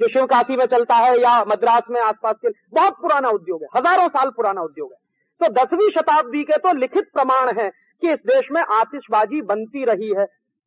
[0.00, 4.08] जो काशी में चलता है या मद्रास में आसपास के, बहुत पुराना उद्योग है, हज़ारों
[4.08, 4.98] साल पुराना उद्योग है।
[5.40, 7.68] तो दसवीं शताब्दी के तो लिखित प्रमाण है
[8.02, 10.24] कि इस देश में आतिशबाजी बनती रही है।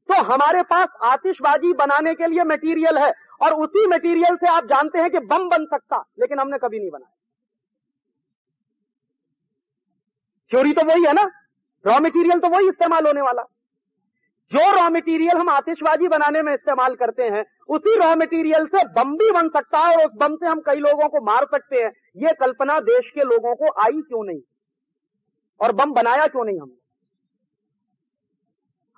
[0.10, 5.00] तो हमारे पास आतिशबाजी बनाने के लिए मटेरियल है, और उसी मटेरियल से आप जानते
[5.00, 7.16] हैं कि बम बन सकता, लेकिन हमने कभी नहीं बनाया।
[10.52, 11.30] थ्योरी तो वही है ना?
[11.86, 13.44] रॉ मटेरियल तो वही इस्तेमाल होने वाला।
[14.52, 19.14] जो रॉ मटेरियल हम आतिशबाजी बनाने में इस्तेमाल करते हैं उसी रॉ मटेरियल से बम
[19.18, 21.92] भी बन सकता है और उस बम से हम कई लोगों को मार सकते हैं।
[22.18, 24.40] ये कल्पना देश के लोगों को आई क्यों नहीं?
[25.60, 26.80] और बम बनाया क्यों नहीं हमने?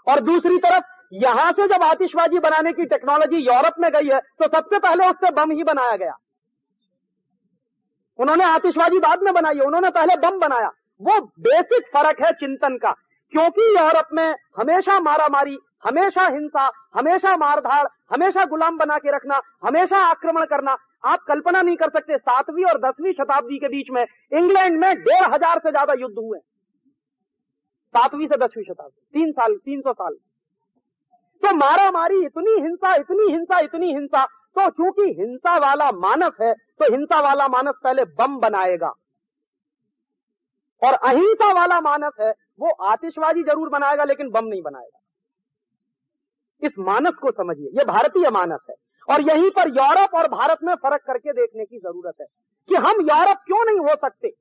[0.07, 0.83] और दूसरी तरफ़,
[1.15, 5.31] यहाँ से जब आतिशबाजी बनाने की टेक्नोलॉजी यूरोप में गई है तो सबसे पहले उससे
[5.33, 6.15] बम ही बनाया गया।
[8.19, 10.67] उन्होंने आतिशबाजी बाद में बनाई है, उन्होंने पहले बम बनाया।
[11.01, 12.91] वो बेसिक फ़र्क है चिंतन का,
[13.33, 19.97] क्योंकि यूरोप में हमेशा मारामारी हमेशा हिंसा, हमेशा मारधाड़, हमेशा गुलाम बना के रखना, हमेशा
[20.05, 24.80] आक्रमण करना। आप कल्पना नहीं कर सकते, सातवीं और दसवीं शताब्दी के बीच में इंग्लैंड
[24.80, 26.39] में डेढ़ हज़ार से ज़्यादा युद्ध हुए।
[27.93, 30.14] सातवीं से दसवीं शताब्दी, तीन साल, तीन सौ साल।
[31.43, 34.23] तो मारा मारी इतनी हिंसा इतनी हिंसा इतनी हिंसा।
[34.55, 38.91] तो चूँकि हिंसा वाला मानस है तो हिंसा वाला मानस पहले बम बनाएगा।
[40.81, 42.30] और अहिंसा वाला मानस है,
[42.60, 44.99] वो आतिशबाजी ज़रूर बनाएगा, लेकिन बम नहीं बनाएगा।
[46.64, 48.76] इस मानस को समझिए। ये भारतीय मानस है।
[49.07, 52.26] और यहीं पर यूरोप और भारत में फ़र्क करके देखने की ज़रूरत है
[52.69, 54.31] कि हम यूरोप क्यों नहीं हो सकते?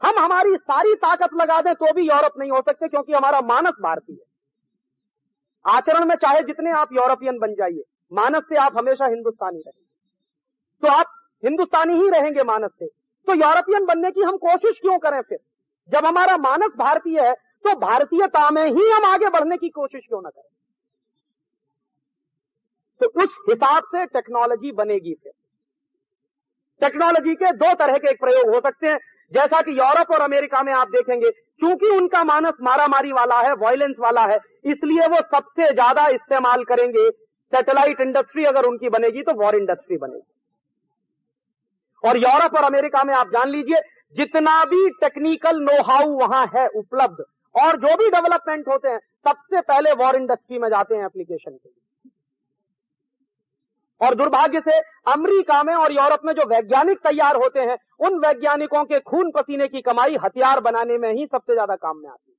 [0.00, 3.80] हम हमारी सारी ताकत लगा दें तो भी यूरोप नहीं हो सकते, क्योंकि हमारा मानस
[3.82, 7.82] भारतीय है। आचरण में चाहे जितने आप यूरोपियन बन जाइए,
[8.12, 9.88] मानस से आप हमेशा हिंदुस्तानी रहेंगे
[10.82, 11.06] तो आप
[11.42, 15.38] हिंदुस्तानी ही रहेंगे मानस से। तो यूरोपियन बनने की हम कोशिश क्यों करें फिर?
[15.88, 17.32] जब हमारा मानस भारतीय है
[17.64, 20.48] तो भारतीयता में ही हम आगे बढ़ने की कोशिश क्यों ना करें?
[23.00, 25.32] तो उस हिसाब से टेक्नोलॉजी बनेगी फिर।
[26.82, 28.98] टेक्नोलॉजी के दो तरह के एक प्रयोग हो सकते हैं।
[29.32, 33.96] जैसा कि यूरोप और अमेरिका में आप देखेंगे क्योंकि उनका मानस मारामारी वाला है वायलेंस
[34.00, 34.36] वाला है,
[34.66, 37.08] इसलिए वो सबसे ज़्यादा इस्तेमाल करेंगे।
[37.52, 40.26] सैटेलाइट इंडस्ट्री अगर उनकी बनेगी तो वॉर इंडस्ट्री बनेगी।
[42.04, 43.80] और यूरोप और अमेरिका में आप जान लीजिए,
[44.16, 47.24] जितना भी टेक्निकल नो हाउ वहाँ है उपलब्ध,
[47.54, 51.68] और जो भी डेवलपमेंट होते हैं, सबसे पहले वॉर इंडस्ट्री में जाते हैं एप्लीकेशन के
[51.68, 51.80] लिए।
[54.00, 54.78] और दुर्भाग्य से
[55.12, 59.68] अमेरिका में और यूरोप में जो वैज्ञानिक तैयार होते हैं, उन वैज्ञानिकों के खून पसीने
[59.68, 62.38] की कमाई हथियार बनाने में ही सबसे ज़्यादा काम में आती है।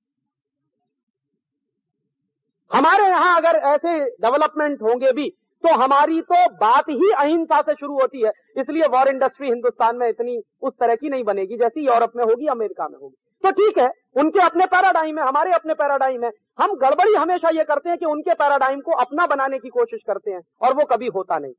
[2.72, 5.30] हमारे यहाँ अगर ऐसे डेवलपमेंट होंगे भी
[5.64, 10.08] तो हमारी तो बात ही अहिंसा से शुरू होती है। इसलिए वॉर इंडस्ट्री हिंदुस्तान में
[10.10, 13.78] इतनी उस तरह की नहीं बनेगी, जैसी यूरोप में होगी, अमेरिका में होगी। तो ठीक
[13.78, 17.98] है, उनके अपने पैराडाइम है, हमारे अपने पैराडाइम है। हम गड़बड़ी हमेशा ये करते हैं
[17.98, 21.54] कि उनके पैराडाइम को अपना बनाने की कोशिश करते हैं, और वो कभी होता नहीं।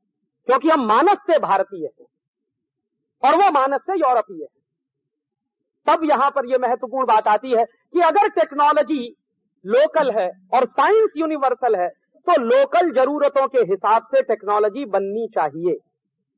[0.47, 2.05] क्योंकि हम मानस से भारतीय हैं,
[3.23, 4.47] और वो मानस से यूरोपीय है।
[5.87, 9.03] तब यहाँ पर यह महत्वपूर्ण बात आती है कि अगर टेक्नोलॉजी
[9.65, 11.87] लोकल है और साइंस यूनिवर्सल है
[12.27, 15.75] तो लोकल जरूरतों के हिसाब से टेक्नोलॉजी बननी चाहिए,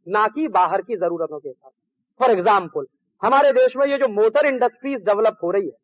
[0.07, 1.71] ना कि बाहर की जरूरतों के हिसाब
[2.19, 2.85] फॉर एग्ज़ाम्पल
[3.25, 5.77] हमारे देश में ये जो मोटर इंडस्ट्रीज़ डेवलप हो रही है,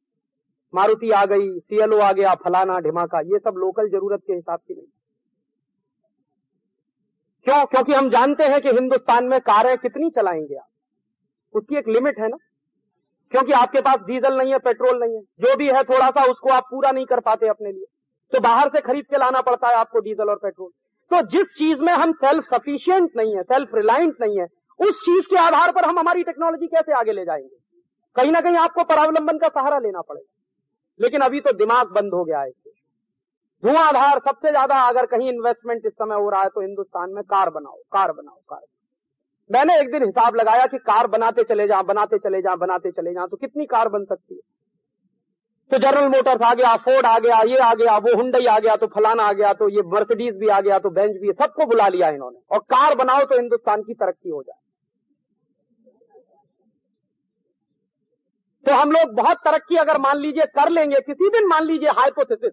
[0.76, 4.73] मारुति आ गई सीएलओ आ गया, फलाना, ढिमाका, ये सब लोकल ज़रूरत के हिसाब से
[4.73, 4.85] नहीं।
[7.43, 7.65] क्यों?
[7.65, 10.68] क्योंकि हम जानते हैं कि हिंदुस्तान में कारें कितनी चलाएँगे आप?
[11.53, 12.38] उसकी एक लिमिट है ना?
[13.31, 16.49] क्योंकि आपके पास डीजल नहीं है, पेट्रोल नहीं है, जो भी है थोड़ा सा उसको
[16.49, 17.85] आप पूरा नहीं कर पाते अपने लिए।
[18.31, 20.69] तो बाहर से खरीद के लाना पड़ता है आपको डीजल और पेट्रोल।
[21.13, 25.26] तो जिस चीज़ में हम सेल्फ सफिशियंट नहीं है सेल्फ रिलायंट नहीं है उस चीज़
[25.26, 27.56] के आधार पर हम हमारी टेक्नोलॉजी कैसे आगे ले जाएँगे?
[28.16, 30.30] कहीं ना कहीं आपको परावलंबन का सहारा लेना पड़ेगा।
[30.99, 32.49] लेकिन अभी तो दिमाग बंद हो गया है
[33.64, 37.49] धुआंधार सबसे ज़्यादा अगर कहीं इन्वेस्टमेंट इस समय हो रहा है तो हिंदुस्तान में कार
[37.49, 38.62] बनाओ कार बनाओ, कार।
[39.49, 43.14] मैंने एक दिन हिसाब लगाया कि कार बनाते चले जाओ, बनाते चले जाओ, बनाते चले
[43.14, 44.41] जाओ तो कितनी कार बन सकती है?
[45.72, 48.76] तो जनरल मोटर्स आ गया फोर्ड आ गया, ये आ गया, वो हुंडई आ गया
[48.76, 51.88] तो फलाना आ गया तो ये मर्सिडीज भी आ गया तो बेंच भी सबको बुला
[51.88, 54.60] लिया इन्होंने। और कार बनाओ तो हिंदुस्तान की तरक्की हो जाए।
[58.66, 62.52] तो हम लोग बहुत तरक्की अगर मान लीजिए कर लेंगे, किसी दिन मान लीजिए हाइपोथेसिस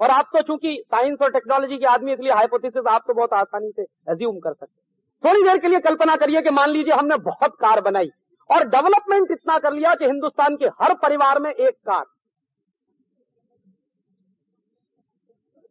[0.00, 3.70] और आप तो चूँकि साइंस और टेक्नोलॉजी के आदमी इसलिए हाइपोथेसिस आप तो बहुत आसानी
[3.70, 3.82] से
[4.12, 4.86] एज्यूम कर सकते
[5.24, 8.10] थोड़ी देर के लिए कल्पना करिए कि मान लीजिए हमने बहुत कार बनाई
[8.50, 12.04] और डेवलपमेंट इतना कर लिया कि हिंदुस्तान के हर परिवार में एक कार।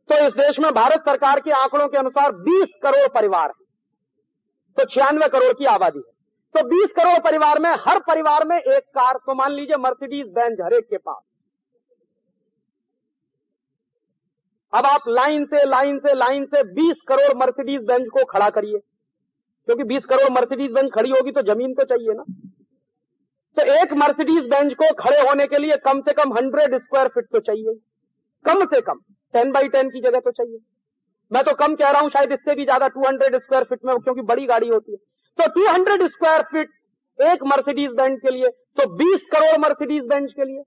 [0.10, 3.66] तो इस देश में भारत सरकार के आंकड़ों के अनुसार 20 करोड़ परिवार है।
[4.78, 6.17] तो छियानवे करोड़ की आबादी है।
[6.58, 10.62] तो 20 करोड़ परिवार में, हर परिवार में एक कार तो मान लीजिए मर्सिडीज बेंज
[10.62, 11.22] हर एक के पास।
[14.74, 18.78] अब आप लाइन से लाइन से लाइन से 20 करोड़ मर्सिडीज बेंच को खड़ा करिए।
[19.68, 22.24] क्योंकि 20 करोड़ मर्सिडीज बेंच खड़ी होगी तो ज़मीन तो चाहिए ना।
[23.58, 27.26] तो एक मर्सिडीज बेंच को खड़े होने के लिए कम से कम 100 स्क्वायर फीट
[27.26, 27.74] तो चाहिए।
[28.46, 29.00] कम से कम,
[29.34, 30.60] टेन बाई टेन की जगह तो चाहिए।
[31.32, 34.22] मैं तो कम कह रहा हूँ, शायद इससे भी ज़्यादा 200 स्क्वायर फीट में, क्योंकि
[34.24, 34.98] बड़ी गाड़ी होती है।
[35.40, 36.70] तो 200 स्क्वायर फीट
[37.20, 40.62] एक मर्सिडीज बेंच के लिए तो 20 करोड़ मर्सिडीज बेंच के लिए।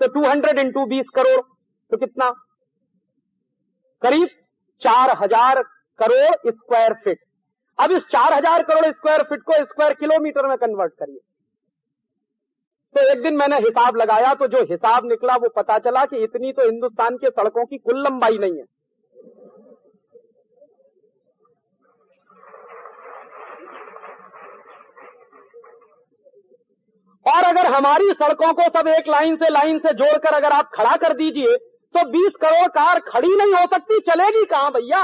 [0.00, 1.40] तो 200 हंड्रेड इंटू बीस करोड़
[1.90, 2.28] तो कितना?
[4.02, 4.28] करीब
[4.82, 5.62] चार हज़ार
[5.98, 7.18] करोड़ स्क्वायर फीट
[7.78, 11.18] अब इस चार हज़ार करोड़ स्क्वायर फीट को स्क्वायर किलोमीटर में कन्वर्ट करिए।
[12.94, 16.52] तो एक दिन मैंने हिसाब लगाया तो जो हिसाब निकला, वो पता चला कि इतनी
[16.52, 18.64] तो हिंदुस्तान के सड़कों की कुल लंबाई नहीं है।
[27.26, 30.94] और अगर हमारी सड़कों को सब एक लाइन से लाइन से जोड़कर अगर आप खड़ा
[30.96, 31.56] कर दीजिए
[31.94, 35.02] तो 20 करोड़ कार खड़ी नहीं हो सकती, चलेगी कहाँ भैया?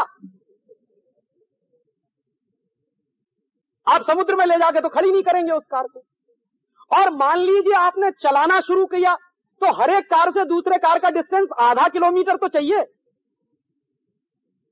[3.86, 6.03] आप समुद्र में ले जाके तो खड़ी नहीं करेंगे उस कार को।
[6.90, 9.15] और मान लीजिए आपने चलाना शुरू किया
[9.62, 12.85] तो हर एक कार से दूसरे कार का डिस्टेंस आधा किलोमीटर तो चाहिए।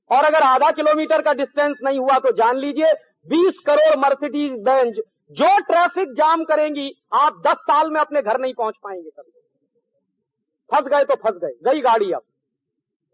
[0.09, 2.91] और अगर आधा किलोमीटर का डिस्टेंस नहीं हुआ तो जान लीजिए
[3.27, 4.99] 20 करोड़ मर्सिडीज बेंच
[5.31, 9.31] जो ट्रैफ़िक जाम करेंगी, आप 10 साल में अपने घर नहीं पहुँच पाएँगे कभी।
[10.69, 12.21] फंस गए तो फंस गए, गई गाड़ी अब।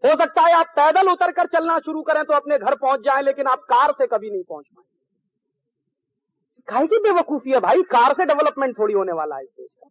[0.04, 3.22] हो सकता है आप पैदल उतर कर चलना शुरू करें तो अपने घर पहुँच जाए,
[3.22, 4.84] लेकिन आप कार से कभी नहीं पहुँच पाए
[6.68, 9.88] खाई की बेवकूफ़ी है भाई, कार से डेवलपमेंट थोड़ी होने वाला है देश का।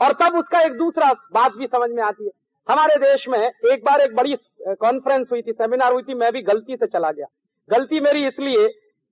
[0.00, 2.30] और तब उसका एक दूसरा बात भी समझ में आती है।
[2.68, 4.36] हमारे देश में एक बार एक बड़ी
[4.76, 7.26] कॉन्फ्रेंस हुई थी सेमिनार हुई थी, मैं भी गलती से चला गया।
[7.70, 8.66] गलती मेरी इसलिए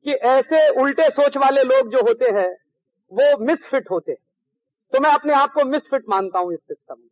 [0.06, 2.50] कि ऐसे उल्टे सोच वाले लोग जो होते हैं,
[3.12, 4.18] वो मिसफिट होते हैं।
[4.92, 7.08] तो मैं अपने आप को मिसफिट मानता हूँ इस सिस्टम में।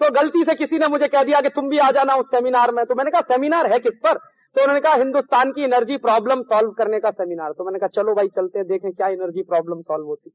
[0.00, 2.72] तो गलती से किसी ने मुझे कह दिया कि तुम भी आ जाना उस सेमिनार
[2.72, 4.18] में। तो मैंने कहा सेमिनार है किस पर?
[4.56, 8.14] तो उन्होंने कहा, हिंदुस्तान की एनर्जी प्रॉब्लम सॉल्व करने का सेमिनार तो मैंने कहा, चलो
[8.14, 10.30] भाई, चलते हैं, देखें क्या एनर्जी प्रॉब्लम सॉल्व होती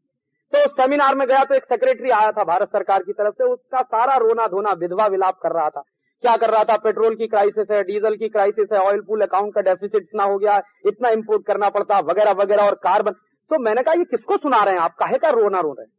[0.53, 3.44] तो उस सेमिनार में गया तो एक सेक्रेटरी आया था भारत सरकार की तरफ़ से।
[3.44, 5.84] उसका सारा रोना धोना विधवा विलाप कर रहा था।
[6.23, 6.75] क्या कर रहा था?
[6.77, 10.37] पेट्रोल की क्राइसिस है, डीजल की क्राइसिस है ऑयल पूल अकाउंट का डेफिसिट इतना हो
[10.37, 13.11] गया, इतना इम्पोर्ट करना पड़ता, वगैरह वगैरह, और कार्बन
[13.51, 14.93] तो मैंने कहा, ये किसको सुना रहे हैं आप?
[14.99, 15.91] काहे का रोना रो रहे हैं?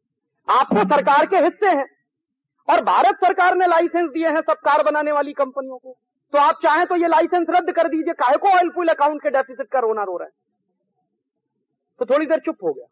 [0.48, 1.86] आप तो सरकार के हिस्से हैं,
[2.68, 5.96] और भारत सरकार ने लाइसेंस दिए हैं सब कार बनाने वाली कंपनियों को।
[6.32, 9.30] तो आप चाहें तो ये लाइसेंस रद्द कर दीजिए। काहे को ऑयल पुल अकाउंट के
[9.30, 10.32] डेफिसिट का रोना रो रहे हैं?
[12.01, 12.86] तो थोड़ी देर चुप हो गया।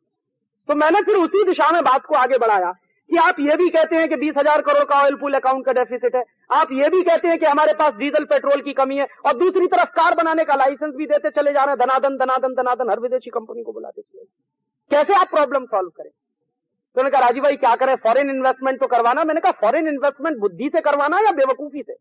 [0.69, 2.73] तो मैंने फिर उसी दिशा में बात को आगे बढ़ाया।
[3.13, 5.73] कि आप ये भी कहते हैं कि बीस हज़ार करोड़ का ऑयल पूल अकाउंट का
[5.73, 9.07] डेफिसिट है। आप ये भी कहते हैं कि हमारे पास डीजल पेट्रोल की कमी है
[9.27, 12.55] और दूसरी तरफ़ कार बनाने का लाइसेंस भी देते चले जा रहे हैं। धनादन धनादन
[12.55, 14.25] धनादन हर विदेशी कंपनी को बुलाते चले
[14.91, 16.11] कैसे आप प्रॉब्लम सॉल्व करें?
[16.11, 17.95] तो मैंने कहा, राजीव भाई, क्या करें?
[17.97, 21.97] फॉरेन इन्वेस्टमेंट तो करवाना। मैंने कहा फॉरेन इन्वेस्टमेंट बुद्धि से करवाना या बेवकूफ़ी से?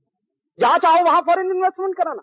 [0.60, 2.22] जहाँ चाहो वहाँ फॉरेन इन्वेस्टमेंट कराना।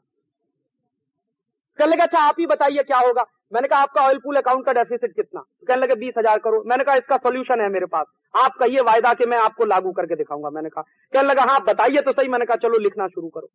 [1.78, 3.24] कहने लगा अच्छा आप ही बताइए क्या होगा?
[3.52, 5.40] मैंने कहा, आपका ऑयल पूल अकाउंट का डेफिसिट कितना?
[5.40, 8.82] तो कहने लगे, बीस हज़ार करोड़। मैंने कहा, इसका सोल्यूशन है मेरे पास। आपका ये
[8.82, 12.28] वायदा कि मैं आपको लागू करके दिखाऊँगा, मैंने कहा। कहने लगा हाँ बताइए तो सही।
[12.28, 13.48] मैंने कहा, चलो, लिखना शुरू करो।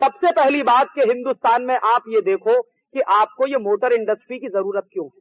[0.00, 4.48] सबसे पहली बात कि हिंदुस्तान में आप ये देखो कि आपको ये मोटर इंडस्ट्री की
[4.48, 5.20] ज़रूरत क्यों है?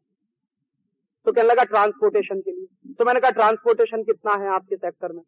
[1.26, 5.22] तो कहने लगा ट्रांसपोर्टेशन के लिए। तो मैंने कहा ट्रांसपोर्टेशन कितना है आपके सेक्टर में?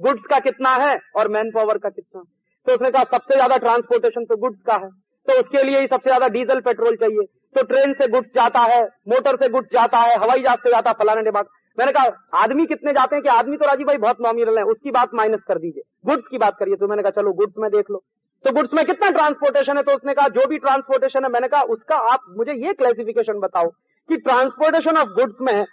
[0.00, 2.22] गुड्स का कितना है और मैन पावर का कितना?
[2.66, 4.90] तो उसने कहा, सबसे ज़्यादा ट्रांसपोर्टेशन तो गुड्स का है।
[5.28, 7.24] तो उसके लिए ही सबसे ज़्यादा डीजल, पेट्रोल चाहिए।
[7.54, 10.90] तो ट्रेन से गुड्स जाता है, मोटर से गुड्स जाता है, हवाई जहाज़ से जाता
[10.90, 11.46] है, फलाने बाद
[11.78, 12.04] मैंने कहा,
[12.36, 15.40] आदमी कितने जाते हैं कि आदमी तो राजीव भाई बहुत नॉमिनल है, उसकी बात माइनस
[15.48, 18.02] कर दीजिए। गुड्स की बात करिए तो मैंने कहा, चलो गुड्स में देख लो।
[18.44, 19.82] तो गुड्स में कितना ट्रांसपोर्टेशन है?
[19.82, 23.68] तो उसने कहा, जो भी ट्रांसपोर्टेशन है, मैंने कहा, उसका आप मुझे ये क्लासिफिकेशन बताओ
[24.08, 25.64] कि ट्रांसपोर्टेशन ऑफ़ गुड्स में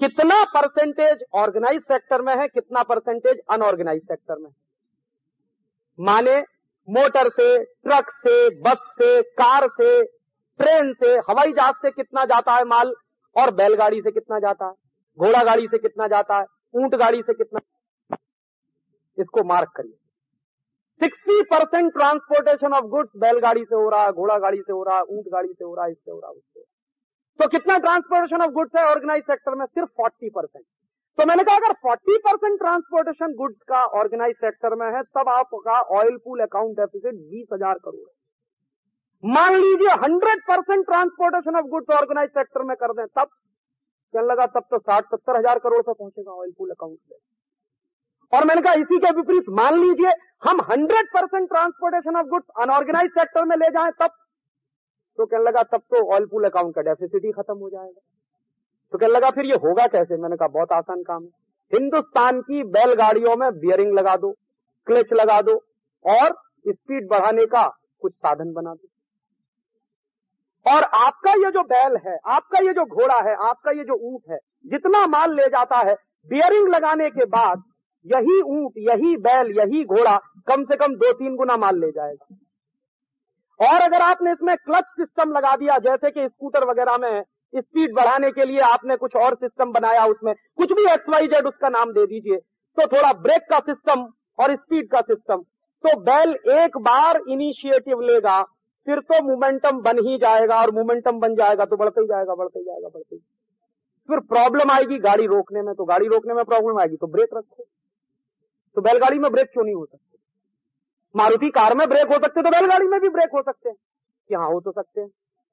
[0.00, 4.50] कितना परसेंटेज ऑर्गेनाइज सेक्टर में है, कितना परसेंटेज अनऑर्गेनाइज सेक्टर में
[5.98, 6.36] माने
[6.88, 10.02] मोटर से, ट्रक से, बस से, कार से,
[10.60, 12.92] ट्रेन से, हवाई जहाज़ से कितना जाता है माल
[13.36, 14.72] और बैलगाड़ी से कितना जाता है
[15.18, 16.44] घोड़ा गाड़ी से कितना जाता है
[16.74, 17.60] ऊँट गाड़ी से कितना
[19.18, 19.96] इसको मार्क करिए।
[21.00, 24.96] Sixty percent transportation of goods बैलगाड़ी से हो रहा है घोड़ा गाड़ी से हो रहा
[24.96, 26.60] है ऊँट गाड़ी से हो रहा है, इससे हो रहा है, उससे
[27.38, 29.64] तो कितना ट्रांसपोर्टेशन ऑफ़ गुड्स है ऑर्गेनाइज सेक्टर में?
[29.66, 30.64] सिर्फ़ फोर्टी परसेंट।
[31.18, 35.80] तो मैंने कहा, अगर फोर्टी परसेंट ट्रांसपोर्टेशन गुड्स का ऑर्गेनाइज सेक्टर में है, तब आपका
[35.98, 38.14] ऑयल पूल अकाउंट डेफिसिट बीस हज़ार करोड़ है।
[39.24, 43.28] मान लीजिए hundred percent transportation of goods organise sector में कर दें, तब
[44.14, 47.18] कहने लगा, तब तो साठ सत्तर हज़ार करोड़ पे पहुंचेगा ऑयल पूल अकाउंट में
[48.32, 50.12] और मैंने कहा, इसी के विपरीत, मान लीजिए
[50.44, 54.10] हम 100 percent transportation of goods unorganise sector में ले जाएँ, तब
[55.18, 58.00] तो कहने लगा, तब तो ऑयल पूल अकाउंट का डेफिसिट ही खत्म हो जाएगा।
[58.92, 60.16] तो कहने लगा, फिर ये होगा कैसे?
[60.16, 61.30] मैंने कहा, बहुत आसान काम है।
[61.72, 64.30] हिंदुस्तान की बैलगाड़ियों में बियरिंग लगा दो
[64.86, 65.54] क्लच लगा दो
[66.04, 66.34] और
[66.66, 67.66] स्पीड बढ़ाने का
[68.02, 68.88] कुछ साधन बना दो।
[70.66, 74.30] और आपका ये जो बैल है, आपका ये जो घोड़ा है, आपका ये जो ऊँट
[74.30, 75.94] है, जितना माल ले जाता है
[76.28, 77.62] बियरिंग लगाने के बाद
[78.06, 80.16] यही ऊँट, यही बैल, यही घोड़ा
[80.48, 82.36] कम से कम दो तीन गुना माल ले जाएगा।
[83.60, 87.22] और अगर आपने इसमें क्लच सिस्टम लगा दिया, जैसे कि स्कूटर वगैरह में
[87.54, 91.46] स्पीड बढ़ाने के लिए आपने कुछ और सिस्टम बनाया उसमें। कुछ भी एक्स वाई जेड
[91.46, 92.36] उसका नाम दे दीजिए।
[92.78, 94.00] तो थोड़ा ब्रेक का सिस्टम
[94.38, 95.42] और स्पीड का सिस्टम।
[95.84, 98.42] तो बैल एक बार इनिशिएटिव लेगा,
[98.86, 102.58] फिर तो मोमेंटम बन ही जाएगा और मोमेंटम बन जाएगा तो बढ़ते ही जाएगा, बढ़ते
[102.58, 103.22] ही जाएगा, बढ़ते ही
[104.08, 107.64] फिर प्रॉब्लम आएगी गाड़ी रोकने में तो गाड़ी रोकने में प्रॉब्लम आएगी तो ब्रेक रखो।
[108.76, 110.18] तो बैलगाड़ी में ब्रेक क्यों नहीं हो सकते?
[111.14, 113.76] मारुति कार में ब्रेक हो सकते तो बैलगाड़ी में भी ब्रेक हो सकते हैं।
[114.30, 115.08] कि हाँ हो तो सकते हैं।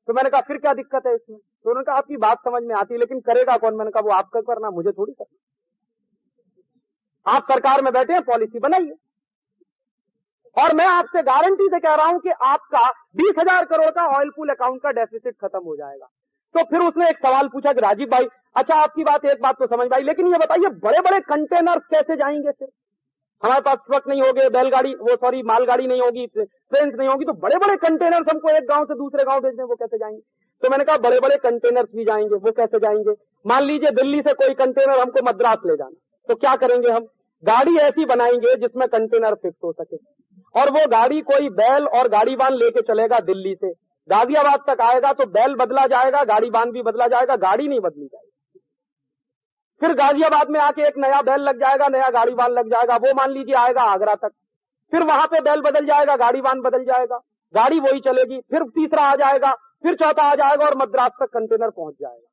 [0.08, 1.38] तो मैंने कहा, फिर क्या दिक्कत है इसमें?
[1.38, 3.76] तो उन्होंने कहा, आपकी बात समझ में आती है, लेकिन करेगा कौन?
[3.76, 5.38] मैंने कहा, वो आपका करना, मुझे थोड़ी करना।
[7.26, 8.94] आप सरकार में बैठे हैं, पॉलिसी बनाइए।
[10.58, 14.30] और मैं आपसे गारंटी से कह रहा हूँ कि आपका बीस हज़ार करोड़ का ऑयल
[14.30, 16.06] पूल अकाउंट का डेफिसिट खत्म हो जाएगा।
[16.56, 19.68] तो फिर उसने एक सवाल पूछा कि राजीव भाई अच्छा आपकी बात, एक बात तो
[19.68, 22.68] समझ भाई लेकिन ये बताइए बड़े बड़े कंटेनर्स कैसे जाएँगे फिर?
[23.44, 27.34] हमारे पास ट्रक नहीं होगे, बैलगाड़ी, वो सॉरी मालगाड़ी नहीं होगी ट्रेन नहीं होगी तो
[27.40, 30.22] बड़े बड़े कंटेनर्स हमको एक गाँव से दूसरे गाँव भेजने वो कैसे जाएँगे?
[30.62, 33.16] तो मैंने कहा बड़े बड़े कंटेनर्स भी जाएँगे, वो कैसे जाएँगे?
[33.46, 35.96] मान लीजिए दिल्ली से कोई कंटेनर हमको मद्रास ले जाना
[36.30, 37.08] तो क्या करेंगे हम?
[37.44, 39.98] गाड़ी ऐसी बनाएँगे जिसमें कंटेनर फिक्स हो सके।
[40.56, 43.72] और वो गाड़ी कोई बैल और गाड़ी बाँध लेके चलेगा दिल्ली से।
[44.10, 48.06] गाजियाबाद तक आएगा तो बैल बदला जाएगा गाड़ी बाँध भी बदला जाएगा, गाड़ी नहीं बदली
[48.06, 48.23] जाएगी।
[49.84, 53.14] फिर गाजियाबाद में आके एक नया बैल लग जाएगा, नया गाड़ी बाँध लग जाएगा, वो
[53.14, 54.32] मान लीजिए आएगा आगरा तक।
[54.92, 57.18] फिर वहाँ पे बैल बदल जाएगा गाड़ी बाँध बदल जाएगा,
[57.54, 59.52] गाड़ी वही चलेगी, फिर तीसरा आ जाएगा,
[59.84, 62.28] फिर चौथा आ जाएगा और मद्रास तक कंटेनर पहुँच जाएगा।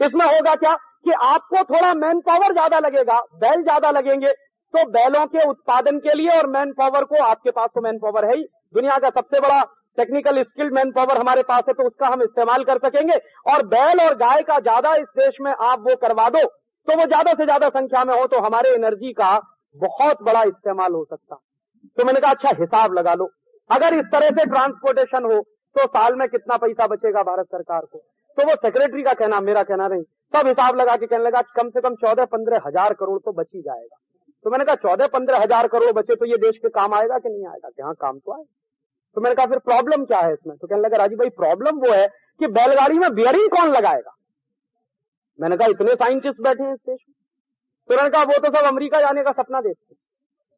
[0.00, 0.74] इसमें होगा क्या
[1.04, 4.32] कि आपको थोड़ा मैन पावर ज़्यादा लगेगा, बैल ज़्यादा लगेंगे
[4.74, 8.24] तो बैलों के उत्पादन के लिए और मैन पावर को, आपके पास तो मैन पावर
[8.24, 8.42] है ही,
[8.74, 9.60] दुनिया का सबसे बड़ा
[9.98, 14.00] टेक्निकल स्किल्ड मैन पावर हमारे पास है तो उसका हम इस्तेमाल कर सकेंगे। और बैल
[14.00, 16.44] और गाय का ज़्यादा इस देश में आप वो करवा दो
[16.88, 19.30] तो वो ज़्यादा से ज़्यादा संख्या में हो तो हमारे एनर्जी का
[19.76, 21.36] बहुत बड़ा इस्तेमाल हो सकता।
[21.98, 23.28] तो मैंने कहा अच्छा हिसाब लगा लो।
[23.70, 25.40] अगर इस तरह से ट्रांसपोर्टेशन हो
[25.76, 27.98] तो साल में कितना पैसा बचेगा भारत सरकार को?
[27.98, 30.02] तो वो सेक्रेटरी का कहना, मेरा कहना नहीं।
[30.32, 33.46] सब हिसाब लगा के कहने लगा, कम से कम चौदह पंद्रह हज़ार करोड़ तो बच
[33.56, 33.96] जाएगा।
[34.44, 37.28] तो मैंने कहा चौदह पंद्रह हज़ार करोड़ बचे तो ये देश के काम आएगा कि
[37.28, 37.68] नहीं आएगा?
[37.68, 38.44] कि हाँ काम तो आए
[39.14, 40.56] तो मैंने कहा, फिर प्रॉब्लम क्या है इसमें?
[40.56, 42.06] तो कहने लगा राजीव भाई प्रॉब्लम वो है
[42.38, 44.16] कि बैलगाड़ी में बियरिंग कौन लगाएगा?
[45.40, 47.14] मैंने कहा, इतने साइंटिस्ट बैठे हैं इस देश में।
[47.88, 49.98] तो मैंने कहा, वो तो सब अमेरिका जाने का सपना देखते हैं।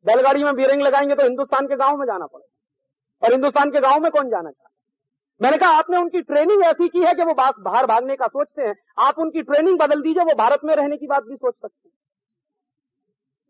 [0.06, 4.00] बैलगाड़ी में बियरिंग लगाएँगे तो हिंदुस्तान के गाँव में जाना पड़ेगा। और हिंदुस्तान के गाँव
[4.00, 4.68] में कौन जाना चाहता
[5.40, 8.74] मैंने कहा, आपने उनकी ट्रेनिंग ऐसी की है कि वो बाहर भागने का सोचते हैं।
[8.98, 11.94] आप उनकी ट्रेनिंग बदल दीजिए, वो भारत में रहने की बात भी सोच सकते हैं।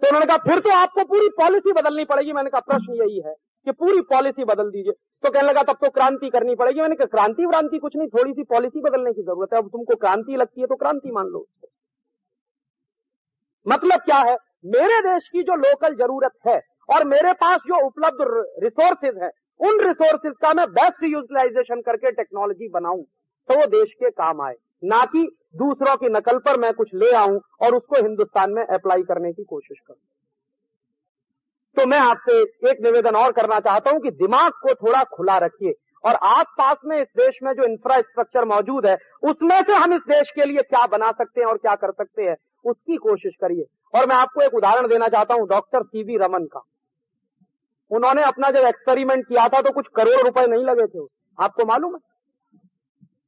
[0.02, 3.34] तो उन्होंने कहा, फिर तो आपको पूरी पॉलिसी बदलनी पड़ेगी। मैंने कहा, प्रश्न यही है
[3.66, 7.06] कि पूरी पॉलिसी बदल दीजिए। तो कहने लगा, तब तो क्रांति करनी पड़ेगी। मैंने कहा,
[7.08, 10.60] क्रांति व्रांति कुछ नहीं थोड़ी सी पॉलिसी बदलने की ज़रूरत है। अब तुमको क्रांति लगती
[10.60, 11.46] है तो क्रांति मान लो
[13.66, 14.36] मतलब क्या है?
[14.66, 18.18] मेरे देश की जो लोकल ज़रूरत है और मेरे पास जो उपलब्ध
[18.62, 19.30] रिसोर्सेज है,
[19.60, 23.02] उन रिसोर्सेज का मैं बेस्ट यूटिलाइजेशन करके टेक्नोलॉजी बनाऊँ
[23.48, 25.22] तो वो देश के काम आए। ना कि
[25.56, 29.44] दूसरों की नकल पर मैं कुछ ले आऊँ और उसको हिंदुस्तान में अप्लाई करने की
[29.44, 29.98] कोशिश करूँ।
[31.76, 32.38] तो मैं आपसे
[32.70, 35.72] एक निवेदन और करना चाहता हूँ कि दिमाग को थोड़ा खुला रखिए।
[36.04, 40.00] और आस पास में इस देश में जो इंफ्रास्ट्रक्चर मौजूद है, उसमें से हम इस
[40.08, 42.34] देश के लिए क्या बना सकते हैं और क्या कर सकते हैं,
[42.64, 46.62] उसकी कोशिश करिए। और मैं आपको एक उदाहरण देना चाहता हूँ डॉक्टर सीवी रमन का।
[47.90, 51.06] उन्होंने अपना जब एक्सपेरिमेंट किया था तो कुछ करोड़ रुपए नहीं लगे थे।
[51.38, 51.98] आपको मालूम है?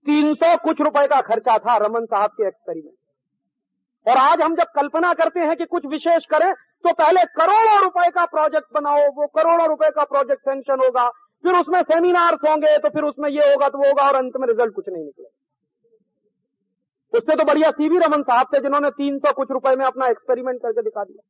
[0.06, 4.72] तीन सौ कुछ रुपए का खर्चा था रमन साहब के एक्सपेरिमेंट और आज हम जब
[4.76, 6.52] कल्पना करते हैं कि कुछ विशेष करें
[6.84, 11.08] तो पहले करोड़ों रुपए का प्रोजेक्ट बनाओ, वो करोड़ों रुपए का प्रोजेक्ट सेंक्शन होगा,
[11.44, 14.46] फिर उसमें सेमिनार्स होंगे तो फिर उसमें ये होगा तो वो होगा, और अंत में
[14.48, 15.30] रिज़ल्ट कुछ नहीं निकलेगा।
[17.12, 20.60] उससे तो बढ़िया सीवी रमन साहब थे, जिन्होंने तीन सौ कुछ रुपए में अपना एक्सपेरिमेंट
[20.62, 21.22] करके दिखा दिया।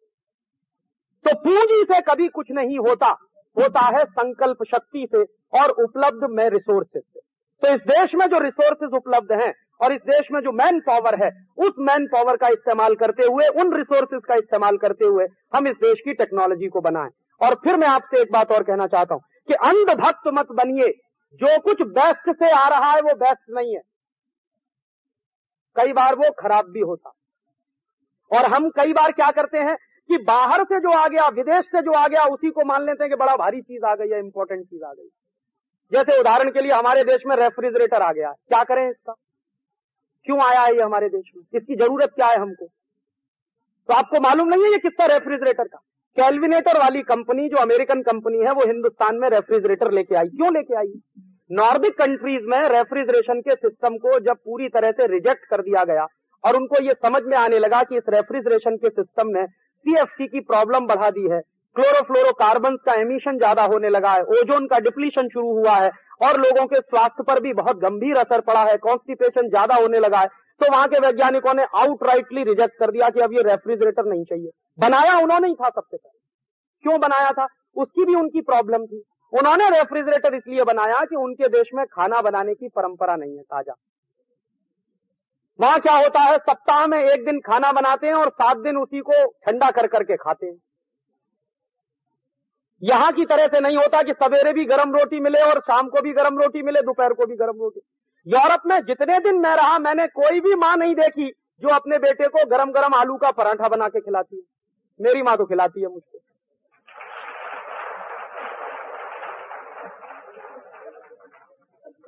[1.25, 3.11] तो पूंजी से कभी कुछ नहीं होता
[3.57, 5.23] होता है संकल्प शक्ति से
[5.55, 7.21] और उपलब्ध में रिसोर्सेज से।
[7.63, 11.25] तो इस देश में जो रिसोर्सेज उपलब्ध हैं और इस देश में जो मैन पावर
[11.25, 15.27] है, उस मैन पावर का इस्तेमाल करते हुए, उन रिसोर्सेज का इस्तेमाल करते हुए
[15.57, 17.11] हम इस देश की टेक्नोलॉजी को बनाएँ।
[17.41, 20.89] और फिर मैं आपसे एक बात और कहना चाहता हूँ कि अंधभक्त मत बनिए।
[21.35, 23.81] जो कुछ बेस्ट से आ रहा है, वो बेस्ट नहीं है।
[25.77, 27.13] कई बार वो खराब भी होता।
[28.33, 29.77] और हम कई बार क्या करते हैं
[30.09, 33.05] कि बाहर से जो आ गया, विदेश से जो आ गया, उसी को मान लेते
[33.05, 35.09] हैं कि बड़ा भारी चीज़ आ गई है इंपॉर्टेंट चीज़ आ गई
[35.93, 39.15] जैसे उदाहरण के लिए हमारे देश में रेफ्रिजरेटर आ गया। क्या करें इसका?
[40.27, 41.43] क्यों आया है ये हमारे देश में?
[41.55, 42.67] इसकी ज़रूरत क्या है हमको?
[43.89, 45.79] तो आपको मालूम नहीं है ये किसका रेफ्रिजरेटर का
[46.17, 50.75] कैलविनेटर वाली कंपनी, जो अमेरिकन कंपनी है, वो हिंदुस्तान में रेफ्रिजरेटर लेके आई। क्यों लेके
[50.77, 50.93] आई?
[51.51, 56.07] नॉर्दिक कंट्रीज़ में रेफ्रिजरेशन के सिस्टम को जब पूरी तरह से रिजेक्ट कर दिया गया,
[56.45, 60.41] और उनको ये समझ में आने लगा कि इस रेफ्रिजरेशन के सिस्टम ने सीएफसी की
[60.43, 61.41] प्रॉब्लम बढ़ा दी है
[61.77, 66.67] क्लोरोफ्लोरोकार्बन का एमिशन ज़्यादा होने लगा है, ओजोन का डिप्लीशन शुरू हुआ है और लोगों
[66.67, 70.27] के स्वास्थ्य पर भी बहुत गंभीर असर पड़ा है। कॉन्स्टिपेशन ज़्यादा होने लगा है।
[70.61, 74.51] तो वहाँ के वैज्ञानिकों ने आउटराइटली रिजेक्ट कर दिया कि अब ये रेफ्रिजरेटर नहीं चाहिए।
[74.79, 76.19] बनाया उन्होंने ही था सबसे पहले।
[76.85, 77.47] क्यों बनाया था?
[77.77, 82.55] उसकी भी उनकी प्रॉब्लम थी। उन्होंने रेफ्रिजरेटर इसलिए बनाया कि उनके देश में खाना बनाने
[82.55, 83.75] की परंपरा नहीं है ताज़ा।
[85.59, 86.37] वहाँ क्या होता है?
[86.39, 90.17] सप्ताह में एक दिन खाना बनाते हैं और सात दिन उसी को ठंडा कर करके
[90.17, 90.57] खाते हैं।
[92.85, 96.01] यहाँ की तरह से नहीं होता कि सवेरे भी गर्म रोटी मिले और शाम को
[96.01, 97.81] भी गर्म रोटी मिले, दोपहर को भी गर्म रोटी।
[98.27, 101.31] यूरोप में जितने दिन मैं रहा, मैंने कोई भी माँ नहीं देखी
[101.63, 104.43] जो अपने बेटे को गरम गरम आलू का पराठा बना के खिलाती है।
[105.01, 106.19] मेरी माँ तो खिलाती है मुझको।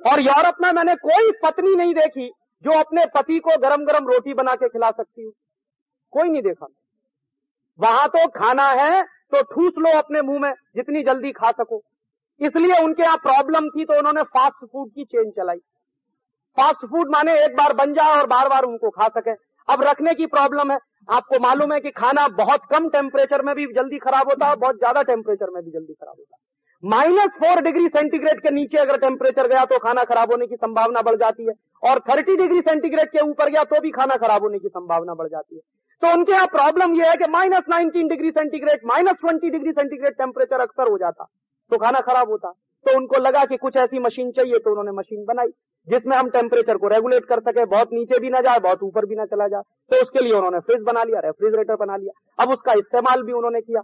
[0.03, 2.27] और यूरोप में मैंने कोई पत्नी नहीं देखी
[2.63, 5.31] जो अपने पति को गरम गरम रोटी बना के खिला सकती हो।
[6.13, 6.67] कोई नहीं देखा।
[7.79, 11.81] वहाँ तो खाना है तो ठूस लो अपने मुँह में, जितनी जल्दी खा सको।
[12.41, 15.57] इसलिए उनके यहाँ प्रॉब्लम थी तो उन्होंने फास्ट फ़ूड की चेन चलाई।
[16.57, 19.31] फास्ट फ़ूड माने एक बार बन जाए और बार बार उनको खा सके।
[19.67, 20.77] अब रखने की प्रॉब्लम है।
[21.09, 24.77] आपको मालूम है कि खाना बहुत कम टेम्परेचर में भी जल्दी खराब होता है बहुत
[24.77, 26.45] ज़्यादा टेम्परेचर में भी जल्दी खराब होता है।
[26.83, 31.01] माइनस फोर डिग्री सेंटीग्रेड के नीचे अगर टेम्परेचर गया तो खाना खराब होने की संभावना
[31.01, 34.59] बढ़ जाती है। और थर्टी डिग्री सेंटीग्रेड के ऊपर गया तो भी खाना खराब होने
[34.59, 35.61] की संभावना बढ़ जाती है।
[36.01, 40.13] तो उनके यहाँ प्रॉब्लम यह है कि minus nineteen degree centigrade minus twenty degree centigrade
[40.13, 41.23] temperature अक्सर हो जाता।
[41.71, 42.51] तो खाना खराब होता।
[42.85, 45.47] तो उनको लगा कि कुछ ऐसी मशीन चाहिए तो उन्होंने मशीन बनाई,
[45.87, 49.15] जिसमें हम टेम्परेचर को रेगुलेट कर सके, बहुत नीचे भी ना जाए, बहुत ऊपर भी
[49.15, 52.73] ना चला जाए। तो उसके लिए उन्होंने फ्रिज बना लिया रेफ्रिजरेटर बना लिया। अब उसका
[52.73, 53.81] इस्तेमाल भी उन्होंने किया।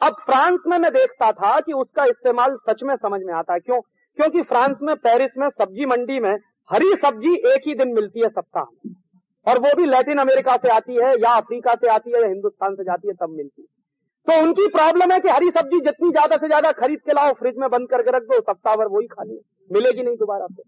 [0.00, 3.60] अब फ्रांस में मैं देखता था कि उसका इस्तेमाल सच में समझ में आता है।
[3.60, 3.80] क्यों?
[4.18, 6.36] क्योंकि फ्रांस में, पेरिस में, सब्ज़ी मंडी में
[6.70, 8.94] हरी सब्ज़ी एक ही दिन मिलती है सप्ताह में।
[9.46, 12.74] और वो भी लैटिन अमेरिका से आती है या अफ्रीका से आती है या हिंदुस्तान
[12.74, 13.68] से जाती है तब मिलती है।
[14.26, 17.58] तो उनकी प्रॉब्लम है कि हरी सब्ज़ी जितनी ज़्यादा से ज़्यादा खरीद के लाओ फ्रिज
[17.58, 19.38] में बंद करके रख दो सप्ताह भर वही खानी
[19.70, 20.62] मिलेगी नहीं दोबारा से।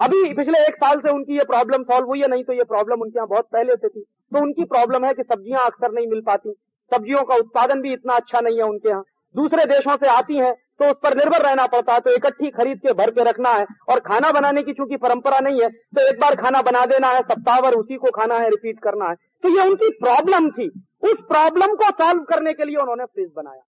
[0.00, 3.02] अभी पिछले एक साल से उनकी ये प्रॉब्लम सॉल्व हुई है, नहीं तो ये प्रॉब्लम
[3.02, 6.20] उनके यहाँ बहुत पहले से थी। तो उनकी प्रॉब्लम है कि सब्ज़ियाँ अक्सर नहीं मिल
[6.26, 6.52] पाती।
[6.92, 10.52] सब्जियों का उत्पादन भी इतना अच्छा नहीं है उनके यहाँ। दूसरे देशों से आती हैं
[10.80, 13.64] तो उस पर निर्भर रहना पड़ता है। तो इकट्ठी खरीद के भर के रखना है
[13.88, 17.20] और खाना बनाने की चूँकि परंपरा नहीं है तो एक बार खाना बना देना है
[17.22, 20.68] सप्ताह भर उसी को खाना है रिपीट करना है। तो ये उनकी प्रॉब्लम थी।
[21.02, 23.62] उस प्रॉब्लम को सॉल्व करने के लिए उन्होंने फ्रिज बनाया।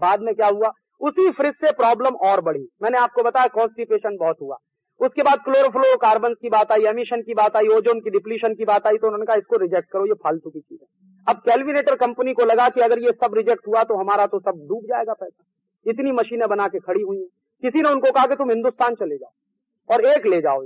[0.00, 0.72] बाद में क्या हुआ?
[1.00, 4.56] उसी फ्रिज से प्रॉब्लम और बढ़ी। मैंने आपको बताया कॉन्स्टिपेशन बहुत हुआ।
[5.00, 8.64] उसके बाद क्लोरोफ्लो कार्बन की बात आई एमिशन की बात आई ओजोन की डिप्लीशन की
[8.64, 10.86] बात आई तो उन्होंने कहा, इसको रिजेक्ट करो, ये फालतू की चीज़ है।
[11.26, 14.66] अब कैलविनेटर कंपनी को लगा कि अगर ये सब रिजेक्ट हुआ तो हमारा तो सब
[14.68, 15.44] डूब जाएगा पैसा।
[15.86, 17.18] इतनी मशीनें बना के खड़ी हुई
[17.62, 20.64] किसी ने उनको कहा कि तुम हिंदुस्तान चले जाओ और एक ले जाओ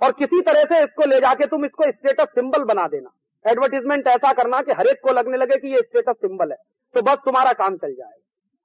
[0.00, 3.10] और किसी तरह से इसको ले जाके तुम इसको स्टेटस सिंबल बना देना।
[3.44, 6.56] एडवर्टीजमेंट ऐसा करना कि हर एक को लगने लगे कि ये स्टेटस सिंबल है।
[6.94, 8.22] तो बस तुम्हारा काम चल जाएगा।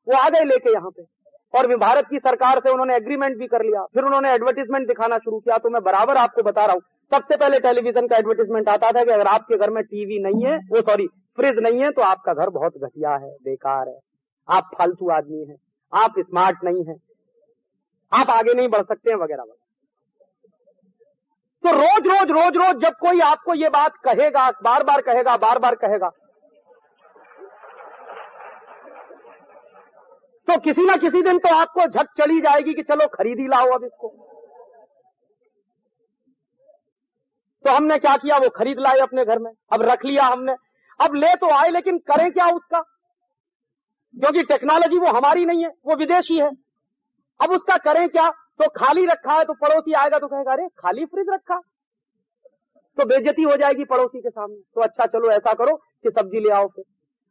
[0.08, 1.04] वो आ गए लेके यहाँ पे।
[1.54, 5.40] और भारत की सरकार से उन्होंने एग्रीमेंट भी कर लिया। फिर उन्होंने एडवर्टीजमेंट दिखाना शुरू
[5.40, 6.82] किया। तो मैं बराबर आपको बता रहा हूँ।
[7.12, 10.58] सबसे पहले टेलीविज़न का एडवर्टीजमेंट आता था कि अगर आपके घर में टीवी नहीं है
[10.72, 11.08] वो सॉरी
[11.38, 14.00] फ्रिज नहीं है तो आपका घर बहुत घटिया है, बेकार है।
[14.48, 15.58] आप फालतू आदमी हैं,
[15.94, 16.96] आप स्मार्ट नहीं है,
[18.12, 19.60] आप आगे नहीं बढ़ सकते हैं वगैरह वगैरह।
[21.64, 25.60] तो रोज रोज रोज रोज जब कोई आपको ये बात कहेगा, बार बार कहेगा, बार
[25.60, 26.10] बार कहेगा
[30.48, 33.84] तो किसी ना किसी दिन तो आपको झक चली जाएगी कि चलो खरीदी लाओ अब
[33.84, 34.08] इसको।
[37.66, 38.38] तो हमने क्या किया?
[38.38, 40.56] वो खरीद लाए अपने घर में, अब रख लिया हमने।
[41.00, 42.82] अब ले तो आए, लेकिन करें क्या उसका?
[44.20, 46.50] क्योंकि टेक्नोलॉजी वो हमारी नहीं है, वो विदेशी है।
[47.42, 48.30] अब उसका करें क्या?
[48.30, 51.60] तो खाली रखा है तो पड़ोसी आएगा तो कहेगा, अरे, खाली फ्रिज रखा।
[52.98, 56.50] तो बेजती हो जाएगी पड़ोसी के सामने। तो अच्छा चलो, ऐसा करो कि सब्ज़ी ले
[56.50, 56.86] आओ फिर।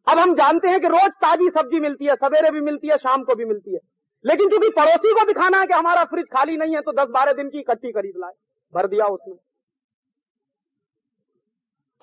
[0.09, 3.23] अब हम जानते हैं कि रोज ताजी सब्ज़ी मिलती है, सवेरे भी मिलती है, शाम
[3.23, 3.81] को भी मिलती है।
[4.27, 7.33] लेकिन क्योंकि पड़ोसी को दिखाना है कि हमारा फ्रिज खाली नहीं है तो दस बारह
[7.33, 8.33] दिन की इकट्ठी खरीद लाए,
[8.75, 9.35] भर दिया उसने।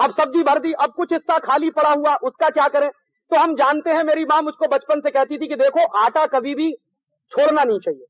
[0.06, 2.90] अब सब्ज़ी भर दी, अब कुछ हिस्सा खाली पड़ा हुआ, उसका क्या करें?
[3.32, 6.54] तो हम जानते हैं मेरी माँ मुझको बचपन से कहती थी कि देखो, आटा कभी
[6.56, 6.72] भी
[7.32, 8.06] छोड़ना नहीं चाहिए।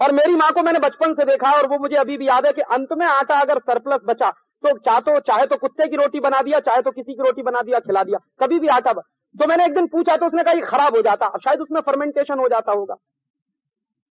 [0.00, 2.52] और मेरी माँ को मैंने बचपन से देखा और वो मुझे अभी भी याद है
[2.52, 4.30] कि अंत में आटा अगर सरप्लस बचा
[4.62, 7.42] तो चाहे तो चाहे तो कुत्ते की रोटी बना दिया, चाहे तो किसी की रोटी
[7.42, 10.54] बना दिया, खिला दिया, कभी भी आटा तो मैंने एक दिन पूछा तो उसने कहा,
[10.54, 12.94] ये खराब हो जाता शायद उसमें फर्मेंटेशन हो जाता होगा।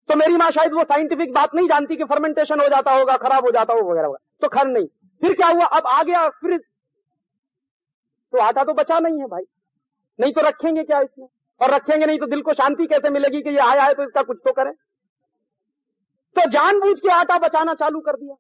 [0.10, 3.45] तो मेरी माँ शायद वो साइंटिफिक बात नहीं जानती कि फर्मेंटेशन हो जाता होगा, खराब
[3.45, 4.88] हो जाता होगा, वगैरह तो खर नहीं।
[5.22, 5.65] फिर क्या हुआ?
[5.68, 6.57] अब आ गया, फिर
[8.34, 9.43] तो आटा तो बचा नहीं है भाई।
[10.20, 11.28] नहीं तो रखेंगे क्या इसमें?
[11.62, 14.22] और रखेंगे नहीं तो दिल को शांति कैसे मिलेगी कि ये आया है तो इसका
[14.24, 14.72] कुछ तो करें?
[16.36, 18.36] तो जानबूझ के आटा बचाना चालू कर दिया।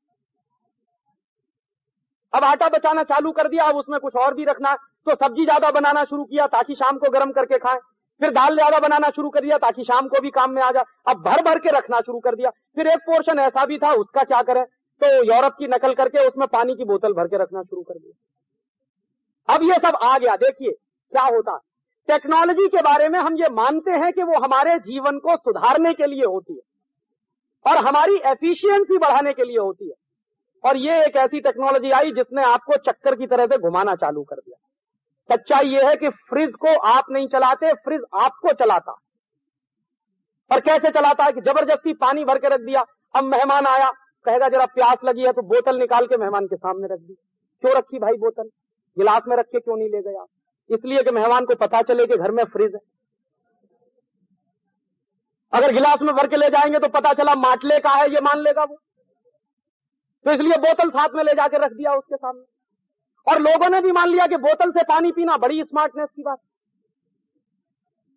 [2.33, 5.69] अब आटा बचाना चालू कर दिया, अब उसमें कुछ और भी रखना। तो सब्ज़ी ज़्यादा
[5.71, 7.79] बनाना शुरू किया ताकि शाम को गर्म करके खाएँ।
[8.21, 10.83] फिर दाल ज़्यादा बनाना शुरू कर दिया ताकि शाम को भी काम में आ जाए।
[11.07, 14.23] अब भर भर के रखना शुरू कर दिया। फिर एक पोर्शन ऐसा भी था, उसका
[14.23, 14.63] क्या करें?
[15.01, 18.13] तो यूरोप की नकल करके उसमें पानी की बोतल भर के रखना शुरू कर दिया।
[19.47, 21.59] अब ये सब आ गया। देखिए, क्या होता
[22.09, 26.07] टेक्नोलॉजी के बारे में हम ये मानते हैं कि वो हमारे जीवन को सुधारने के
[26.07, 26.61] लिए होती है
[27.65, 29.93] और हमारी एफिशिएंसी बढ़ाने के लिए होती है।
[30.63, 34.35] और ये एक ऐसी टेक्नोलॉजी आई जिसने आपको चक्कर की तरह से घुमाना चालू कर
[34.35, 34.57] दिया।
[35.29, 38.91] सच्चाई ये है कि फ्रिज को आप नहीं चलाते फ्रिज आपको चलाता।
[40.51, 42.83] और कैसे चलाता है कि ज़बरदस्ती पानी भर के रख दिया,
[43.15, 43.89] अब मेहमान आया,
[44.25, 47.13] कहेगा जरा प्यास लगी है तो बोतल निकाल के मेहमान के सामने रख दी।
[47.63, 48.49] क्यों रखी भाई बोतल?
[48.97, 50.25] गिलास में रख के क्यों नहीं ले गया?
[50.69, 52.81] इसलिए कि मेहमान को पता चले कि घर में फ्रिज है।
[55.53, 58.39] अगर गिलास में भर के ले जाएँगे तो पता चला माटले का है, ये मान
[58.39, 58.75] लेगा वो।
[60.25, 62.43] तो इसलिए बोतल साथ में ले जाके रख दिया उसके सामने।
[63.27, 66.39] और लोगों ने भी मान लिया कि बोतल से पानी पीना बड़ी स्मार्टनेस की बात।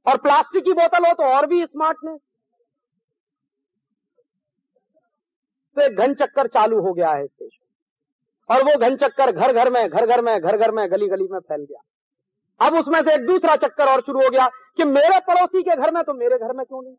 [0.07, 2.19] और प्लास्टिक की बोतल हो तो और भी स्मार्टनेस
[5.77, 7.59] तो एक घन चक्कर चालू हो गया है देश
[8.49, 11.29] और वो घन चक्कर घर घर में घर घर में घर घर में गली गली
[11.31, 11.81] में फैल गया।
[12.63, 15.91] अब उसमें से एक दूसरा चक्कर और शुरू हो गया कि मेरे पड़ोसी के घर
[15.91, 16.95] में तो मेरे घर में क्यों नहीं?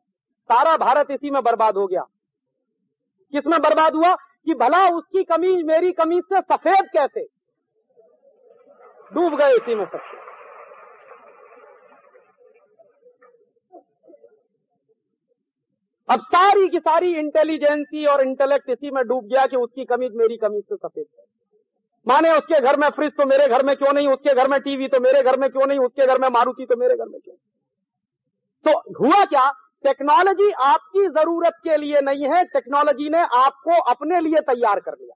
[0.49, 2.01] सारा भारत इसी में बर्बाद हो गया।
[3.33, 4.13] किसमें बर्बाद हुआ?
[4.45, 7.25] कि भला उसकी कमीज, मेरी कमीज से सफ़ेद कैसे?
[9.13, 10.21] डूब गए इसी में सबसे
[16.09, 20.37] अब सारी की सारी इंटेलिजेंसी और इंटेलेक्ट इसी में डूब गया कि उसकी कमीज मेरी
[20.37, 21.25] कमीज से सफ़ेद है।
[22.07, 24.07] माने उसके घर में फ्रिज तो मेरे घर में क्यों नहीं?
[24.09, 25.79] उसके घर में टीवी तो मेरे घर में क्यों नहीं?
[25.79, 27.35] उसके घर में मारुति तो मेरे घर में क्यों?
[28.65, 29.49] तो हुआ क्या?
[29.83, 35.15] टेक्नोलॉजी आपकी ज़रूरत के लिए नहीं है टेक्नोलॉजी ने आपको अपने लिए तैयार कर लिया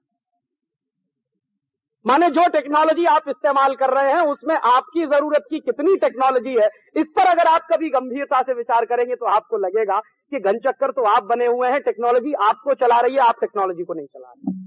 [2.06, 6.68] माने जो टेक्नोलॉजी आप इस्तेमाल कर रहे हैं, उसमें आपकी ज़रूरत की कितनी टेक्नोलॉजी है,
[6.96, 10.00] इस पर अगर आप कभी गंभीरता से विचार करेंगे तो आपको लगेगा
[10.32, 13.84] कि घन चक्कर तो आप बने हुए हैं टेक्नोलॉजी आपको चला रही है, आप टेक्नोलॉजी
[13.84, 14.67] को नहीं चला रहे।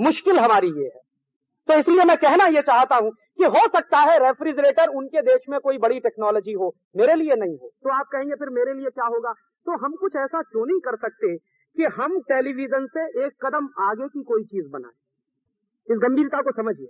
[0.00, 1.00] मुश्किल हमारी ये है।
[1.68, 5.60] तो इसलिए मैं कहना यह चाहता हूँ कि हो सकता है रेफ्रिजरेटर उनके देश में
[5.60, 9.04] कोई बड़ी टेक्नोलॉजी हो मेरे लिए नहीं हो। तो आप कहेंगे फिर मेरे लिए क्या
[9.04, 9.32] होगा?
[9.66, 11.36] तो हम कुछ ऐसा क्यों नहीं कर सकते
[11.76, 14.92] कि हम टेलीविज़न से एक कदम आगे की कोई चीज़ बनाए?
[15.90, 16.86] इस गंभीरता को समझिए।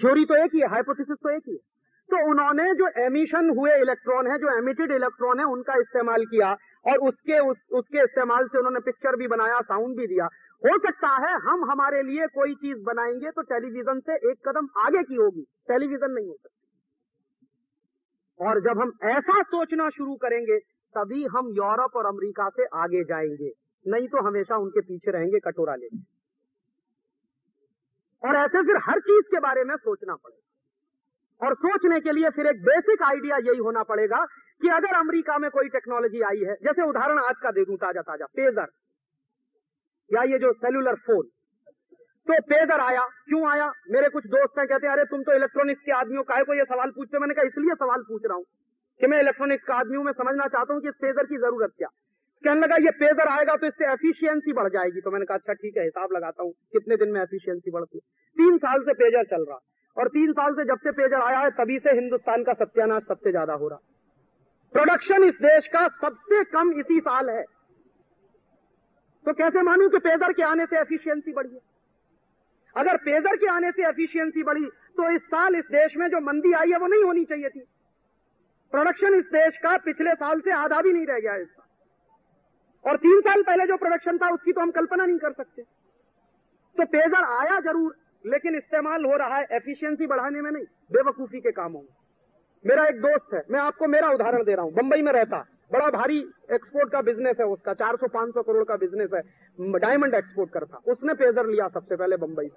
[0.00, 1.74] थ्योरी तो एक ही है हाइपोथेसिस तो एक ही है।
[2.10, 6.56] तो उन्होंने जो एमिशन हुए इलेक्ट्रॉन है जो एमिटेड इलेक्ट्रॉन है उनका इस्तेमाल किया
[6.86, 10.28] और उसके उस, उसके इस्तेमाल से उन्होंने पिक्चर भी बनाया साउंड भी दिया।
[10.66, 15.02] हो सकता है हम हमारे लिए कोई चीज़ बनाएँगे तो टेलीविज़न से एक कदम आगे
[15.02, 16.66] की होगी। टेलीविज़न नहीं हो सकती।
[18.46, 20.58] और जब हम ऐसा सोचना शुरू करेंगे,
[20.94, 23.52] तभी हम यूरोप और अमेरिका से आगे जाएँगे।
[23.86, 25.98] नहीं तो हमेशा उनके पीछे रहेंगे कटोरा लेके।
[28.28, 32.46] और ऐसे फिर हर चीज़ के बारे में सोचना पड़ेगा। और सोचने के लिए फिर
[32.46, 34.24] एक बेसिक आइडिया यही होना पड़ेगा
[34.62, 38.02] कि अगर अमेरिका में कोई टेक्नोलॉजी आई है, जैसे उदाहरण आज का दे दूँ ताज़ा
[38.02, 38.66] ताज़ा पेजर
[40.10, 41.26] या ये जो सेलुलर फ़ोन
[42.26, 43.70] तो पेजर आया। क्यों आया?
[43.90, 46.54] मेरे कुछ दोस्त हैं, कहते हैं, अरे, तुम तो इलेक्ट्रॉनिक्स के आदमियों का है को
[46.54, 48.44] ये सवाल पूछते मैंने कहा, इसलिए सवाल पूछ रहा हूँ
[49.00, 51.72] कि मैं इलेक्ट्रॉनिक्स का आदमी हूँ, मैं समझना चाहता हूँ कि इस पेजर की ज़रूरत
[51.78, 51.88] क्या
[52.44, 55.76] कहने लगा, ये पेजर आएगा तो इससे एफिशिएंसी बढ़ जाएगी। तो मैंने कहा अच्छा ठीक
[55.76, 58.00] है, हिसाब लगाता हूँ, कितने दिन में एफिशिएंसी बढ़ती है?
[58.36, 59.58] तीन साल से पेजर चल रहा।
[59.96, 63.30] और तीन साल से जब से पेजर आया है, तभी से हिंदुस्तान का सत्यानाश सबसे
[63.30, 63.78] ज़्यादा हो रहा।
[64.72, 67.44] प्रोडक्शन इस देश का सबसे कम इसी साल है।
[69.26, 71.60] तो कैसे मानूं कि पेजर के आने से एफिशिएंसी बढ़ी है?
[72.76, 74.64] अगर पेजर के आने से एफिशिएंसी बढ़ी
[74.96, 77.60] तो इस साल इस देश में जो मंदी आई है, वो नहीं होनी चाहिए थी।
[78.72, 81.62] प्रोडक्शन इस देश का पिछले साल से आधा भी नहीं रह गया इस साल
[82.84, 86.84] और तीन साल पहले जो प्रोडक्शन था, उसकी तो हम कल्पना नहीं कर सकते। तो
[86.86, 87.94] पेजर आया ज़रूर,
[88.24, 91.88] लेकिन इस्तेमाल हो रहा है एफिशिएंसी बढ़ाने में नहीं, बेवकूफ़ी के कामों में।
[92.64, 95.44] मेरा एक दोस्त है, मैं आपको मेरा उदाहरण दे रहा हूँ, बंबई में रहता।
[95.74, 96.18] बड़ा भारी
[96.52, 99.20] एक्सपोर्ट का बिज़नेस है उसका 400-500 करोड़ का बिज़नेस है।
[99.80, 102.50] डायमंड एक्सपोर्ट करता उसने पेजर लिया सबसे पहले बंबई।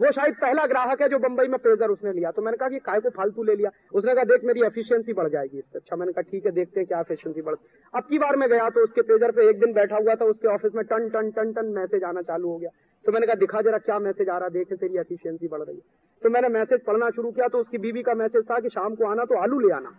[0.00, 2.78] वो शायद पहला ग्राहक है जो बंबई में पेजर उसने लिया। तो मैंने कहा कि
[2.80, 3.70] काय को फालतू ले लिया?
[3.92, 6.86] उसने कहा, देख, मेरी एफिशिएंसी बढ़ जाएगी इससे। अच्छा मैंने कहा, ठीक है, देखते हैं
[6.86, 7.54] क्या एफिशिएंसी बढ़
[7.94, 10.48] अब की बार मैं गया तो उसके पेजर पे एक दिन बैठा हुआ था, उसके
[10.48, 12.70] ऑफ़िस में टन टन टन टन मैसेज आना चालू हो गया।
[13.04, 15.82] तो मैंने कहा, दिखा जरा क्या मैसेज आ रहा देखे, तेरी एफिशियंसी बढ़ रही है।
[16.22, 19.06] तो मैंने मैसेज पढ़ना शुरू किया तो उसकी बीवी का मैसेज था कि शाम को
[19.06, 19.98] आना तो आलू ले आना।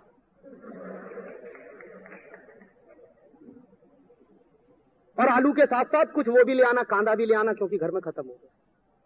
[5.17, 7.77] और आलू के साथ साथ कुछ वो भी ले आना, कांदा भी ले आना, क्योंकि
[7.77, 8.49] घर में खत्म हो गया।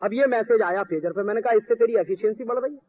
[0.02, 2.80] अब ये मैसेज आया पेजर पे, मैंने कहा, इससे तेरी एफिशिएंसी बढ़ रही है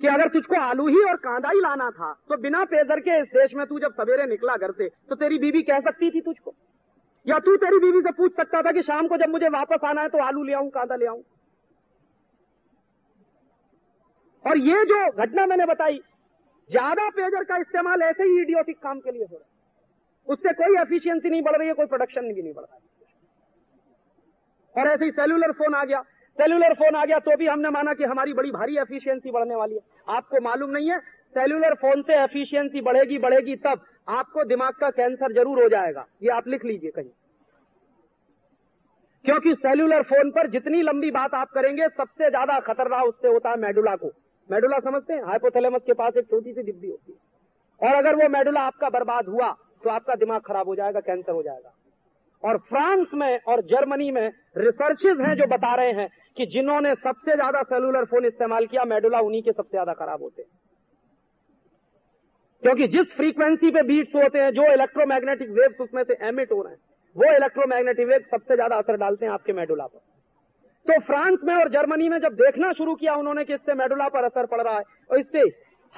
[0.00, 3.28] कि अगर तुझको आलू ही और कांदा ही लाना था तो बिना पेजर के इस
[3.30, 6.54] देश में तू जब सवेरे निकला घर से तो तेरी बीवी कह सकती थी तुझको।
[7.26, 10.02] या तू तेरी बीवी से पूछ सकता था कि शाम को जब मुझे वापस आना
[10.02, 11.22] है तो आलू ले आऊँ, कांदा ले आऊँ?
[14.44, 15.98] और ये जो घटना मैंने बताई,
[16.70, 19.53] ज़्यादा पेजर का इस्तेमाल ऐसे ही इडियोटिक काम के लिए हो रहा है।
[20.28, 22.82] उससे कोई एफिशिएंसी नहीं बढ़ रही है, कोई प्रोडक्शन भी नहीं बढ़ रहा है।
[24.74, 26.00] और ऐसे ही सेल्यूलर फ़ोन आ गया।
[26.38, 29.74] सेल्यूलर फ़ोन आ गया तो भी हमने माना कि हमारी बड़ी भारी एफिशिएंसी बढ़ने वाली
[29.74, 30.98] है। आपको मालूम नहीं है
[31.34, 36.30] सेल्यूलर फ़ोन से एफिशिएंसी बढ़ेगी बढ़ेगी तब आपको दिमाग का कैंसर ज़रूर हो जाएगा। ये
[36.30, 37.10] आप लिख लीजिए कहीं।
[39.24, 43.56] क्योंकि सेल्यूलर फ़ोन पर जितनी लंबी बात आप करेंगे, सबसे ज़्यादा खतरनाक उससे होता है
[43.58, 44.10] मेडुला को।
[44.50, 45.22] मेडुला समझते हैं?
[45.22, 47.18] हाइपोथैलेमस के पास एक छोटी सी डिब्बी होती है।
[47.80, 49.48] और अगर वो मेडुला आपका बर्बाद हुआ
[49.84, 51.72] तो आपका दिमाग खराब हो जाएगा, कैंसर हो जाएगा।
[52.42, 54.26] और फ्रांस में और जर्मनी में
[54.58, 59.20] रिसर्चेज हैं जो बता रहे हैं कि जिन्होंने सबसे ज़्यादा सेलुलर फ़ोन इस्तेमाल किया, मेडुला
[59.20, 60.50] उन्हीं के सबसे ज़्यादा खराब होते हैं।
[62.62, 66.72] क्योंकि जिस फ्रीक्वेंसी पे बीट्स होते हैं, जो इलेक्ट्रोमैग्नेटिक वेव्स उसमें से एमिट हो रहे
[66.72, 66.80] हैं,
[67.16, 69.98] वो इलेक्ट्रोमैग्नेटिक वेव सबसे ज़्यादा असर डालते हैं आपके मेडुला पर।
[70.86, 74.24] तो फ्रांस में और जर्मनी में जब देखना शुरू किया उन्होंने कि इससे मेडुला पर
[74.24, 75.42] असर पड़ रहा है, और इससे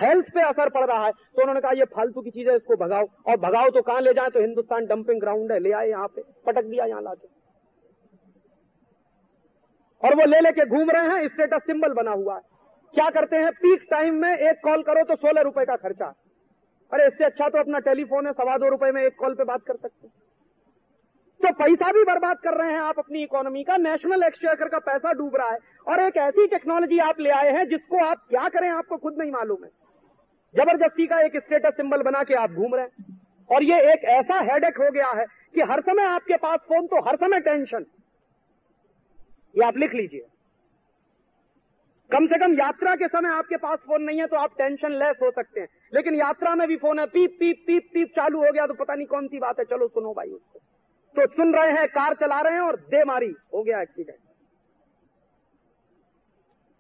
[0.01, 2.77] हेल्थ पे असर पड़ रहा है। तो उन्होंने कहा, ये फालतू की चीज़ है इसको
[2.77, 4.29] भगाओ। और भगाओ तो कहाँ ले जाए?
[4.29, 7.29] तो हिंदुस्तान डंपिंग ग्राउंड है। ले आए यहाँ पे। पटक दिया यहाँ लाके।
[10.09, 12.41] और वो ले लेके घूम रहे हैं। स्टेटस सिंबल बना हुआ है।
[12.95, 13.53] क्या करते हैं?
[13.53, 16.15] पीक टाइम में एक कॉल करो तो सोलह रुपए का खर्चा।
[16.93, 19.63] अरे, इससे अच्छा तो अपना टेलीफोन है। सवा दो रुपए में एक कॉल पे बात
[19.63, 20.15] कर सकते हैं।
[21.43, 25.13] तो पैसा भी बर्बाद कर रहे हैं आप अपनी इकोनॉमी का। नेशनल एक्सचेकर का पैसा
[25.13, 25.59] डूब रहा है।
[25.89, 29.33] और एक ऐसी टेक्नोलॉजी आप ले आए हैं जिसको आप क्या करें, आपको खुद नहीं
[29.33, 29.86] मालूम है।
[30.57, 33.19] ज़बरदस्ती का एक स्टेटस सिंबल बना के आप घूम रहे हैं।
[33.51, 35.25] और ये एक ऐसा हेडेक हो गया है
[35.55, 37.85] कि हर समय आपके पास फ़ोन तो हर समय टेंशन
[39.55, 40.25] ये आप लिख लीजिए।
[42.11, 45.17] कम से कम यात्रा के समय आपके पास फ़ोन नहीं है तो आप टेंशन लेस
[45.23, 48.53] हो सकते हैं। लेकिन यात्रा में भी फ़ोन है, पीप पीप पीप पीप चालू हो
[48.53, 50.59] गया तो पता नहीं कौन सी बात है। चलो सुनो भाई उसको।
[51.15, 54.19] तो सुन रहे हैं, कार चला रहे हैं और दे मारी। हो गया एक्सीडेंट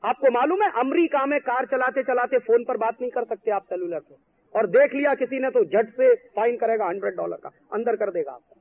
[0.07, 3.62] आपको मालूम है, अमरीका में कार चलाते चलाते फ़ोन पर बात नहीं कर सकते आप
[3.65, 4.15] सेलुलर पे
[4.55, 8.11] और देख लिया किसी ने तो झट से फाइन करेगा हंड्रेड डॉलर का, अंदर कर
[8.11, 8.61] देगा आपको।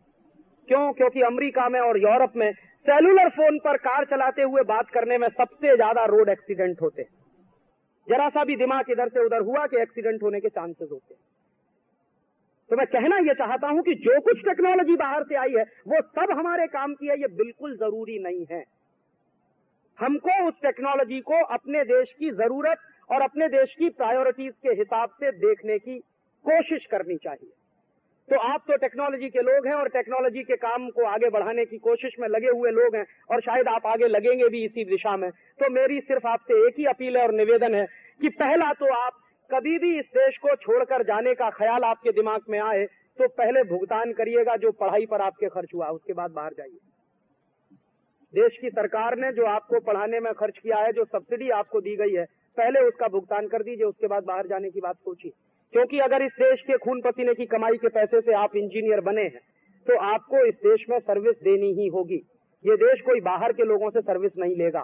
[0.68, 0.92] क्यों?
[0.94, 2.52] क्योंकि अमेरिका में और यूरोप में
[2.86, 7.10] सेलुलर फ़ोन पर कार चलाते हुए बात करने में सबसे ज़्यादा रोड एक्सीडेंट होते हैं।
[8.08, 11.22] जरा सा भी दिमाग इधर से उधर हुआ कि एक्सीडेंट होने के चांसेस होते हैं।
[12.70, 16.02] तो मैं कहना यह चाहता हूँ कि जो कुछ टेक्नोलॉजी बाहर से आई है, वो
[16.02, 18.64] सब हमारे काम की है, ये बिल्कुल ज़रूरी नहीं है।
[20.00, 22.78] हमको उस टेक्नोलॉजी को अपने देश की ज़रूरत
[23.10, 25.98] और अपने देश की प्रायोरिटीज के हिसाब से देखने की
[26.46, 27.52] कोशिश करनी चाहिए।
[28.30, 31.78] तो आप तो टेक्नोलॉजी के लोग हैं और टेक्नोलॉजी के काम को आगे बढ़ाने की
[31.80, 35.30] कोशिश में लगे हुए लोग हैं और शायद आप आगे लगेंगे भी इसी दिशा में।
[35.30, 37.86] तो मेरी सिर्फ़ आपसे एक ही अपील है और निवेदन है
[38.22, 42.50] कि पहला तो आप कभी भी इस देश को छोड़कर जाने का ख्याल आपके दिमाग
[42.50, 42.86] में आए
[43.18, 46.80] तो पहले भुगतान करिएगा जो पढ़ाई पर आपके खर्च हुआ, उसके बाद बाहर जाइए।
[48.36, 51.96] देश की सरकार ने जो आपको पढ़ाने में खर्च किया है, जो सब्सिडी आपको दी
[51.96, 52.26] गई है,
[52.58, 55.32] पहले उसका भुगतान कर दीजिए, उसके बाद बाहर जाने की बात सोचिए।
[55.74, 59.22] क्योंकि अगर इस देश के खून पसीने की कमाई के पैसे से आप इंजीनियर बने
[59.24, 59.42] हैं
[59.88, 62.22] तो आपको इस देश में सर्विस देनी ही होगी।
[62.66, 64.80] ये देश कोई बाहर के लोगों से सर्विस नहीं लेगा,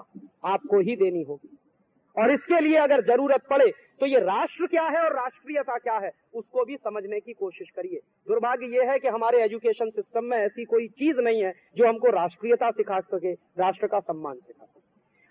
[0.46, 1.58] आपको ही देनी होगी।
[2.16, 3.72] और इसके लिए अगर ज़रूरत पड़े
[4.02, 8.00] तो ये राष्ट्र क्या है और राष्ट्रीयता क्या है, उसको भी समझने की कोशिश करिए।
[8.28, 12.12] दुर्भाग्य ये है कि हमारे एजुकेशन सिस्टम में ऐसी कोई चीज़ नहीं है जो हमको
[12.12, 14.80] राष्ट्रीयता सिखा सके, राष्ट्र का सम्मान सिखा सके।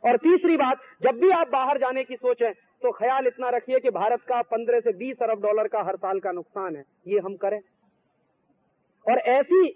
[0.03, 3.91] और तीसरी बात, जब भी आप बाहर जाने की सोचें तो ख्याल इतना रखिए कि
[3.91, 7.37] भारत का पंद्रह से बीस अरब डॉलर का हर साल का नुकसान है, ये हम
[7.37, 7.61] करें।
[9.07, 9.67] और ऐसी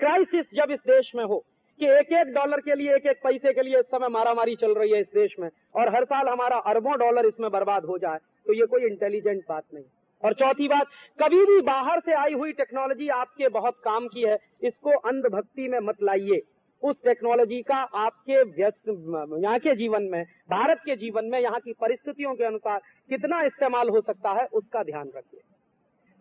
[0.00, 1.44] क्राइसिस जब इस देश में हो
[1.80, 4.74] कि एक एक डॉलर के लिए एक एक पैसे के लिए इस समय मारामारी चल
[4.74, 8.18] रही है इस देश में। और हर साल हमारा अरबों डॉलर इसमें बर्बाद हो जाए
[8.46, 9.84] तो ये कोई इंटेलिजेंट बात नहीं।
[10.22, 10.86] और चौथी बात,
[11.18, 15.78] कभी भी बाहर से आई हुई टेक्नोलॉजी आपके बहुत काम की है, इसको अंधभक्ति में
[15.80, 16.40] मत लाइए।
[16.82, 21.72] उस टेक्नोलॉजी का आपके व्यस्त, यहाँ के जीवन में, भारत के जीवन में, यहाँ की
[21.80, 22.78] परिस्थितियों के अनुसार
[23.10, 25.40] कितना इस्तेमाल हो सकता है, उसका ध्यान रखिए।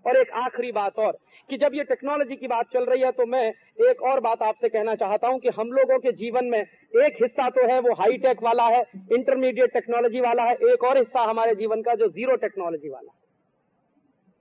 [0.06, 1.18] और एक आखिरी बात और,
[1.50, 3.44] कि जब ये टेक्नोलॉजी की बात चल रही है तो मैं
[3.82, 7.50] एक और बात आपसे कहना चाहता हूँ कि हम लोगों के जीवन में एक हिस्सा
[7.50, 8.82] तो है, वो हाई टेक वाला है
[9.14, 13.28] इंटरमीडिएट टेक्नोलॉजी वाला है, एक और हिस्सा हमारे जीवन का जो ज़ीरो टेक्नोलॉजी वाला है।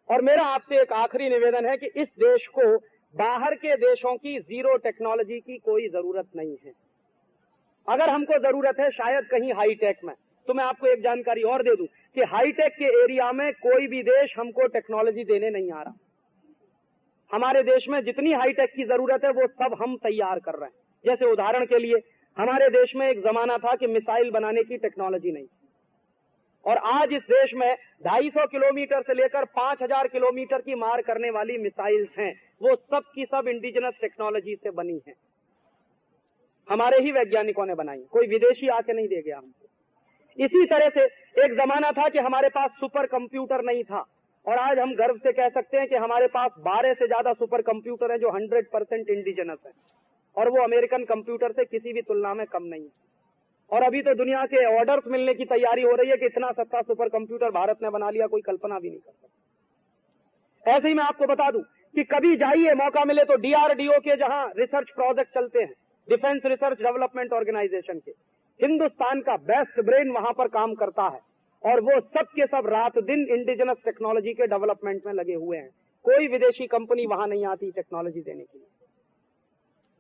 [0.09, 2.76] और मेरा आपसे एक आखिरी निवेदन है कि इस देश को
[3.14, 6.72] बाहर के देशों की ज़ीरो टेक्नोलॉजी की कोई ज़रूरत नहीं है।
[7.89, 10.14] अगर हमको ज़रूरत है, शायद कहीं हाईटेक में।
[10.49, 14.03] तो मैं आपको एक जानकारी और दे दूँ कि हाईटेक के एरिया में कोई भी
[14.03, 15.95] देश हमको टेक्नोलॉजी देने नहीं आ रहा।
[17.33, 20.77] हमारे देश में जितनी हाईटेक की ज़रूरत है, वो सब हम तैयार कर रहे हैं।
[21.05, 22.01] जैसे उदाहरण के लिए,
[22.39, 25.47] हमारे देश में एक जमाना था कि मिसाइल बनाने की टेक्नोलॉजी नहीं
[26.65, 31.59] और आज इस देश में 250 किलोमीटर से लेकर 5000 किलोमीटर की मार करने वाली
[31.59, 35.15] मिसाइल्स हैं। वो सब की सब इंडिजिनस टेक्नोलॉजी से बनी है।
[36.69, 39.68] हमारे ही वैज्ञानिकों ने बनाई। कोई विदेशी आके नहीं दे गया हमको।
[40.39, 41.05] इसी तरह से
[41.44, 44.05] एक जमाना था कि हमारे पास सुपर कंप्यूटर नहीं था।
[44.44, 47.62] और आज हम गर्व से कह सकते हैं कि हमारे पास 12 से ज़्यादा सुपर
[47.62, 49.73] कंप्यूटर है जो 100 परसेंट इंडिजिनस है।
[50.36, 52.90] और वो अमेरिकन कंप्यूटर से किसी भी तुलना में कम नहीं है।
[53.70, 56.81] और अभी तो दुनिया के ऑर्डर्स मिलने की तैयारी हो रही है कि इतना सस्ता
[56.82, 61.05] सुपर कंप्यूटर भारत ने बना लिया, कोई कल्पना भी नहीं कर सकता। ऐसे ही मैं
[61.05, 61.62] आपको बता दूँ
[61.94, 65.73] कि कभी जाइए, मौका मिले तो डीआरडीओ के जहाँ रिसर्च प्रोजेक्ट चलते हैं
[66.09, 68.12] डिफेंस रिसर्च डेवलपमेंट ऑर्गेनाइजेशन के।
[68.62, 71.20] हिंदुस्तान का बेस्ट ब्रेन वहाँ पर काम करता है।
[71.64, 75.70] और वो सब के सब रात दिन इंडिजिनस टेक्नोलॉजी के डेवलपमेंट में लगे हुए हैं।
[76.05, 78.66] कोई विदेशी कंपनी वहाँ नहीं आती टेक्नोलॉजी देने के लिए।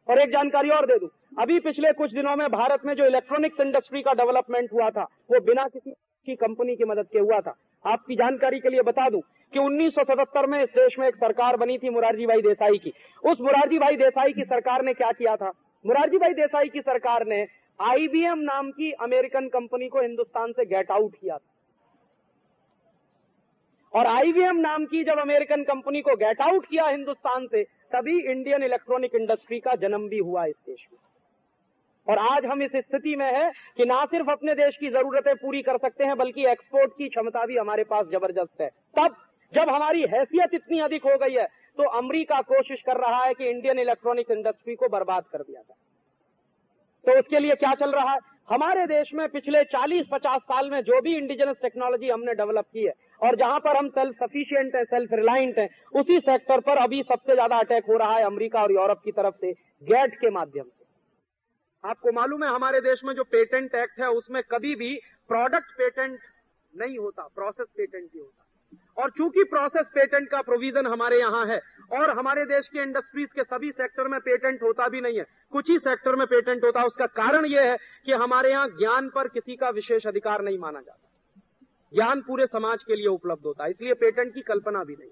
[0.08, 1.08] और एक जानकारी और दे दूँ।
[1.38, 5.40] अभी पिछले कुछ दिनों में भारत में जो इलेक्ट्रॉनिक्स इंडस्ट्री का डेवलपमेंट हुआ था, वो
[5.40, 5.90] बिना किसी
[6.26, 7.54] की कंपनी की मदद के हुआ था।
[7.86, 9.20] आपकी जानकारी के लिए बता दूँ
[9.52, 12.92] कि 1977 में इस देश में एक सरकार बनी थी मुरारजी भाई देसाई की।
[13.24, 15.52] उस मुरारजी भाई देसाई की सरकार ने क्या किया था?
[15.86, 17.46] मुरारजी भाई देसाई की सरकार ने
[17.80, 21.54] आईबीएम नाम की अमेरिकन कंपनी को हिंदुस्तान से गेट आउट किया था।
[23.94, 28.62] और आईवीएम नाम की जब अमेरिकन कंपनी को गेट आउट किया हिंदुस्तान से, तभी इंडियन
[28.62, 30.98] इलेक्ट्रॉनिक इंडस्ट्री का जन्म भी हुआ इस देश में।
[32.06, 35.62] और आज हम इस स्थिति में है कि ना सिर्फ़ अपने देश की जरूरतें पूरी
[35.62, 39.16] कर सकते हैं, बल्कि एक्सपोर्ट की क्षमता भी हमारे पास ज़बरदस्त है। तब
[39.52, 41.46] जब हमारी हैसियत इतनी अधिक हो गई है
[41.78, 45.87] तो अमरीका कोशिश कर रहा है कि इंडियन इलेक्ट्रॉनिक इंडस्ट्री को बर्बाद कर दिया जाए।
[47.08, 48.18] तो उसके लिए क्या चल रहा है?
[48.48, 52.92] हमारे देश में पिछले 40-50 साल में जो भी इंडिजिनस टेक्नोलॉजी हमने डेवलप की है,
[53.22, 57.34] और जहाँ पर हम सेल्फ सफिशियंट है सेल्फ रिलायंट है, उसी सेक्टर पर अभी सबसे
[57.34, 59.52] ज़्यादा अटैक हो रहा है अमेरिका और यूरोप की तरफ़ से
[59.82, 60.86] गैट के माध्यम से।
[61.84, 64.94] आपको मालूम है, हमारे देश में जो पेटेंट एक्ट है, उसमें कभी भी
[65.30, 66.18] प्रोडक्ट पेटेंट
[66.74, 68.44] नहीं होता प्रोसेस पेटेंट ही होता।
[68.98, 71.60] और चूँकि प्रोसेस पेटेंट का प्रोविज़न हमारे यहाँ है,
[71.92, 75.70] और हमारे देश के इंडस्ट्रीज़ के सभी सेक्टर में पेटेंट होता भी नहीं है, कुछ
[75.70, 77.76] ही सेक्टर में पेटेंट होता है उसका कारण यह है
[78.06, 81.06] कि हमारे यहाँ ज्ञान पर किसी का विशेष अधिकार नहीं माना जाता।
[81.92, 85.10] ज्ञान पूरे समाज के लिए उपलब्ध होता है, इसलिए पेटेंट की कल्पना भी नहीं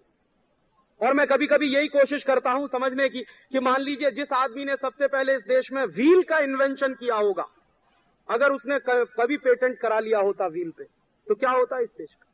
[1.00, 4.64] और मैं कभी कभी यही कोशिश करता हूँ समझने की, कि मान लीजिए जिस आदमी
[4.64, 7.46] ने सबसे पहले इस देश में व्हील का इन्वेंशन किया होगा,
[8.28, 10.84] अगर उसने कभी पेटेंट करा लिया होता व्हील पे
[11.26, 12.25] तो क्या होता इस देश का?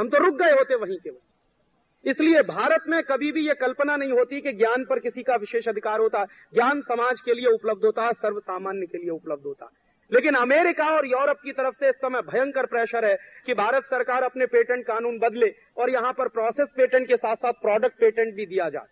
[0.00, 3.96] हम तो रुक गए होते वहीं के वहीं। इसलिए भारत में कभी भी यह कल्पना
[3.96, 6.24] नहीं होती कि ज्ञान पर किसी का विशेष अधिकार होता।
[6.54, 9.70] ज्ञान समाज के लिए उपलब्ध होता है सर्व सामान्य के लिए उपलब्ध होता।
[10.12, 13.16] लेकिन अमेरिका और यूरोप की तरफ़ से इस समय भयंकर प्रेशर है
[13.46, 17.52] कि भारत सरकार अपने पेटेंट कानून बदले और यहाँ पर प्रोसेस पेटेंट के साथ साथ
[17.52, 18.86] प्रोडक्ट पेटेंट भी दिया जाए।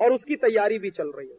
[0.00, 1.36] और उसकी तैयारी भी चल रही है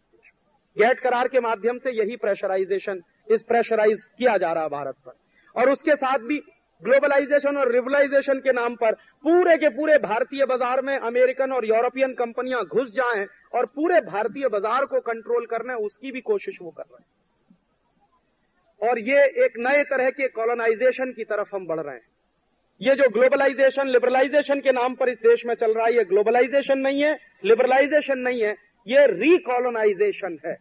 [0.78, 3.02] गैट करार के माध्यम से यही प्रेशराइजेशन
[3.32, 5.12] इस प्रेशराइज किया जा रहा है भारत पर।
[5.56, 6.42] और उसके साथ भी
[6.84, 8.94] ग्लोबलाइजेशन और रिवलाइजेशन के नाम पर
[9.26, 13.26] पूरे के पूरे भारतीय बाज़ार में अमेरिकन और यूरोपियन कंपनियाँ घुस जाएँ
[13.56, 17.08] और पूरे भारतीय बाज़ार को कंट्रोल करने उसकी भी कोशिश वो कर रहे हैं।
[18.82, 22.08] और ये एक नए तरह के कॉलोनाइजेशन की तरफ़ हम बढ़ रहे हैं।
[22.82, 26.80] ये जो ग्लोबलाइजेशन लिबरलाइजेशन के नाम पर इस देश में चल रहा है, ये ग्लोबलाइजेशन
[26.80, 27.14] नहीं है
[27.46, 28.52] लिबरलाइजेशन नहीं है,
[28.88, 30.56] ये रिकॉलोनाइजेशन है।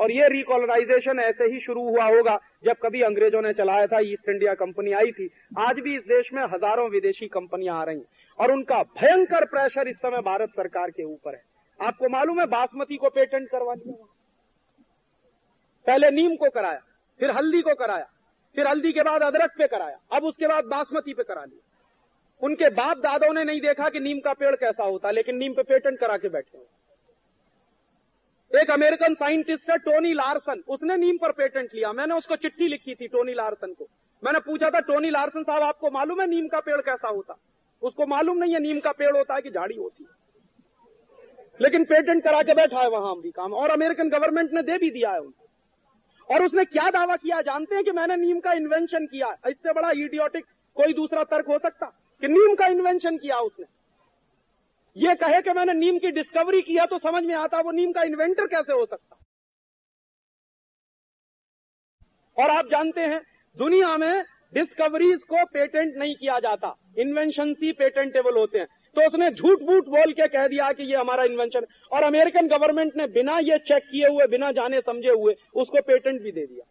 [0.00, 4.28] और ये रिकॉलोनाइजेशन ऐसे ही शुरू हुआ होगा जब कभी अंग्रेज़ों ने चलाया था ईस्ट
[4.28, 5.28] इंडिया कंपनी आई थी।
[5.60, 8.02] आज भी इस देश में हज़ारों विदेशी कंपनियाँ आ रही
[8.38, 11.42] और उनका भयंकर प्रेशर इस समय भारत सरकार के ऊपर है।
[11.80, 14.04] आपको मालूम है बासमती को पेटेंट करवा दिया
[15.86, 16.80] पहले नीम को कराया,
[17.20, 18.06] फिर हल्दी को कराया,
[18.56, 21.70] फिर हल्दी के बाद अदरक पे कराया, अब उसके बाद बासमती पे करा लिया।
[22.42, 25.62] उनके बाप दादों ने नहीं देखा कि नीम का पेड़ कैसा होता, लेकिन नीम पे
[25.64, 26.58] पेटेंट करा के बैठे
[28.58, 32.94] एक अमेरिकन साइंटिस्ट है, टोनी लार्सन। उसने नीम पर पेटेंट लिया। मैंने उसको चिट्ठी लिखी
[32.94, 33.86] थी, टोनी लार्सन को।
[34.24, 37.36] मैंने पूछा था, टोनी लार्सन साहब, आपको मालूम है नीम का पेड़ कैसा होता?
[37.82, 40.24] उसको मालूम नहीं है नीम का पेड़ होता है कि झाड़ी होती है।
[41.60, 44.90] लेकिन पेटेंट करा के बैठा है वहाँ अमरीका में, और अमेरिकन गवर्नमेंट ने दे भी
[44.90, 47.40] दिया है उनको। और उसने क्या दावा किया?
[47.40, 50.44] जानते हैं कि मैंने नीम का इन्वेंशन किया। इससे बड़ा इडियोटिक
[50.76, 51.86] कोई दूसरा तर्क हो सकता
[52.20, 53.66] कि नीम का इन्वेंशन किया उसने।
[54.96, 58.02] ये कहे कि मैंने नीम की डिस्कवरी किया तो समझ में आता वो नीम का
[58.02, 59.16] इन्वेंटर कैसे हो सकता
[62.36, 63.20] और आप जानते हैं,
[63.56, 68.66] दुनिया में डिस्कवरीज को पेटेंट नहीं किया जाता। इन्वेंशन ही पेटेंटेबल होते हैं।
[68.96, 72.96] तो उसने झूठ बूठ बोल के कह दिया कि ये हमारा इन्वेंशन और अमेरिकन गवर्नमेंट
[72.96, 76.64] ने बिना ये चेक किए हुए, बिना जाने समझे हुए, उसको पेटेंट भी दे दिया।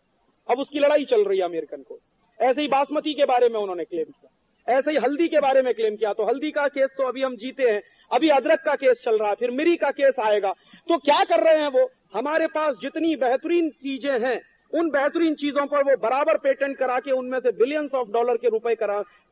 [0.49, 1.99] अब उसकी लड़ाई चल रही है अमेरिकन को।
[2.39, 5.73] ऐसे ही बासमती के बारे में उन्होंने क्लेम किया। ऐसे ही हल्दी के बारे में
[5.73, 7.81] क्लेम किया। तो हल्दी का केस तो अभी हम जीते हैं।
[8.14, 10.52] अभी अदरक का केस चल रहा है, फिर मिरी का केस आएगा।
[10.88, 11.91] तो क्या कर रहे हैं वो?
[12.14, 14.41] हमारे पास जितनी बेहतरीन चीज़ें हैं,
[14.73, 18.49] उन बेहतरीन चीज़ों पर वो बराबर पेटेंट करा के उनमें से बिलियंस ऑफ़ डॉलर के
[18.49, 18.76] रुपए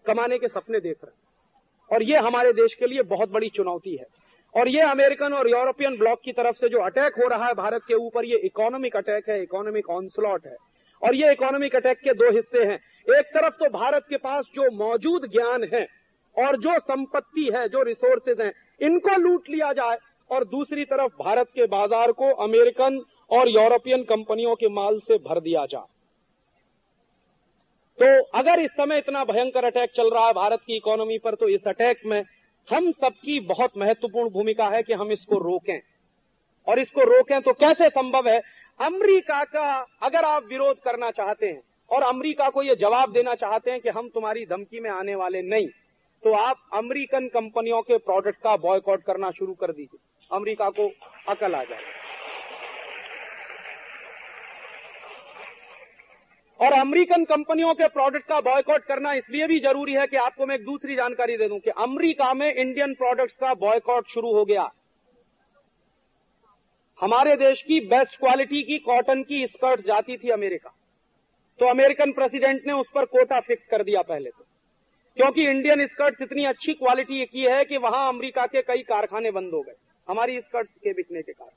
[0.06, 1.32] कमाने के सपने देख रहे हैं।
[1.96, 4.06] और ये हमारे देश के लिए बहुत बड़ी चुनौती है।
[4.56, 7.82] और ये अमेरिकन और यूरोपियन ब्लॉक की तरफ़ से जो अटैक हो रहा है भारत
[7.88, 10.56] के ऊपर, ये इकोनॉमिक अटैक है इकोनॉमिक ऑनस्लॉट है।
[11.04, 12.80] और ये इकोनॉमिक अटैक के दो हिस्से हैं।
[13.20, 15.88] एक तरफ़ तो भारत के पास जो मौजूद ज्ञान है
[16.38, 19.98] और जो संपत्ति है, जो रिसोर्सेज हैं इनको लूट लिया जाए
[20.30, 23.02] और दूसरी तरफ़ भारत के बाज़ार को अमेरिकन
[23.32, 25.90] और यूरोपियन कंपनियों के माल से भर दिया जाए।
[27.98, 31.48] तो अगर इस समय इतना भयंकर अटैक चल रहा है भारत की इकोनॉमी पर तो
[31.50, 32.24] इस अटैक में
[32.68, 35.80] हम सबकी बहुत महत्वपूर्ण भूमिका है कि हम इसको रोकें।
[36.68, 38.40] और इसको रोकें तो कैसे संभव है?
[38.80, 39.68] अमरीका का
[40.04, 43.90] अगर आप विरोध करना चाहते हैं और अमरीका को यह जवाब देना चाहते हैं कि
[43.90, 45.68] हम तुम्हारी धमकी में आने वाले नहीं
[46.24, 50.00] तो आप अमरीकन कंपनियों के प्रोडक्ट का बॉयकॉट करना शुरू कर दीजिए।
[50.32, 50.88] अमरीका को
[51.28, 51.80] अकल आ जाए।
[56.60, 60.56] और अमेरिकन कंपनियों के प्रोडक्ट का बॉयकॉट करना इसलिए भी ज़रूरी है कि आपको मैं
[60.56, 64.70] एक दूसरी जानकारी दे दूँ कि अमेरिका में इंडियन प्रोडक्ट्स का बॉयकॉट शुरू हो गया।
[67.00, 70.74] हमारे देश की बेस्ट क्वालिटी की कॉटन की स्कर्ट जाती थी अमेरिका।
[71.60, 74.46] तो अमेरिकन प्रेसिडेंट ने उस पर कोटा फिक्स कर दिया पहले तो।
[75.18, 79.54] क्योंकि इंडियन स्कर्ट्स इतनी अच्छी क्वालिटी की है कि वहाँ अमेरिका के कई कारखाने बंद
[79.54, 79.74] हो गए।
[80.08, 81.56] हमारी स्कर्ट्स के बिकने के कारण।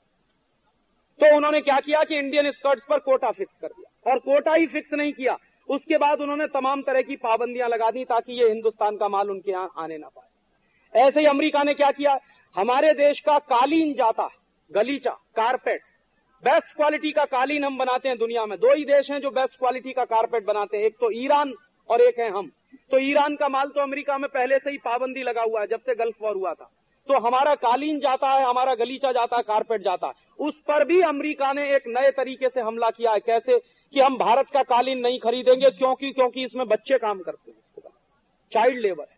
[1.19, 4.67] तो उन्होंने क्या किया कि इंडियन स्कर्ट्स पर कोटा फिक्स कर दिया। और कोटा ही
[4.67, 5.37] फिक्स नहीं किया।
[5.69, 9.51] उसके बाद उन्होंने तमाम तरह की पाबंदियाँ लगा दी ताकि ये हिंदुस्तान का माल उनके
[9.51, 12.17] यहाँ आने ना पाए। ऐसे ही अमेरिका ने क्या किया?
[12.55, 14.29] हमारे देश का कालीन जाता
[14.71, 15.81] गलीचा कारपेट
[16.43, 19.57] बेस्ट क्वालिटी का कालीन हम बनाते हैं दुनिया में। दो ही देश हैं जो बेस्ट
[19.59, 21.53] क्वालिटी का कारपेट बनाते हैं। एक तो ईरान
[21.89, 22.51] और एक है हम।
[22.91, 25.79] तो ईरान का माल तो अमेरिका में पहले से ही पाबंदी लगा हुआ है जब
[25.79, 26.69] से गल्फ वॉर हुआ था।
[27.07, 31.01] तो हमारा कालीन जाता है, हमारा गलीचा जाता है कारपेट जाता है। उस पर भी
[31.01, 33.59] अमेरिका ने एक नए तरीके से हमला किया है, कैसे?
[33.93, 37.91] कि हम भारत का कालीन नहीं खरीदेंगे, क्योंकि क्योंकि इसमें बच्चे काम करते हैं
[38.51, 39.17] चाइल्ड लेबर है।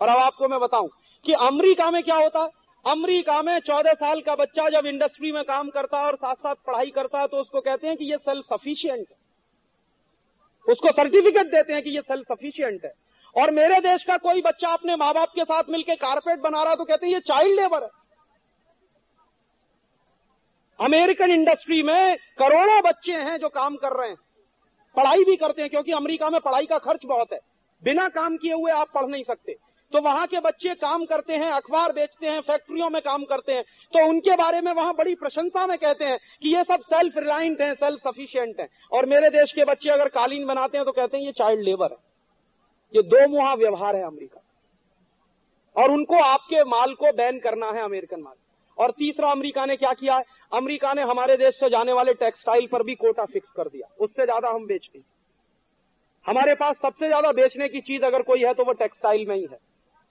[0.00, 0.88] और अब आपको मैं बताऊँ
[1.24, 2.48] कि अमेरिका में क्या होता है?
[2.84, 6.54] अमेरिका में चौदह साल का बच्चा जब इंडस्ट्री में काम करता है और साथ साथ
[6.66, 9.17] पढ़ाई करता है तो उसको कहते हैं कि ये सेल्फ सफिशियंट है।
[10.68, 12.92] उसको सर्टिफिकेट देते हैं कि ये सेल्फ सफिशियंट है।
[13.34, 16.74] और मेरे देश का कोई बच्चा अपने माँ बाप के साथ मिलकर कारपेट बना रहा
[16.74, 17.90] तो कहते हैं, ये चाइल्ड लेबर है।
[20.78, 24.16] अमेरिकन इंडस्ट्री में करोड़ों बच्चे हैं जो काम कर रहे हैं।
[24.96, 27.38] पढ़ाई भी करते हैं, क्योंकि अमेरिका में पढ़ाई का खर्च बहुत है।
[27.82, 29.56] बिना काम किए हुए आप पढ़ नहीं सकते।
[29.92, 33.62] तो वहाँ के बच्चे काम करते हैं, अखबार बेचते हैं, फैक्ट्रियों में काम करते हैं।
[33.92, 37.60] तो उनके बारे में वहाँ बड़ी प्रशंसा में कहते हैं कि ये सब सेल्फ रिलायंट
[37.60, 41.16] हैं सेल्फ सफिशियंट हैं। और मेरे देश के बच्चे अगर कालीन बनाते हैं तो कहते
[41.16, 41.96] हैं ये चाइल्ड लेबर है।
[42.94, 44.40] ये दो मुहा व्यवहार है अमेरिका।
[45.76, 48.34] और उनको आपके माल को बैन करना है अमेरिकन माल।
[48.78, 50.24] और तीसरा, अमेरिका ने क्या किया है?
[50.52, 54.24] अमेरिका ने हमारे देश से जाने वाले टेक्सटाइल पर भी कोटा फिक्स कर दिया। उससे
[54.24, 55.02] ज़्यादा हम बेचते
[56.26, 59.42] हमारे पास सबसे ज़्यादा बेचने की चीज़ अगर कोई है तो वो टेक्सटाइल में ही
[59.42, 59.58] है।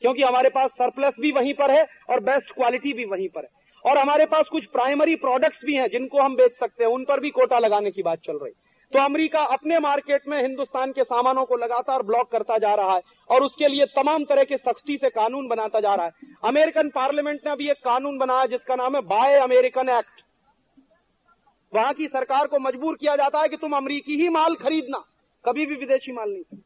[0.02, 3.66] क्योंकि हमारे पास सरप्लस भी वहीं पर है और बेस्ट क्वालिटी भी वहीं पर है।
[3.86, 7.20] और हमारे पास कुछ प्राइमरी प्रोडक्ट्स भी हैं जिनको हम बेच सकते हैं, उन पर
[7.20, 8.52] भी कोटा लगाने की बात चल रही।
[8.94, 13.02] तो अमेरिका अपने मार्केट में हिंदुस्तान के सामानों को लगातार ब्लॉक करता जा रहा है
[13.30, 16.12] और उसके लिए तमाम तरह के सख्ती से कानून बनाता जा रहा है।
[16.44, 20.22] अमेरिकन पार्लियामेंट ने अभी एक कानून बनाया जिसका नाम है बाय अमेरिकन एक्ट
[21.74, 25.04] वहाँ की सरकार को मजबूर किया जाता है कि तुम अमरीकी ही माल खरीदना,
[25.46, 26.60] कभी भी विदेशी माल नहीं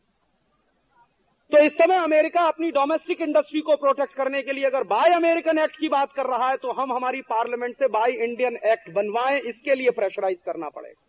[1.51, 5.57] तो इस समय अमेरिका अपनी डोमेस्टिक इंडस्ट्री को प्रोटेक्ट करने के लिए अगर बाय अमेरिकन
[5.59, 9.39] एक्ट की बात कर रहा है तो हम हमारी पार्लियामेंट से बाय इंडियन एक्ट बनवाएँ,
[9.39, 11.07] इसके लिए प्रेशराइज करना पड़ेगा।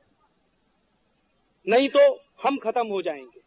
[1.67, 2.01] नहीं तो
[2.45, 3.41] हम खत्म हो जाएँगे।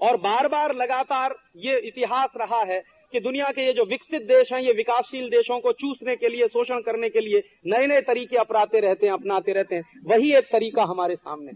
[0.00, 2.80] और बार बार लगातार ये इतिहास रहा है
[3.12, 6.46] कि दुनिया के ये जो विकसित देश हैं, ये विकासशील देशों को चूसने के लिए,
[6.48, 10.52] शोषण करने के लिए नए नए तरीके अपनाते रहते हैं, अपनाते रहते हैं। वही एक
[10.52, 11.52] तरीका हमारे सामने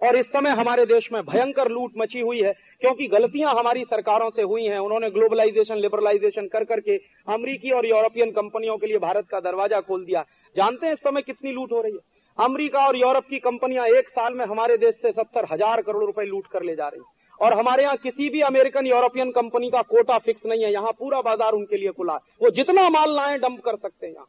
[0.00, 4.28] और इस समय हमारे देश में भयंकर लूट मची हुई है, क्योंकि गलतियाँ हमारी सरकारों
[4.30, 6.96] से हुई हैं। उन्होंने ग्लोबलाइजेशन, लिबरलाइजेशन कर करके
[7.28, 10.24] अमरीकी और यूरोपियन कंपनियों के लिए भारत का दरवाज़ा खोल दिया।
[10.56, 11.98] जानते हैं इस समय कितनी लूट हो रही है?
[12.38, 16.24] अमरीका और यूरोप की कंपनियाँ एक साल में हमारे देश से सत्तर हज़ार करोड़ रुपए
[16.24, 17.00] लूट कर ले जा रही
[17.38, 21.20] और हमारे यहाँ किसी भी अमेरिकन, यूरोपियन कंपनी का कोटा फिक्स नहीं है। यहाँ पूरा
[21.22, 24.26] बाज़ार उनके लिए खुला है। वो जितना माल लाए, डंप कर सकते हैं यहाँ।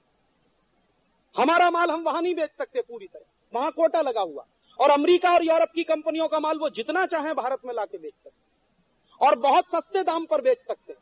[1.36, 4.46] हमारा माल हम वहाँ नहीं बेच सकते पूरी तरह। वहाँ कोटा लगा हुआ
[4.80, 8.14] और अमेरिका और यूरोप की कंपनियों का माल वो जितना चाहे भारत में लाके बेच
[8.14, 11.00] सकते और बहुत सस्ते दाम पर बेच सकते हैं।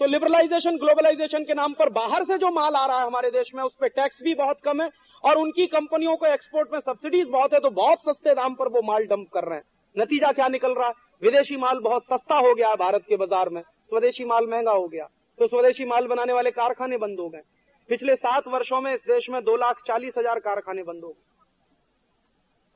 [0.00, 3.50] तो लिबरलाइजेशन ग्लोबलाइजेशन के नाम पर बाहर से जो माल आ रहा है हमारे देश
[3.54, 4.88] में, उस पर टैक्स भी बहुत कम है
[5.24, 8.82] और उनकी कंपनियों को एक्सपोर्ट में सब्सिडीज बहुत है तो बहुत सस्ते दाम पर वो
[8.82, 9.64] माल डंप कर रहे हैं।
[9.96, 10.94] नतीजा क्या निकल रहा है?
[11.22, 15.04] विदेशी माल बहुत सस्ता हो गया भारत के बाज़ार में। स्वदेशी माल महँगा हो गया।
[15.38, 17.42] तो स्वदेशी माल बनाने वाले कारखाने बंद हो गए।
[17.90, 21.31] पिछले सात वर्षों में इस देश में दो लाख चालीस हज़ार कारखाने बंद हो गए।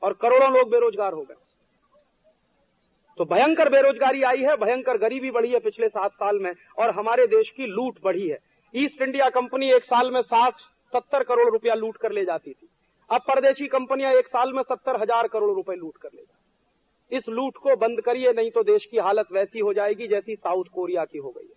[0.03, 1.35] और करोड़ों लोग बेरोजगार हो गए।
[3.17, 7.27] तो भयंकर बेरोजगारी आई है, भयंकर गरीबी बढ़ी है पिछले सात साल में, और हमारे
[7.27, 8.37] देश की लूट बढ़ी है।
[8.73, 10.59] ईस्ट इंडिया कंपनी एक साल में साठ,
[10.93, 12.67] सत्तर करोड़ रुपया लूट कर ले जाती थी।
[13.09, 17.27] अब परदेशी कंपनियाँ एक साल में सत्तर हज़ार करोड़ रुपए लूट कर ले जाती। इस
[17.29, 21.05] लूट को बंद करिए, नहीं तो देश की हालत वैसी हो जाएगी जैसी साउथ कोरिया
[21.05, 21.55] की हो गई है।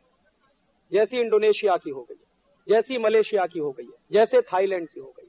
[0.92, 2.28] जैसी इंडोनेशिया की हो गई है,
[2.66, 5.19] जैसी मलेशिया की हो गई है, जैसे थाईलैंड की हो गई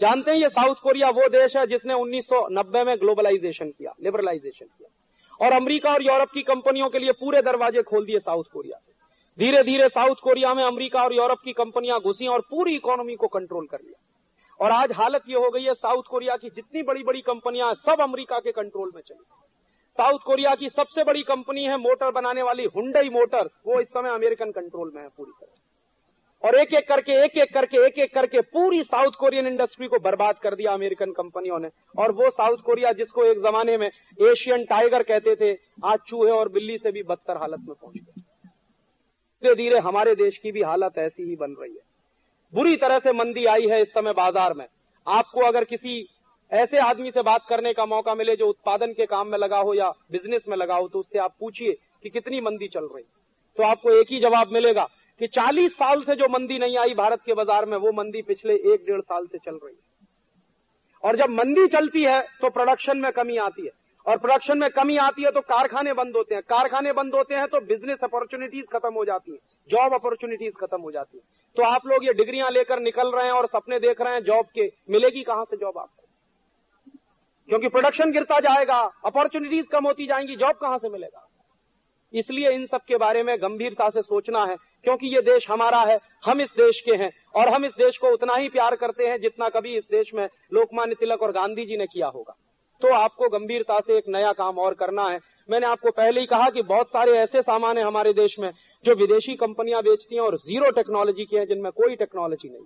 [0.00, 4.88] जानते हैं ये साउथ कोरिया वो देश है जिसने 1990 में ग्लोबलाइजेशन किया, लिबरलाइजेशन किया।
[5.46, 8.92] और अमेरिका और यूरोप की कंपनियों के लिए पूरे दरवाजे खोल दिए साउथ कोरिया से।
[9.38, 13.26] धीरे धीरे साउथ कोरिया में अमेरिका और यूरोप की कंपनियाँ घुसी और पूरी इकोनॉमी को
[13.26, 14.00] कंट्रोल कर लिया।
[14.60, 18.00] और आज हालत ये हो गई है, साउथ कोरिया की जितनी बड़ी बड़ी कंपनियाँ सब
[18.00, 19.24] अमरीका के कंट्रोल में चली।
[19.98, 24.10] साउथ कोरिया की सबसे बड़ी कंपनी है मोटर बनाने वाली, हुंडई मोटर्स, वो इस समय
[24.10, 25.57] अमेरिकन कंट्रोल में है पूरी तरह
[26.44, 29.98] और एक एक करके, एक एक करके, एक एक करके पूरी साउथ कोरियन इंडस्ट्री को
[30.00, 34.64] बर्बाद कर दिया अमेरिकन कंपनियों ने। और वो साउथ कोरिया जिसको एक जमाने में एशियन
[34.64, 35.52] टाइगर कहते थे,
[35.84, 38.22] आज चूहे और बिल्ली से भी बदतर हालत में पहुँच गए।
[39.42, 41.86] धीरे धीरे हमारे देश की भी हालत ऐसी ही बन रही है।
[42.52, 44.66] बुरी तरह से मंदी आई है इस समय बाज़ार में।
[45.06, 46.06] आपको अगर किसी
[46.52, 49.74] ऐसे आदमी से बात करने का मौका मिले जो उत्पादन के काम में लगा हो
[49.74, 53.04] या बिज़नेस में लगा हो तो उससे आप पूछिए कि कितनी मंदी चल रही
[53.58, 54.86] तो आपको एक ही जवाब मिलेगा
[55.20, 58.54] कि 40 साल से जो मंदी नहीं आई भारत के बाज़ार में, वो मंदी पिछले
[58.54, 59.86] एक डेढ़ साल से चल रही है।
[61.04, 63.70] और जब मंदी चलती है तो प्रोडक्शन में कमी आती है।
[64.06, 67.46] और प्रोडक्शन में कमी आती है तो कारखाने बंद होते हैं। कारखाने बंद होते हैं
[67.46, 69.38] तो बिज़नेस अपॉर्चुनिटीज़ खत्म हो जाती है।
[69.70, 71.22] जॉब अपॉर्चुनिटीज़ खत्म हो जाती है।
[71.56, 74.46] तो आप लोग ये डिग्रियाँ लेकर निकल रहे हैं और सपने देख रहे हैं जॉब
[74.54, 76.02] के। मिलेगी कहाँ से जॉब आपको?
[77.48, 81.27] क्योंकि प्रोडक्शन गिरता जाएगा अपॉर्चुनिटीज़ कम होती जाएँगी जॉब कहाँ से मिलेगा?
[82.14, 85.98] इसलिए इन सब के बारे में गंभीरता से सोचना है, क्योंकि ये देश हमारा है,
[86.24, 89.18] हम इस देश के हैं, और हम इस देश को उतना ही प्यार करते हैं
[89.18, 92.36] जितना कभी इस देश में लोकमान्य तिलक और गांधी जी ने किया होगा।
[92.82, 95.18] तो आपको गंभीरता से एक नया काम और करना है।
[95.48, 98.50] मैंने आपको पहले ही कहा कि बहुत सारे ऐसे सामान है हमारे देश में
[98.84, 102.64] जो विदेशी कंपनियाँ बेचती हैं और ज़ीरो टेक्नोलॉजी की हैं, जिनमें कोई टेक्नोलॉजी नहीं।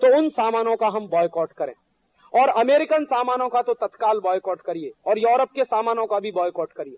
[0.00, 1.72] तो उन सामानों का हम बॉयकॉट करें।
[2.32, 6.72] और अमेरिकन सामानों का तो तत्काल बॉयकॉट करिए, और यूरोप के सामानों का भी बॉयकॉट
[6.72, 6.96] करिए।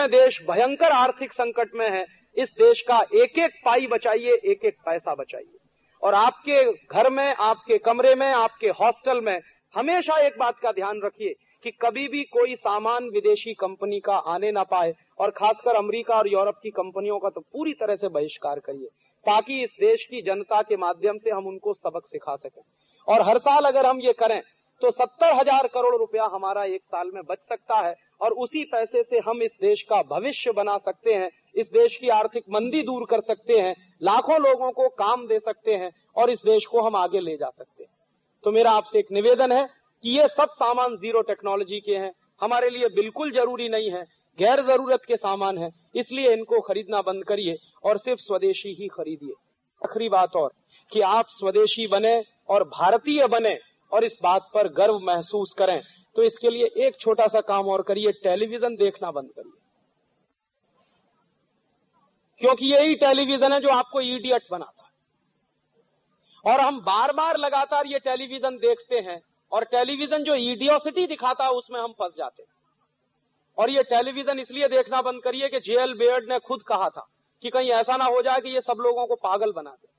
[0.00, 2.04] देश भयंकर आर्थिक संकट में है,
[2.36, 5.58] इस देश का एक एक पाई बचाइए एक एक पैसा बचाइए।
[6.02, 9.38] और आपके घर में, आपके कमरे में, आपके हॉस्टल में
[9.74, 14.50] हमेशा एक बात का ध्यान रखिए कि कभी भी कोई सामान विदेशी कंपनी का आने
[14.52, 18.58] ना पाए और खासकर अमेरिका और यूरोप की कंपनियों का तो पूरी तरह से बहिष्कार
[18.60, 18.86] करिए,
[19.26, 22.62] ताकि इस देश की जनता के माध्यम से हम उनको सबक सिखा सकें।
[23.08, 24.40] और हर साल अगर हम ये करें
[24.82, 29.02] तो सत्तर हज़ार करोड़ रुपया हमारा एक साल में बच सकता है और उसी पैसे
[29.02, 33.06] से हम इस देश का भविष्य बना सकते हैं, इस देश की आर्थिक मंदी दूर
[33.10, 36.96] कर सकते हैं, लाखों लोगों को काम दे सकते हैं और इस देश को हम
[36.96, 37.90] आगे ले जा सकते हैं।
[38.44, 39.64] तो मेरा आपसे एक निवेदन है
[40.04, 44.02] कि ये सब सामान ज़ीरो टेक्नोलॉजी के हैं, हमारे लिए बिल्कुल ज़रूरी नहीं है,
[44.38, 49.34] गैर ज़रूरत के सामान है, इसलिए इनको खरीदना बंद करिए और सिर्फ़ स्वदेशी ही खरीदिए।
[49.82, 50.50] आखिरी बात और,
[50.92, 53.58] कि आप स्वदेशी बने और भारतीय बने
[53.92, 55.80] और इस बात पर गर्व महसूस करें
[56.16, 59.52] तो इसके लिए एक छोटा सा काम और करिए, टेलीविज़न देखना बंद करिए।
[62.40, 64.90] क्योंकि यही टेलीविज़न है जो आपको इडियट बनाता है।
[66.44, 69.20] और हम बार बार लगातार ये टेलीविज़न देखते हैं
[69.52, 72.50] और टेलीविज़न जो इडियोसिटी दिखाता है, उसमें हम फंस जाते हैं।
[73.58, 77.08] और ये टेलीविज़न इसलिए देखना बंद करिए कि जेएल बेयर्ड ने खुद कहा था
[77.42, 79.91] कि कहीं ऐसा ना हो जाए कि ये सब लोगों को पागल बना दे।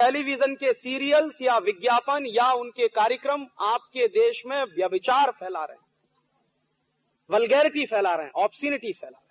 [0.00, 5.88] टेलीविज़न के सीरियल्स या विज्ञापन या उनके कार्यक्रम आपके देश में व्यभिचार फैला रहे हैं।
[7.30, 9.28] वलगैरिटी फैला रहे हैं ऑप्सिनिटी फैला रहे हैं।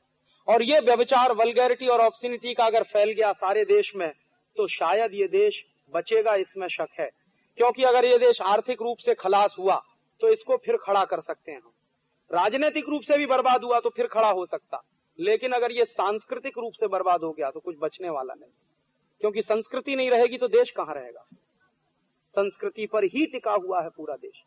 [0.47, 4.11] और ये व्यभिचार, वलगैरिटी और ऑप्सिनिटी का अगर फैल गया सारे देश में
[4.57, 5.63] तो शायद ये देश
[5.93, 7.09] बचेगा, इसमें शक है।
[7.57, 9.81] क्योंकि अगर ये देश आर्थिक रूप से खलास हुआ
[10.21, 11.71] तो इसको फिर खड़ा कर सकते हैं हम।
[12.31, 14.85] राजनीतिक रूप से भी बर्बाद हुआ तो फिर खड़ा हो सकता।
[15.19, 18.51] लेकिन अगर ये सांस्कृतिक रूप से बर्बाद हो गया तो कुछ बचने वाला नहीं।
[19.21, 21.25] क्योंकि संस्कृति नहीं रहेगी तो देश कहाँ रहेगा?
[22.35, 24.43] संस्कृति पर ही टिका हुआ है पूरा देश।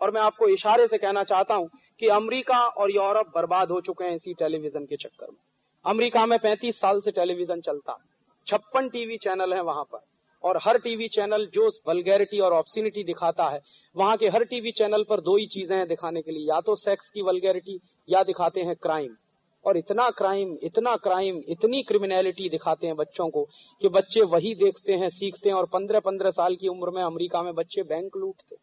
[0.00, 1.70] और मैं आपको इशारे से कहना चाहता हूँ
[2.00, 5.38] कि अमेरिका और यूरोप बर्बाद हो चुके हैं इसी टेलीविज़न के चक्कर में।
[5.86, 7.98] अमेरिका में 35 साल से टेलीविज़न चलता
[8.46, 9.98] छप्पन टीवी चैनल है वहाँ पर।
[10.44, 13.60] और हर टीवी चैनल जो वलगैरिटी और ऑप्सिनिटी दिखाता है,
[13.96, 16.76] वहाँ के हर टीवी चैनल पर दो ही चीज़ें हैं दिखाने के लिए। या तो
[16.76, 19.16] सेक्स की वलगैरिटी या दिखाते हैं क्राइम
[19.64, 23.44] और इतना क्राइम इतना क्राइम इतनी क्रिमिनलिटी दिखाते हैं बच्चों को
[23.82, 27.42] कि बच्चे वही देखते हैं, सीखते हैं और पंद्रह पंद्रह साल की उम्र में अमेरिका
[27.42, 28.56] में बच्चे बैंक लूटते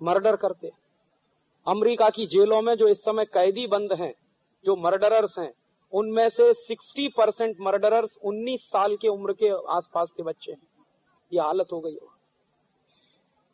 [0.00, 0.70] मर्डर करते।
[1.66, 4.12] अमेरिका की जेलों में जो इस समय कैदी बंद हैं,
[4.64, 5.52] जो मर्डरर्स हैं,
[5.92, 10.60] उनमें से 60 परसेंट मर्डरर्स 19 साल के उम्र के आसपास के बच्चे हैं।
[11.32, 11.96] ये हालत हो गई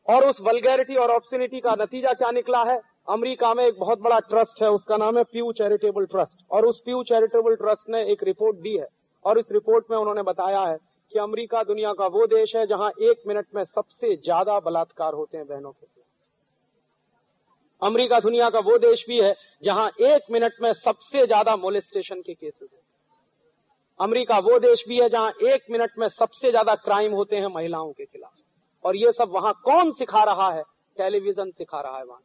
[0.07, 2.79] और उस वलगैरिटी और ऑप्शनिटी का नतीजा क्या निकला है?
[3.09, 6.81] अमेरिका में एक बहुत बड़ा ट्रस्ट है, उसका नाम है प्यू चैरिटेबल ट्रस्ट और उस
[6.85, 8.87] प्यू चैरिटेबल ट्रस्ट ने एक रिपोर्ट दी है।
[9.25, 10.77] और इस रिपोर्ट में उन्होंने बताया है
[11.13, 15.37] कि अमेरिका दुनिया का वो देश है, जहाँ एक मिनट में सबसे ज़्यादा बलात्कार होते
[15.39, 15.93] हैं बहनों के
[17.83, 22.35] अमेरिका दुनिया का वो देश भी है, जहाँ एक मिनट में सबसे ज़्यादा मोलिस्टेशन के
[22.35, 22.79] केसेस है।
[24.01, 27.93] अमेरिका वो देश भी है, जहाँ एक मिनट में सबसे ज़्यादा क्राइम होते हैं महिलाओं
[27.93, 28.33] के खिलाफ।
[28.85, 30.63] और ये सब वहाँ कौन सिखा रहा है?
[30.97, 32.21] टेलीविज़न सिखा रहा है वहाँ।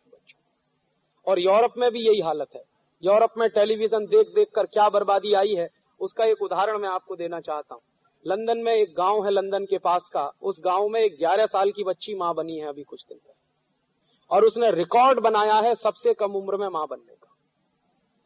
[1.29, 2.61] और यूरोप में भी यही हालत है।
[3.03, 5.67] यूरोप में टेलीविज़न देख देख कर क्या बर्बादी आई है,
[6.01, 7.81] उसका एक उदाहरण मैं आपको देना चाहता हूँ।
[8.27, 11.71] लंदन में एक गाँव है लंदन के पास का, उस गाँव में एक ग्यारह साल
[11.71, 16.13] की बच्ची माँ बनी है अभी कुछ दिन पहले। और उसने रिकॉर्ड बनाया है सबसे
[16.13, 17.35] कम उम्र में माँ बनने का।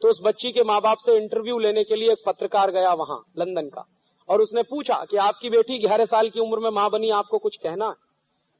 [0.01, 3.23] तो उस बच्ची के माँ बाप से इंटरव्यू लेने के लिए एक पत्रकार गया वहाँ,
[3.37, 3.85] लंदन का।
[4.29, 7.57] और उसने पूछा कि आपकी बेटी ग्यारह साल की उम्र में माँ बनी, आपको कुछ
[7.57, 7.93] कहना है?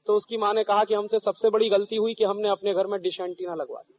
[0.08, 2.88] तो उसकी माँ ने कहा कि हमसे सबसे बड़ी गलती हुई कि हमने अपने घर
[2.88, 3.96] में डिश एंटीना लगवा दी।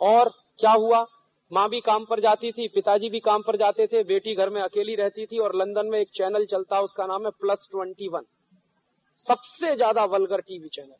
[0.00, 1.06] और क्या हुआ?
[1.52, 4.62] माँ भी काम पर जाती थी, पिताजी भी काम पर जाते थे, बेटी घर में
[4.62, 8.22] अकेली रहती थी और लंदन में एक चैनल चलता, उसका नाम है प्लस ट्वेंटी वन।
[9.28, 10.94] सबसे ज़्यादा वलगर टीवी चैनल।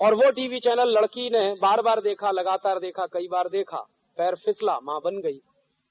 [0.00, 3.78] और वो टीवी चैनल लड़की ने बार बार देखा, लगातार देखा, कई बार देखा,
[4.18, 5.38] पैर फिसला, माँ बन गई।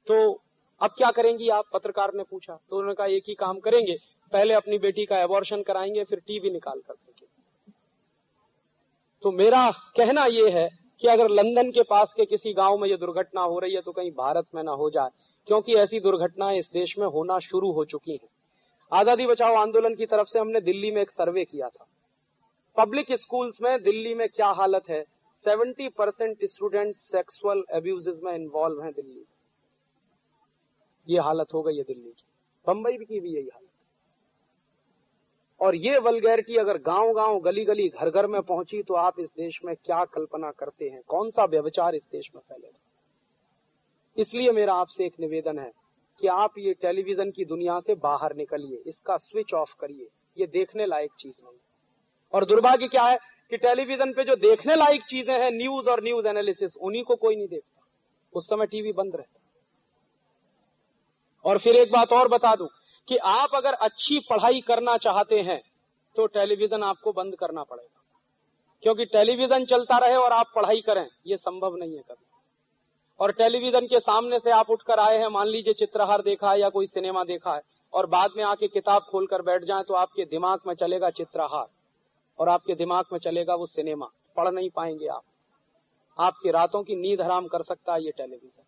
[0.07, 0.41] तो
[0.81, 1.65] अब क्या करेंगी आप?
[1.73, 3.97] पत्रकार ने पूछा। तो उन्होंने कहा, एक ही काम करेंगे,
[4.31, 7.27] पहले अपनी बेटी का एबॉर्शन कराएँगे, फिर टीवी निकाल कर देंगे।
[9.23, 12.97] तो मेरा कहना यह है कि अगर लंदन के पास के किसी गाँव में ये
[12.97, 15.09] दुर्घटना हो रही है तो कहीं भारत में ना हो जाए,
[15.47, 18.29] क्योंकि ऐसी दुर्घटनाएँ इस देश में होना शुरू हो चुकी हैं।
[18.91, 21.85] आज़ादी बचाओ आंदोलन की तरफ़ से हमने दिल्ली में एक सर्वे किया था।
[22.77, 25.03] पब्लिक स्कूल्स में दिल्ली में क्या हालत है?
[25.45, 29.23] 70 परसेंट स्टूडेंट सेक्सुअल एब्यूजेस में इन्वॉल्व हैं दिल्ली।
[31.07, 32.23] ये हालत हो गई है दिल्ली की।
[32.67, 33.62] बंबई की भी यही हालत।
[35.63, 39.29] और ये वलगैरिटी अगर गाँव गाँव गली गली घर घर में पहुँची तो आप इस
[39.29, 41.01] देश में क्या कल्पना करते हैं?
[41.07, 42.79] कौन सा व्यवचार इस देश में फैलेगा
[44.17, 45.71] इसलिए मेरा आपसे एक निवेदन है
[46.21, 50.07] कि आप ये टेलीविज़न की दुनिया से बाहर निकलिए, इसका स्विच ऑफ़ करिए।
[50.37, 51.57] ये देखने लायक चीज़ नहीं
[52.33, 53.17] और दुर्भाग्य क्या है
[53.49, 57.35] कि टेलीविज़न पे जो देखने लायक चीज़ें हैं, न्यूज़ और न्यूज़ एनालिसिस, उन्हीं को कोई
[57.35, 57.81] नहीं देखता।
[58.33, 59.39] उस समय टीवी बंद रहता।
[61.45, 62.67] और फिर एक बात और बता दूँ
[63.07, 65.61] कि आप अगर अच्छी पढ़ाई करना चाहते हैं
[66.15, 68.01] तो टेलीविज़न आपको बंद करना पड़ेगा।
[68.83, 72.25] क्योंकि टेलीविज़न चलता रहे और आप पढ़ाई करें, ये संभव नहीं है कभी।
[73.19, 76.69] और टेलीविज़न के सामने से आप उठकर आए हैं, मान लीजिए चित्रहार देखा है या
[76.69, 77.61] कोई सिनेमा देखा है,
[77.93, 81.67] और बाद में आके किताब खोलकर बैठ जाए तो आपके दिमाग में चलेगा चित्रहार,
[82.39, 84.07] और आपके दिमाग में चलेगा वो सिनेमा।
[84.37, 85.23] पढ़ नहीं पाएँगे आप।
[86.17, 88.63] आपकी रातों की नींद हराम कर सकता है ये टेलीविज़न।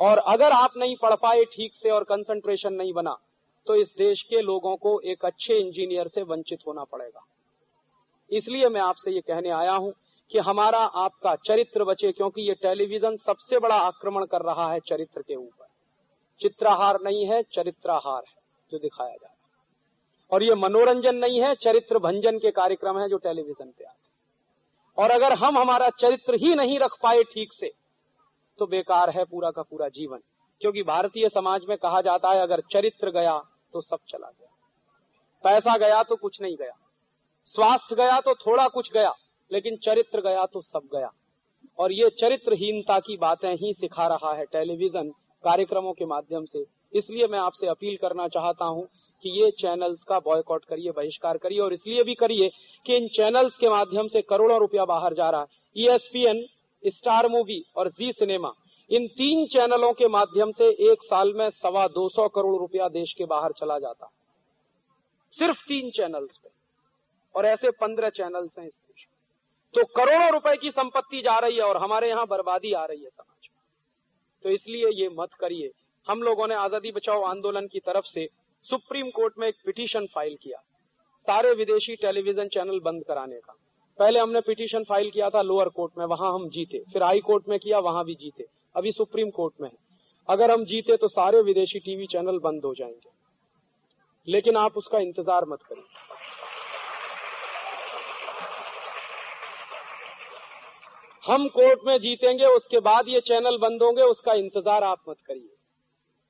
[0.00, 3.16] और अगर आप नहीं पढ़ पाए ठीक से और कंसंट्रेशन नहीं बना
[3.66, 7.26] तो इस देश के लोगों को एक अच्छे इंजीनियर से वंचित होना पड़ेगा।
[8.30, 9.92] इसलिए मैं आपसे ये कहने आया हूँ
[10.32, 15.22] कि हमारा आपका चरित्र बचे, क्योंकि ये टेलीविज़न सबसे बड़ा आक्रमण कर रहा है चरित्र
[15.22, 15.66] के ऊपर।
[16.40, 18.34] चित्राहार नहीं है, चरित्राहार है,
[18.72, 19.32] जो दिखाया जा रहा है।
[20.30, 24.02] और ये मनोरंजन नहीं है, चरित्र भंजन के कार्यक्रम है जो टेलीविज़न पे आते
[24.98, 27.72] और अगर हम हमारा चरित्र ही नहीं रख पाए ठीक से
[28.58, 30.18] तो बेकार है पूरा का पूरा जीवन।
[30.60, 33.38] क्योंकि भारतीय समाज में कहा जाता है, अगर चरित्र गया
[33.74, 34.48] तो सब चला गया।
[35.44, 36.72] पैसा गया तो कुछ नहीं गया।
[37.48, 39.12] स्वास्थ्य गया तो थोड़ा कुछ गया,
[39.50, 41.10] लेकिन चरित्र गया तो सब गया।
[41.78, 45.10] और ये चरित्रहीनता की बातें ही सिखा रहा है टेलीविज़न
[45.44, 48.86] कार्यक्रमों के माध्यम से। इसलिए मैं आपसे अपील करना चाहता हूँ
[49.24, 52.50] कि ये चैनल्स का बॉयकॉट करिए, बहिष्कार करिए, और इसलिए भी करिए
[52.86, 56.44] कि इन चैनल्स के माध्यम से करोड़ों रुपया बाहर जा रहा है। ईएसपीएन
[56.84, 58.52] स्टार मूवी और जी सिनेमा,
[58.90, 63.12] इन तीन चैनलों के माध्यम से एक साल में सवा दो सौ करोड़ रुपया देश
[63.12, 64.10] के बाहर चला जाता।
[65.34, 66.48] सिर्फ़ तीन चैनल्स पे,
[67.34, 71.56] और ऐसे पंद्रह चैनल्स हैं इस देश में। तो करोड़ों रुपए की संपत्ति जा रही
[71.56, 73.58] है और हमारे यहाँ बर्बादी आ रही है समाज में।
[74.44, 75.70] तो इसलिए ये मत करिए।
[76.06, 78.28] हम लोगों ने आज़ादी बचाओ आंदोलन की तरफ़ से
[78.64, 80.58] सुप्रीम कोर्ट में एक पिटीशन फ़ाइल किया,
[81.26, 83.54] सारे विदेशी टेलीविज़न चैनल बंद कराने का।
[83.98, 87.48] पहले हमने पिटीशन फ़ाइल किया था लोअर कोर्ट में, वहाँ हम जीते। फिर हाई कोर्ट
[87.48, 88.44] में किया, वहाँ भी जीते।
[88.76, 89.76] अभी सुप्रीम कोर्ट में है।
[90.28, 93.10] अगर हम जीते तो सारे विदेशी टीवी चैनल बंद हो जाएँगे।
[94.28, 95.84] लेकिन आप उसका इंतज़ार मत करिए
[101.24, 105.54] हम कोर्ट में जीतेंगे, उसके बाद ये चैनल बंद होंगे, उसका इंतज़ार आप मत करिए।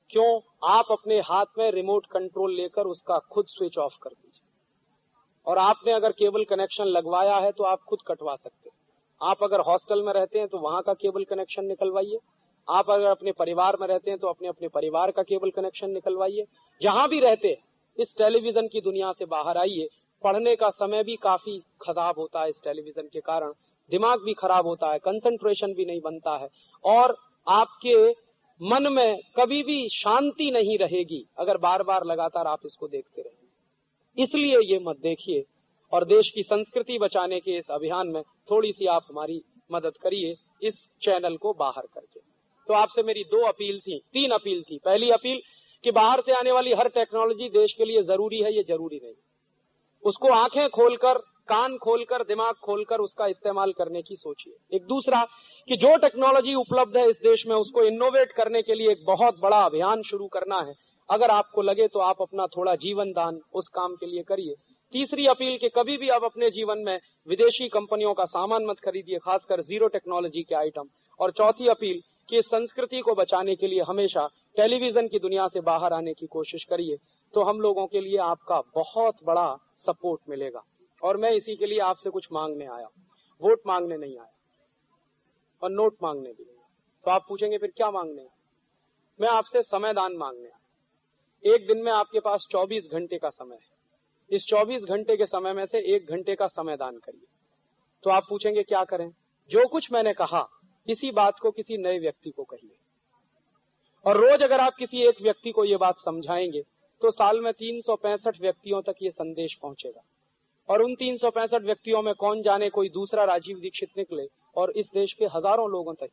[0.09, 0.39] क्यों?
[0.69, 4.24] आप अपने हाथ में रिमोट कंट्रोल लेकर उसका खुद स्विच ऑफ़ कर दीजिए।
[5.47, 8.75] और आपने अगर केबल कनेक्शन लगवाया है तो आप खुद कटवा सकते हैं।
[9.21, 12.17] आप अगर हॉस्टल में रहते हैं तो वहाँ का केबल कनेक्शन निकलवाइए।
[12.67, 16.45] आप अगर अपने परिवार में रहते हैं तो अपने अपने परिवार का केबल कनेक्शन निकलवाइए।
[16.81, 17.57] जहाँ भी रहते हैं,
[17.97, 19.87] इस टेलीविज़न की दुनिया से बाहर आइए।
[20.23, 23.51] पढ़ने का समय भी काफ़ी खराब होता है इस टेलीविज़न के कारण।
[23.91, 26.47] दिमाग भी खराब होता है कंसंट्रेशन भी नहीं बनता है।
[26.83, 27.15] और
[27.47, 28.09] आपके
[28.61, 33.44] मन में कभी भी शांति नहीं रहेगी। अगर बार बार लगातार आप इसको देखते रहेंगे
[34.17, 35.45] इसलिए ये मत देखिए
[35.93, 40.35] और देश की संस्कृति बचाने के इस अभियान में थोड़ी सी आप हमारी मदद करिए,
[40.67, 42.19] इस चैनल को बाहर करके।
[42.67, 45.41] तो आपसे मेरी दो अपील थी, तीन अपील थी। पहली अपील
[45.83, 49.13] कि बाहर से आने वाली हर टेक्नोलॉजी देश के लिए ज़रूरी है, ये ज़रूरी नहीं।
[50.03, 51.13] उसको आँखें खोलकर,
[51.47, 55.27] कान खोलकर, दिमाग खोलकर उसका इस्तेमाल करने की सोचिए। एक दूसरा
[55.67, 59.39] कि जो टेक्नोलॉजी उपलब्ध है इस देश में, उसको इनोवेट करने के लिए एक बहुत
[59.39, 63.67] बड़ा अभियान शुरू करना है। अगर आपको लगे तो आप अपना थोड़ा जीवन दान उस
[63.69, 64.55] काम के लिए करिए।
[64.93, 69.17] तीसरी अपील कि कभी भी आप अपने जीवन में विदेशी कंपनियों का सामान मत खरीदिए,
[69.19, 74.27] खासकर ज़ीरो टेक्नोलॉजी के आइटम और चौथी अपील कि संस्कृति को बचाने के लिए हमेशा
[74.57, 76.97] टेलीविज़न की दुनिया से बाहर आने की कोशिश करिए
[77.33, 79.47] तो हम लोगों के लिए आपका बहुत बड़ा
[79.87, 80.61] सपोर्ट मिलेगा।
[81.01, 82.87] और मैं इसी के लिए आपसे कुछ मांगने आया।
[83.41, 84.31] वोट मांगने नहीं आया।
[85.61, 88.27] और नोट मांगने भी तो आप पूछेंगे, फिर क्या मांगने
[89.19, 90.59] मैं आपसे समय दान मांगने आया।
[91.43, 95.53] एक दिन में आपके पास 24 घंटे का समय है। इस 24 घंटे के समय
[95.53, 97.27] में से एक घंटे का समय दान करिए।
[98.03, 99.09] तो आप पूछेंगे, क्या करें?
[99.51, 100.41] जो कुछ मैंने कहा,
[100.87, 102.75] किसी बात को किसी नए व्यक्ति को कहिए।
[104.05, 106.63] और रोज अगर आप किसी एक व्यक्ति को ये बात समझाएँगे
[107.01, 110.01] तो साल में तीन सौ पैंसठ व्यक्तियों तक ये संदेश पहुंचेगा।
[110.69, 114.71] और उन तीन सौ पैंसठ व्यक्तियों में कौन जाने कोई दूसरा राजीव दीक्षित निकले, और
[114.71, 116.09] इस देश के हज़ारों लोगों तक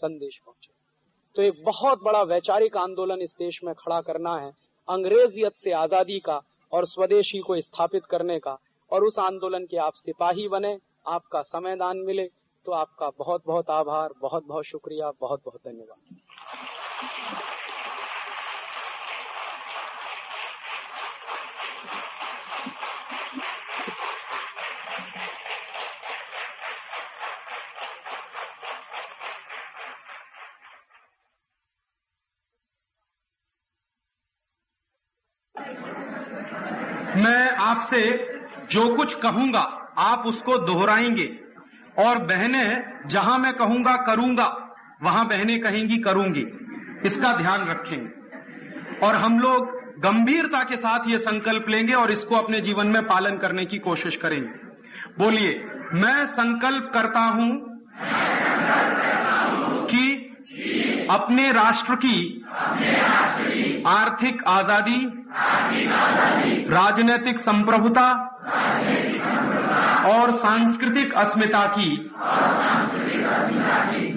[0.00, 0.75] संदेश पहुँचे।
[1.36, 4.50] तो एक बहुत बड़ा वैचारिक आंदोलन इस देश में खड़ा करना है,
[4.88, 6.40] अंग्रेजियत से आज़ादी का
[6.72, 8.56] और स्वदेशी को स्थापित करने का।
[8.92, 10.76] और उस आंदोलन के आप सिपाही बने,
[11.06, 12.28] आपका समय दान मिले
[12.66, 16.14] तो आपका बहुत बहुत आभार बहुत बहुत शुक्रिया बहुत बहुत धन्यवाद
[37.16, 38.00] मैं आपसे
[38.70, 41.38] जो कुछ कहूँगा, आप उसको दोहराएँगे।
[41.98, 46.44] और बहने, जहाँ मैं कहूँगा, करूँगा, वहाँ बहने कहेंगी, करूँगी।
[47.04, 49.66] इसका ध्यान रखेंगे। और हम लोग
[49.98, 54.16] गंभीरता के साथ ये संकल्प लेंगे और इसको अपने जीवन में पालन करने की कोशिश
[54.16, 54.48] करेंगे।
[55.24, 57.80] बोलिए, मैं संकल्प करता हूँ
[59.86, 60.22] कि
[61.10, 62.44] अपने राष्ट्र की
[63.86, 65.22] आर्थिक आज़ादी
[66.68, 68.08] राजनीतिक संप्रभुता
[70.06, 71.90] और सांस्कृतिक अस्मिता की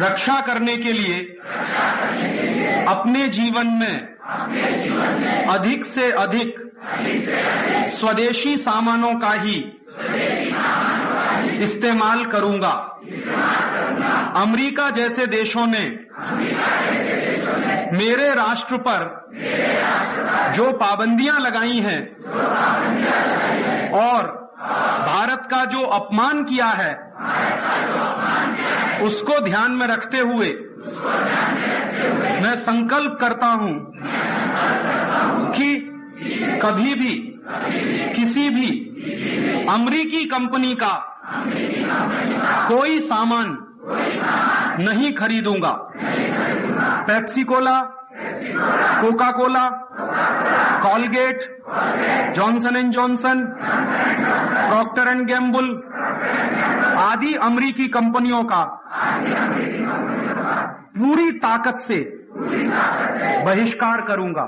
[0.02, 1.20] रक्षा करने के लिए
[2.86, 3.96] अपने जीवन में
[5.46, 6.60] अधिक से अधिक
[7.90, 9.56] स्वदेशी सामानों का ही
[11.64, 12.72] इस्तेमाल करूँगा।
[14.36, 15.86] अमेरिका जैसे देशों ने
[17.94, 19.06] मेरे राष्ट्र पर
[20.56, 22.02] जो पाबंदियाँ लगाई हैं
[24.00, 24.28] और
[25.06, 26.94] भारत का जो अपमान किया है
[29.02, 30.50] उसको ध्यान में रखते हुए
[32.42, 33.74] मैं संकल्प करता हूँ
[35.52, 35.76] कि
[36.64, 37.14] कभी भी
[38.16, 38.70] किसी भी
[39.70, 40.94] अमरीकी कंपनी का
[42.68, 43.58] कोई सामान
[44.82, 45.72] नहीं खरीदूँगा।
[47.08, 47.80] Pepsi Cola
[49.02, 49.64] Coca Cola
[50.84, 51.42] Colgate,
[52.36, 53.44] Johnson and Johnson
[54.72, 55.70] Procter and Gamble
[57.00, 58.64] आदि अमरीकी कंपनियों का
[60.98, 61.98] पूरी ताकत से
[63.46, 64.46] बहिष्कार करूँगा।